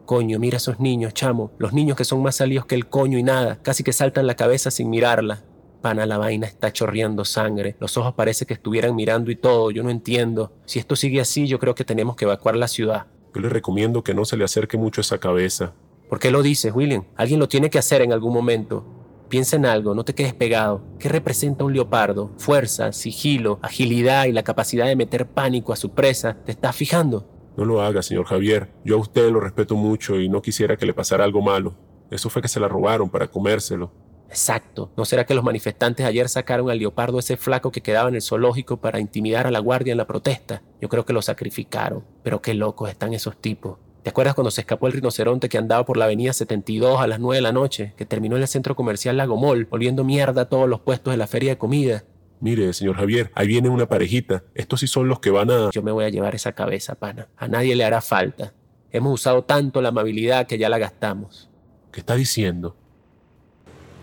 Coño, 0.05 0.38
mira 0.38 0.57
esos 0.57 0.81
niños, 0.81 1.13
chamo. 1.13 1.53
Los 1.57 1.71
niños 1.71 1.95
que 1.95 2.03
son 2.03 2.21
más 2.21 2.35
salidos 2.35 2.65
que 2.65 2.75
el 2.75 2.89
coño 2.89 3.17
y 3.17 3.23
nada. 3.23 3.57
Casi 3.61 3.85
que 3.85 3.93
saltan 3.93 4.27
la 4.27 4.35
cabeza 4.35 4.69
sin 4.69 4.89
mirarla. 4.89 5.45
Pana, 5.81 6.05
la 6.05 6.17
vaina 6.17 6.45
está 6.45 6.73
chorreando 6.73 7.23
sangre. 7.23 7.77
Los 7.79 7.95
ojos 7.95 8.15
parece 8.15 8.45
que 8.45 8.55
estuvieran 8.55 8.97
mirando 8.97 9.31
y 9.31 9.38
todo. 9.38 9.71
Yo 9.71 9.81
no 9.81 9.91
entiendo. 9.91 10.51
Si 10.65 10.77
esto 10.77 10.97
sigue 10.97 11.21
así, 11.21 11.47
yo 11.47 11.57
creo 11.57 11.73
que 11.73 11.85
tenemos 11.85 12.17
que 12.17 12.25
evacuar 12.25 12.57
la 12.57 12.67
ciudad. 12.67 13.07
Yo 13.38 13.41
le 13.41 13.49
recomiendo 13.49 14.03
que 14.03 14.15
no 14.15 14.25
se 14.25 14.35
le 14.35 14.45
acerque 14.45 14.79
mucho 14.79 14.99
esa 14.99 15.19
cabeza. 15.19 15.75
¿Por 16.09 16.17
qué 16.17 16.31
lo 16.31 16.41
dices, 16.41 16.73
William? 16.73 17.03
Alguien 17.15 17.39
lo 17.39 17.47
tiene 17.47 17.69
que 17.69 17.77
hacer 17.77 18.01
en 18.01 18.11
algún 18.11 18.33
momento. 18.33 18.83
Piensa 19.29 19.57
en 19.57 19.67
algo, 19.67 19.93
no 19.93 20.03
te 20.03 20.15
quedes 20.15 20.33
pegado. 20.33 20.81
¿Qué 20.97 21.07
representa 21.07 21.63
un 21.63 21.71
leopardo? 21.71 22.31
Fuerza, 22.39 22.91
sigilo, 22.93 23.59
agilidad 23.61 24.25
y 24.25 24.31
la 24.31 24.41
capacidad 24.41 24.88
de 24.88 24.95
meter 24.95 25.27
pánico 25.27 25.71
a 25.71 25.75
su 25.75 25.91
presa. 25.91 26.35
¿Te 26.45 26.51
estás 26.51 26.75
fijando? 26.75 27.29
No 27.55 27.63
lo 27.63 27.79
haga, 27.79 28.01
señor 28.01 28.25
Javier. 28.25 28.71
Yo 28.83 28.95
a 28.95 29.01
usted 29.01 29.29
lo 29.29 29.39
respeto 29.39 29.75
mucho 29.75 30.19
y 30.19 30.29
no 30.29 30.41
quisiera 30.41 30.75
que 30.75 30.88
le 30.88 30.95
pasara 30.95 31.23
algo 31.23 31.43
malo. 31.43 31.75
Eso 32.09 32.31
fue 32.31 32.41
que 32.41 32.47
se 32.47 32.59
la 32.59 32.67
robaron 32.67 33.07
para 33.07 33.27
comérselo. 33.27 33.91
Exacto. 34.30 34.91
¿No 34.97 35.05
será 35.05 35.25
que 35.25 35.34
los 35.34 35.43
manifestantes 35.43 36.05
ayer 36.05 36.30
sacaron 36.30 36.69
al 36.69 36.80
leopardo 36.80 37.19
ese 37.19 37.38
flaco 37.38 37.71
que 37.71 37.82
quedaba 37.82 38.09
en 38.09 38.15
el 38.15 38.21
zoológico 38.21 38.78
para 38.78 38.99
intimidar 38.99 39.47
a 39.47 39.51
la 39.51 39.59
guardia 39.59 39.91
en 39.91 39.97
la 39.97 40.07
protesta? 40.07 40.61
Yo 40.82 40.89
creo 40.89 41.05
que 41.05 41.13
lo 41.13 41.21
sacrificaron. 41.21 42.03
Pero 42.23 42.41
qué 42.41 42.53
locos 42.53 42.89
están 42.89 43.13
esos 43.13 43.38
tipos. 43.38 43.78
¿Te 44.03 44.11
acuerdas 44.11 44.36
cuando 44.36 44.51
se 44.51 44.61
escapó 44.61 44.88
el 44.88 44.93
rinoceronte 44.93 45.49
que 45.49 45.57
andaba 45.57 45.86
por 45.86 45.97
la 45.97 46.05
avenida 46.05 46.32
72 46.32 47.01
a 47.01 47.07
las 47.07 47.19
9 47.19 47.36
de 47.36 47.41
la 47.41 47.51
noche, 47.51 47.93
que 47.97 48.05
terminó 48.05 48.38
en 48.38 48.41
el 48.41 48.47
centro 48.47 48.73
comercial 48.73 49.17
Lagomol, 49.17 49.65
volviendo 49.65 50.05
mierda 50.05 50.43
a 50.43 50.49
todos 50.49 50.69
los 50.69 50.80
puestos 50.80 51.11
de 51.11 51.17
la 51.17 51.28
feria 51.28 51.51
de 51.51 51.57
comida? 51.57 52.05
Mire, 52.39 52.71
señor 52.71 52.95
Javier, 52.95 53.32
ahí 53.34 53.47
viene 53.47 53.67
una 53.67 53.89
parejita. 53.89 54.43
Estos 54.53 54.80
sí 54.80 54.88
son 54.88 55.09
los 55.09 55.19
que 55.19 55.32
van 55.32 55.51
a... 55.51 55.71
Yo 55.71 55.82
me 55.82 55.91
voy 55.91 56.05
a 56.05 56.09
llevar 56.09 56.36
esa 56.36 56.53
cabeza, 56.53 56.95
pana. 56.95 57.28
A 57.36 57.47
nadie 57.47 57.75
le 57.75 57.84
hará 57.84 57.99
falta. 57.99 58.53
Hemos 58.91 59.13
usado 59.13 59.43
tanto 59.43 59.82
la 59.82 59.89
amabilidad 59.89 60.47
que 60.47 60.57
ya 60.57 60.69
la 60.69 60.78
gastamos. 60.78 61.49
¿Qué 61.91 61.99
está 61.99 62.15
diciendo? 62.15 62.78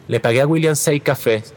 Le 0.07 0.21
pagué 0.21 0.43
a 0.43 0.47
William 0.47 0.77
seis 0.77 1.03
cafés 1.03 1.55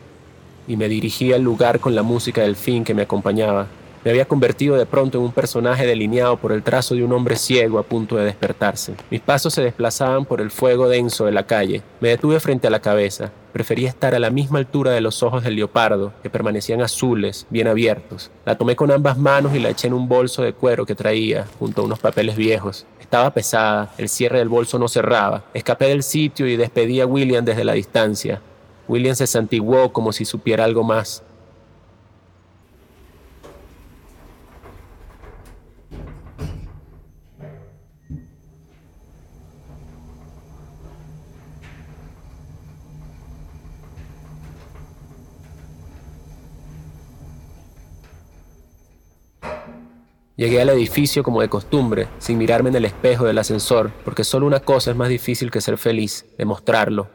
y 0.67 0.77
me 0.77 0.87
dirigí 0.87 1.33
al 1.33 1.41
lugar 1.41 1.79
con 1.79 1.95
la 1.95 2.03
música 2.03 2.41
del 2.41 2.55
fin 2.55 2.85
que 2.85 2.93
me 2.93 3.01
acompañaba. 3.01 3.67
Me 4.03 4.11
había 4.11 4.25
convertido 4.25 4.75
de 4.75 4.85
pronto 4.85 5.17
en 5.17 5.25
un 5.25 5.31
personaje 5.31 5.85
delineado 5.85 6.37
por 6.37 6.51
el 6.51 6.63
trazo 6.63 6.95
de 6.95 7.03
un 7.03 7.11
hombre 7.11 7.35
ciego 7.35 7.79
a 7.79 7.83
punto 7.83 8.15
de 8.15 8.25
despertarse. 8.25 8.95
Mis 9.09 9.21
pasos 9.21 9.53
se 9.53 9.63
desplazaban 9.63 10.25
por 10.25 10.41
el 10.41 10.51
fuego 10.51 10.87
denso 10.87 11.25
de 11.25 11.31
la 11.31 11.45
calle. 11.45 11.81
Me 11.99 12.09
detuve 12.09 12.39
frente 12.39 12.67
a 12.67 12.69
la 12.69 12.79
cabeza. 12.79 13.31
Prefería 13.51 13.89
estar 13.89 14.13
a 14.13 14.19
la 14.19 14.29
misma 14.29 14.59
altura 14.59 14.91
de 14.91 15.01
los 15.01 15.23
ojos 15.23 15.43
del 15.43 15.55
leopardo, 15.55 16.13
que 16.21 16.29
permanecían 16.29 16.81
azules, 16.81 17.47
bien 17.49 17.67
abiertos. 17.67 18.29
La 18.45 18.57
tomé 18.57 18.75
con 18.75 18.91
ambas 18.91 19.17
manos 19.17 19.55
y 19.55 19.59
la 19.59 19.69
eché 19.69 19.87
en 19.87 19.93
un 19.93 20.07
bolso 20.07 20.43
de 20.43 20.53
cuero 20.53 20.85
que 20.85 20.95
traía, 20.95 21.47
junto 21.57 21.81
a 21.81 21.85
unos 21.85 21.99
papeles 21.99 22.35
viejos. 22.35 22.85
Estaba 22.99 23.33
pesada, 23.33 23.93
el 23.97 24.09
cierre 24.09 24.39
del 24.39 24.49
bolso 24.49 24.77
no 24.77 24.87
cerraba. 24.87 25.45
Escapé 25.53 25.87
del 25.87 26.03
sitio 26.03 26.45
y 26.45 26.55
despedí 26.55 27.01
a 27.01 27.07
William 27.07 27.43
desde 27.43 27.63
la 27.63 27.73
distancia. 27.73 28.41
William 28.87 29.15
se 29.15 29.27
santiguó 29.27 29.91
como 29.91 30.13
si 30.13 30.23
supiera 30.23 30.63
algo 30.63 30.83
más. 30.83 31.23
Llegué 50.37 50.61
al 50.61 50.69
edificio 50.69 51.23
como 51.23 51.41
de 51.41 51.49
costumbre, 51.49 52.09
sin 52.19 52.37
mirarme 52.37 52.69
en 52.69 52.75
el 52.75 52.85
espejo 52.85 53.25
del 53.25 53.39
ascensor, 53.39 53.91
porque 54.05 54.23
solo 54.23 54.45
una 54.45 54.59
cosa 54.59 54.91
es 54.91 54.95
más 54.95 55.09
difícil 55.09 55.49
que 55.49 55.61
ser 55.61 55.79
feliz, 55.79 56.27
demostrarlo. 56.37 57.09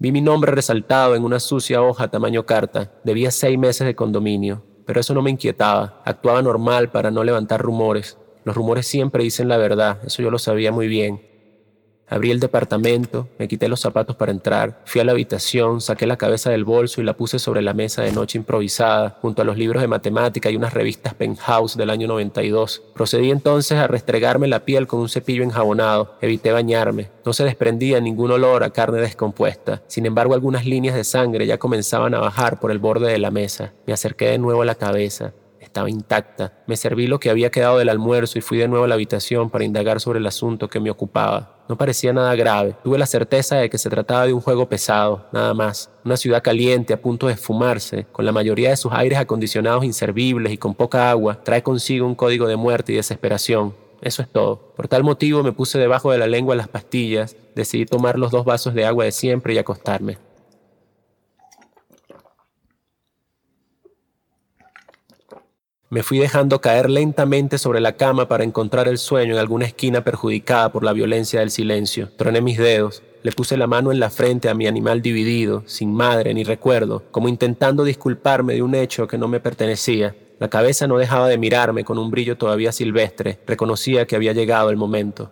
Vi 0.00 0.10
mi 0.10 0.20
nombre 0.20 0.50
resaltado 0.50 1.14
en 1.14 1.22
una 1.22 1.38
sucia 1.38 1.80
hoja 1.82 2.08
tamaño 2.08 2.44
carta. 2.46 2.90
Debía 3.04 3.30
seis 3.30 3.56
meses 3.56 3.86
de 3.86 3.94
condominio, 3.94 4.64
pero 4.86 4.98
eso 4.98 5.14
no 5.14 5.22
me 5.22 5.30
inquietaba. 5.30 6.02
Actuaba 6.04 6.42
normal 6.42 6.90
para 6.90 7.12
no 7.12 7.22
levantar 7.22 7.62
rumores. 7.62 8.18
Los 8.42 8.56
rumores 8.56 8.88
siempre 8.88 9.22
dicen 9.22 9.46
la 9.46 9.56
verdad, 9.56 10.00
eso 10.04 10.20
yo 10.20 10.32
lo 10.32 10.40
sabía 10.40 10.72
muy 10.72 10.88
bien. 10.88 11.33
Abrí 12.06 12.30
el 12.30 12.38
departamento, 12.38 13.28
me 13.38 13.48
quité 13.48 13.66
los 13.66 13.80
zapatos 13.80 14.14
para 14.14 14.30
entrar, 14.30 14.82
fui 14.84 15.00
a 15.00 15.04
la 15.04 15.12
habitación, 15.12 15.80
saqué 15.80 16.06
la 16.06 16.18
cabeza 16.18 16.50
del 16.50 16.64
bolso 16.64 17.00
y 17.00 17.04
la 17.04 17.16
puse 17.16 17.38
sobre 17.38 17.62
la 17.62 17.72
mesa 17.72 18.02
de 18.02 18.12
noche 18.12 18.36
improvisada, 18.36 19.16
junto 19.22 19.40
a 19.40 19.44
los 19.44 19.56
libros 19.56 19.80
de 19.80 19.88
matemática 19.88 20.50
y 20.50 20.56
unas 20.56 20.74
revistas 20.74 21.14
Penthouse 21.14 21.76
del 21.76 21.88
año 21.88 22.06
92. 22.06 22.82
Procedí 22.94 23.30
entonces 23.30 23.78
a 23.78 23.86
restregarme 23.86 24.48
la 24.48 24.64
piel 24.66 24.86
con 24.86 25.00
un 25.00 25.08
cepillo 25.08 25.42
enjabonado, 25.42 26.14
evité 26.20 26.52
bañarme. 26.52 27.08
No 27.24 27.32
se 27.32 27.44
desprendía 27.44 28.00
ningún 28.00 28.30
olor 28.30 28.64
a 28.64 28.70
carne 28.70 29.00
descompuesta. 29.00 29.82
Sin 29.86 30.04
embargo, 30.04 30.34
algunas 30.34 30.66
líneas 30.66 30.94
de 30.94 31.04
sangre 31.04 31.46
ya 31.46 31.58
comenzaban 31.58 32.14
a 32.14 32.20
bajar 32.20 32.60
por 32.60 32.70
el 32.70 32.78
borde 32.78 33.10
de 33.10 33.18
la 33.18 33.30
mesa. 33.30 33.72
Me 33.86 33.94
acerqué 33.94 34.26
de 34.26 34.38
nuevo 34.38 34.62
a 34.62 34.66
la 34.66 34.74
cabeza 34.74 35.32
estaba 35.74 35.90
intacta. 35.90 36.52
Me 36.68 36.76
serví 36.76 37.08
lo 37.08 37.18
que 37.18 37.30
había 37.30 37.50
quedado 37.50 37.78
del 37.78 37.88
almuerzo 37.88 38.38
y 38.38 38.42
fui 38.42 38.58
de 38.58 38.68
nuevo 38.68 38.84
a 38.84 38.88
la 38.88 38.94
habitación 38.94 39.50
para 39.50 39.64
indagar 39.64 40.00
sobre 40.00 40.20
el 40.20 40.26
asunto 40.26 40.68
que 40.68 40.78
me 40.78 40.88
ocupaba. 40.88 41.64
No 41.68 41.76
parecía 41.76 42.12
nada 42.12 42.36
grave. 42.36 42.76
Tuve 42.84 42.96
la 42.96 43.06
certeza 43.06 43.56
de 43.56 43.68
que 43.68 43.78
se 43.78 43.90
trataba 43.90 44.24
de 44.24 44.32
un 44.32 44.40
juego 44.40 44.68
pesado, 44.68 45.26
nada 45.32 45.52
más. 45.52 45.90
Una 46.04 46.16
ciudad 46.16 46.44
caliente 46.44 46.92
a 46.92 47.02
punto 47.02 47.26
de 47.26 47.32
esfumarse, 47.32 48.06
con 48.12 48.24
la 48.24 48.30
mayoría 48.30 48.70
de 48.70 48.76
sus 48.76 48.92
aires 48.92 49.18
acondicionados 49.18 49.84
inservibles 49.84 50.52
y 50.52 50.58
con 50.58 50.76
poca 50.76 51.10
agua, 51.10 51.42
trae 51.42 51.64
consigo 51.64 52.06
un 52.06 52.14
código 52.14 52.46
de 52.46 52.54
muerte 52.54 52.92
y 52.92 52.96
desesperación. 52.96 53.74
Eso 54.00 54.22
es 54.22 54.28
todo. 54.28 54.74
Por 54.76 54.86
tal 54.86 55.02
motivo 55.02 55.42
me 55.42 55.52
puse 55.52 55.80
debajo 55.80 56.12
de 56.12 56.18
la 56.18 56.28
lengua 56.28 56.54
las 56.54 56.68
pastillas, 56.68 57.36
decidí 57.56 57.84
tomar 57.84 58.16
los 58.16 58.30
dos 58.30 58.44
vasos 58.44 58.74
de 58.74 58.84
agua 58.84 59.06
de 59.06 59.12
siempre 59.12 59.54
y 59.54 59.58
acostarme. 59.58 60.18
Me 65.94 66.02
fui 66.02 66.18
dejando 66.18 66.60
caer 66.60 66.90
lentamente 66.90 67.56
sobre 67.56 67.80
la 67.80 67.92
cama 67.92 68.26
para 68.26 68.42
encontrar 68.42 68.88
el 68.88 68.98
sueño 68.98 69.34
en 69.34 69.38
alguna 69.38 69.66
esquina 69.66 70.02
perjudicada 70.02 70.72
por 70.72 70.82
la 70.82 70.92
violencia 70.92 71.38
del 71.38 71.52
silencio. 71.52 72.10
Troné 72.16 72.40
mis 72.40 72.58
dedos, 72.58 73.04
le 73.22 73.30
puse 73.30 73.56
la 73.56 73.68
mano 73.68 73.92
en 73.92 74.00
la 74.00 74.10
frente 74.10 74.48
a 74.48 74.54
mi 74.54 74.66
animal 74.66 75.02
dividido, 75.02 75.62
sin 75.66 75.94
madre 75.94 76.34
ni 76.34 76.42
recuerdo, 76.42 77.04
como 77.12 77.28
intentando 77.28 77.84
disculparme 77.84 78.54
de 78.54 78.62
un 78.62 78.74
hecho 78.74 79.06
que 79.06 79.18
no 79.18 79.28
me 79.28 79.38
pertenecía. 79.38 80.16
La 80.40 80.50
cabeza 80.50 80.88
no 80.88 80.98
dejaba 80.98 81.28
de 81.28 81.38
mirarme 81.38 81.84
con 81.84 81.96
un 81.96 82.10
brillo 82.10 82.36
todavía 82.36 82.72
silvestre. 82.72 83.38
Reconocía 83.46 84.04
que 84.04 84.16
había 84.16 84.32
llegado 84.32 84.70
el 84.70 84.76
momento. 84.76 85.30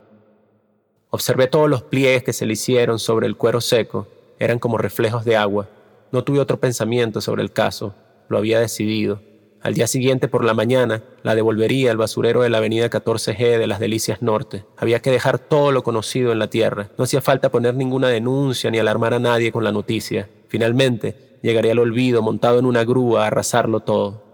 Observé 1.11 1.49
todos 1.49 1.69
los 1.69 1.83
pliegues 1.83 2.23
que 2.23 2.33
se 2.33 2.47
le 2.47 2.53
hicieron 2.53 3.01
sobre 3.01 3.27
el 3.27 3.37
cuero 3.37 3.61
seco. 3.61 4.07
Eran 4.39 4.61
como 4.61 4.79
reflejos 4.79 5.25
de 5.25 5.37
agua. 5.37 5.69
No 6.13 6.23
tuve 6.23 6.39
otro 6.39 6.61
pensamiento 6.61 7.21
sobre 7.21 7.43
el 7.43 7.51
caso. 7.51 7.97
Lo 8.29 8.39
había 8.39 8.61
decidido. 8.61 9.32
Al 9.63 9.75
día 9.75 9.87
siguiente 9.87 10.27
por 10.27 10.45
la 10.45 10.55
mañana 10.55 11.05
la 11.23 11.37
devolvería 11.37 11.93
al 11.93 11.97
basurero 11.97 12.43
de 12.43 12.51
la 12.51 12.59
avenida 12.59 12.91
14G 12.91 13.59
de 13.59 13.67
las 13.69 13.79
Delicias 13.79 14.21
Norte. 14.21 14.65
Había 14.77 15.01
que 15.01 15.13
dejar 15.13 15.39
todo 15.39 15.71
lo 15.71 15.85
conocido 15.85 16.33
en 16.33 16.41
la 16.41 16.51
tierra. 16.51 16.91
No 16.99 17.05
hacía 17.05 17.21
falta 17.21 17.53
poner 17.53 17.75
ninguna 17.75 18.09
denuncia 18.09 18.73
ni 18.73 18.81
alarmar 18.81 19.15
a 19.15 19.21
nadie 19.21 19.53
con 19.53 19.63
la 19.63 19.71
noticia. 19.71 20.29
Finalmente, 20.49 21.39
llegaría 21.43 21.73
al 21.73 21.79
olvido 21.79 22.23
montado 22.23 22.59
en 22.59 22.67
una 22.67 22.85
grúa 22.85 23.23
a 23.23 23.27
arrasarlo 23.29 23.81
todo. 23.81 24.25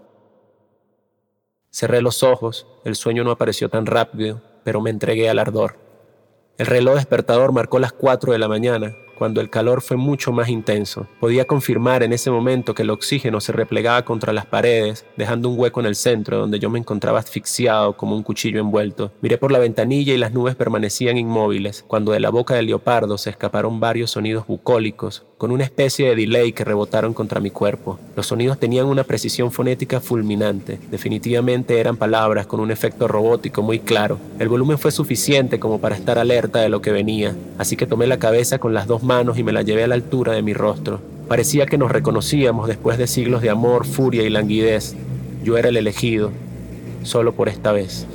Cerré 1.69 2.01
los 2.01 2.23
ojos, 2.23 2.65
el 2.83 2.95
sueño 2.95 3.23
no 3.23 3.29
apareció 3.29 3.69
tan 3.69 3.85
rápido, 3.85 4.41
pero 4.63 4.81
me 4.81 4.89
entregué 4.89 5.29
al 5.29 5.37
ardor. 5.37 5.77
El 6.57 6.65
reloj 6.65 6.95
despertador 6.95 7.51
marcó 7.51 7.77
las 7.77 7.93
4 7.93 8.33
de 8.33 8.39
la 8.39 8.47
mañana 8.47 8.95
cuando 9.19 9.41
el 9.41 9.49
calor 9.49 9.81
fue 9.81 9.97
mucho 9.97 10.31
más 10.31 10.47
intenso. 10.47 11.05
Podía 11.19 11.45
confirmar 11.45 12.03
en 12.03 12.13
ese 12.13 12.31
momento 12.31 12.73
que 12.73 12.83
el 12.83 12.89
oxígeno 12.89 13.41
se 13.41 13.51
replegaba 13.51 14.05
contra 14.05 14.31
las 14.31 14.45
paredes, 14.45 15.05
dejando 15.17 15.49
un 15.49 15.59
hueco 15.59 15.81
en 15.81 15.87
el 15.87 15.95
centro 15.95 16.37
donde 16.37 16.57
yo 16.57 16.69
me 16.69 16.79
encontraba 16.79 17.19
asfixiado 17.19 17.97
como 17.97 18.15
un 18.15 18.23
cuchillo 18.23 18.61
envuelto. 18.61 19.11
Miré 19.21 19.37
por 19.37 19.51
la 19.51 19.59
ventanilla 19.59 20.13
y 20.13 20.17
las 20.17 20.31
nubes 20.31 20.55
permanecían 20.55 21.17
inmóviles, 21.17 21.83
cuando 21.85 22.13
de 22.13 22.21
la 22.21 22.29
boca 22.29 22.55
del 22.55 22.67
leopardo 22.67 23.17
se 23.17 23.29
escaparon 23.29 23.81
varios 23.81 24.11
sonidos 24.11 24.47
bucólicos, 24.47 25.25
con 25.37 25.51
una 25.51 25.65
especie 25.65 26.07
de 26.07 26.15
delay 26.15 26.53
que 26.53 26.63
rebotaron 26.63 27.13
contra 27.13 27.41
mi 27.41 27.49
cuerpo. 27.49 27.99
Los 28.15 28.27
sonidos 28.27 28.57
tenían 28.57 28.85
una 28.85 29.03
precisión 29.03 29.51
fonética 29.51 29.99
fulminante. 29.99 30.79
Definitivamente 30.89 31.79
eran 31.79 31.97
palabras 31.97 32.47
con 32.47 32.61
un 32.61 32.71
efecto 32.71 33.09
robótico 33.09 33.61
muy 33.61 33.79
claro. 33.79 34.17
El 34.39 34.47
volumen 34.47 34.77
fue 34.77 34.91
suficiente 34.91 35.59
como 35.59 35.79
para 35.79 35.95
estar 35.95 36.17
alerta 36.17 36.59
de 36.59 36.69
lo 36.69 36.81
que 36.81 36.91
venía, 36.91 37.35
así 37.57 37.75
que 37.75 37.85
tomé 37.85 38.07
la 38.07 38.19
cabeza 38.19 38.59
con 38.59 38.73
las 38.73 38.87
dos 38.87 39.03
y 39.09 39.43
me 39.43 39.51
la 39.51 39.63
llevé 39.63 39.83
a 39.83 39.87
la 39.87 39.95
altura 39.95 40.33
de 40.33 40.43
mi 40.43 40.53
rostro. 40.53 40.99
Parecía 41.27 41.65
que 41.65 41.79
nos 41.79 41.91
reconocíamos 41.91 42.67
después 42.67 42.99
de 42.99 43.07
siglos 43.07 43.41
de 43.41 43.49
amor, 43.49 43.87
furia 43.87 44.21
y 44.21 44.29
languidez. 44.29 44.95
Yo 45.43 45.57
era 45.57 45.69
el 45.69 45.77
elegido, 45.77 46.29
solo 47.01 47.33
por 47.33 47.49
esta 47.49 47.71
vez. 47.71 48.05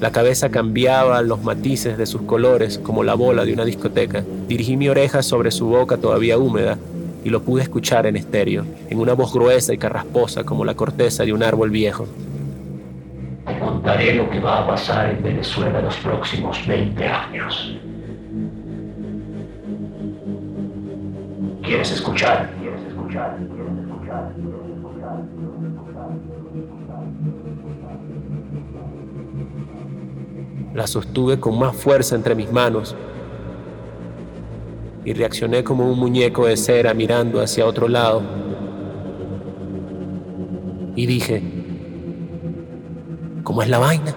La 0.00 0.10
cabeza 0.10 0.48
cambiaba 0.48 1.22
los 1.22 1.44
matices 1.44 1.96
de 1.96 2.06
sus 2.06 2.22
colores 2.22 2.78
como 2.78 3.04
la 3.04 3.14
bola 3.14 3.44
de 3.44 3.52
una 3.52 3.64
discoteca. 3.64 4.24
Dirigí 4.48 4.76
mi 4.76 4.88
oreja 4.88 5.22
sobre 5.22 5.52
su 5.52 5.66
boca 5.66 5.98
todavía 5.98 6.36
húmeda 6.36 6.78
y 7.22 7.30
lo 7.30 7.42
pude 7.42 7.62
escuchar 7.62 8.04
en 8.06 8.16
estéreo, 8.16 8.64
en 8.90 8.98
una 8.98 9.12
voz 9.12 9.32
gruesa 9.32 9.72
y 9.72 9.78
carrasposa 9.78 10.42
como 10.42 10.64
la 10.64 10.74
corteza 10.74 11.24
de 11.24 11.32
un 11.32 11.44
árbol 11.44 11.70
viejo. 11.70 12.08
Te 13.46 13.56
contaré 13.60 14.14
lo 14.14 14.28
que 14.30 14.40
va 14.40 14.64
a 14.64 14.66
pasar 14.66 15.10
en 15.10 15.22
Venezuela 15.22 15.80
los 15.80 15.94
próximos 15.98 16.58
20 16.66 17.04
años. 17.06 17.78
¿Quieres 21.64 21.90
escuchar? 21.92 22.52
¿Quieres 22.60 22.82
escuchar? 22.82 23.36
¿Quieres 23.38 23.78
escuchar? 23.78 24.32
¿Quieres 24.34 24.76
escuchar? 24.76 25.24
La 30.74 30.86
sostuve 30.86 31.40
con 31.40 31.58
más 31.58 31.74
fuerza 31.74 32.16
entre 32.16 32.34
mis 32.34 32.52
manos 32.52 32.94
y 35.06 35.14
reaccioné 35.14 35.64
como 35.64 35.90
un 35.90 35.98
muñeco 35.98 36.46
de 36.46 36.58
cera 36.58 36.92
mirando 36.92 37.40
hacia 37.40 37.64
otro 37.64 37.88
lado. 37.88 38.22
Y 40.96 41.06
dije, 41.06 41.42
¿cómo 43.42 43.62
es 43.62 43.70
la 43.70 43.78
vaina? 43.78 44.14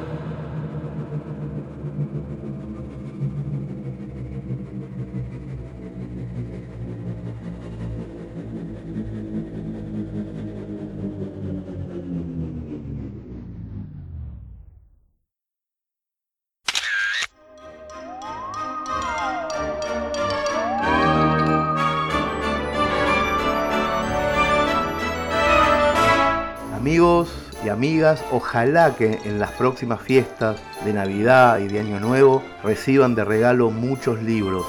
Ojalá 28.31 28.95
que 28.95 29.19
en 29.25 29.39
las 29.39 29.51
próximas 29.51 30.01
fiestas 30.01 30.57
de 30.85 30.93
Navidad 30.93 31.59
y 31.59 31.67
de 31.67 31.79
Año 31.79 31.99
Nuevo 31.99 32.43
reciban 32.63 33.15
de 33.15 33.25
regalo 33.25 33.71
muchos 33.71 34.21
libros. 34.21 34.65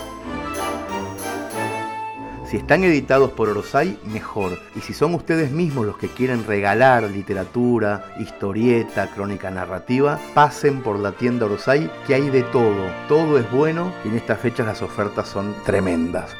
Si 2.46 2.56
están 2.56 2.82
editados 2.82 3.32
por 3.32 3.50
Orosai, 3.50 3.98
mejor. 4.06 4.58
Y 4.74 4.80
si 4.80 4.94
son 4.94 5.12
ustedes 5.14 5.50
mismos 5.50 5.84
los 5.84 5.98
que 5.98 6.08
quieren 6.08 6.46
regalar 6.46 7.02
literatura, 7.02 8.06
historieta, 8.18 9.08
crónica 9.08 9.50
narrativa, 9.50 10.18
pasen 10.32 10.80
por 10.80 10.98
la 10.98 11.12
tienda 11.12 11.44
Orosai, 11.44 11.90
que 12.06 12.14
hay 12.14 12.30
de 12.30 12.44
todo. 12.44 12.86
Todo 13.06 13.38
es 13.38 13.50
bueno 13.50 13.92
y 14.02 14.08
en 14.08 14.16
estas 14.16 14.40
fechas 14.40 14.66
las 14.66 14.80
ofertas 14.80 15.28
son 15.28 15.54
tremendas. 15.66 16.34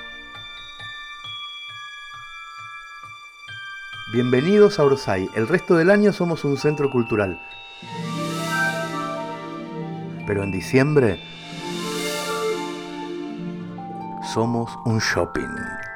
Bienvenidos 4.10 4.78
a 4.78 4.84
Orsay. 4.84 5.28
El 5.34 5.46
resto 5.46 5.76
del 5.76 5.90
año 5.90 6.14
somos 6.14 6.42
un 6.42 6.56
centro 6.56 6.88
cultural. 6.90 7.38
Pero 10.26 10.42
en 10.42 10.50
diciembre 10.50 11.20
somos 14.32 14.78
un 14.86 14.98
shopping. 15.00 15.87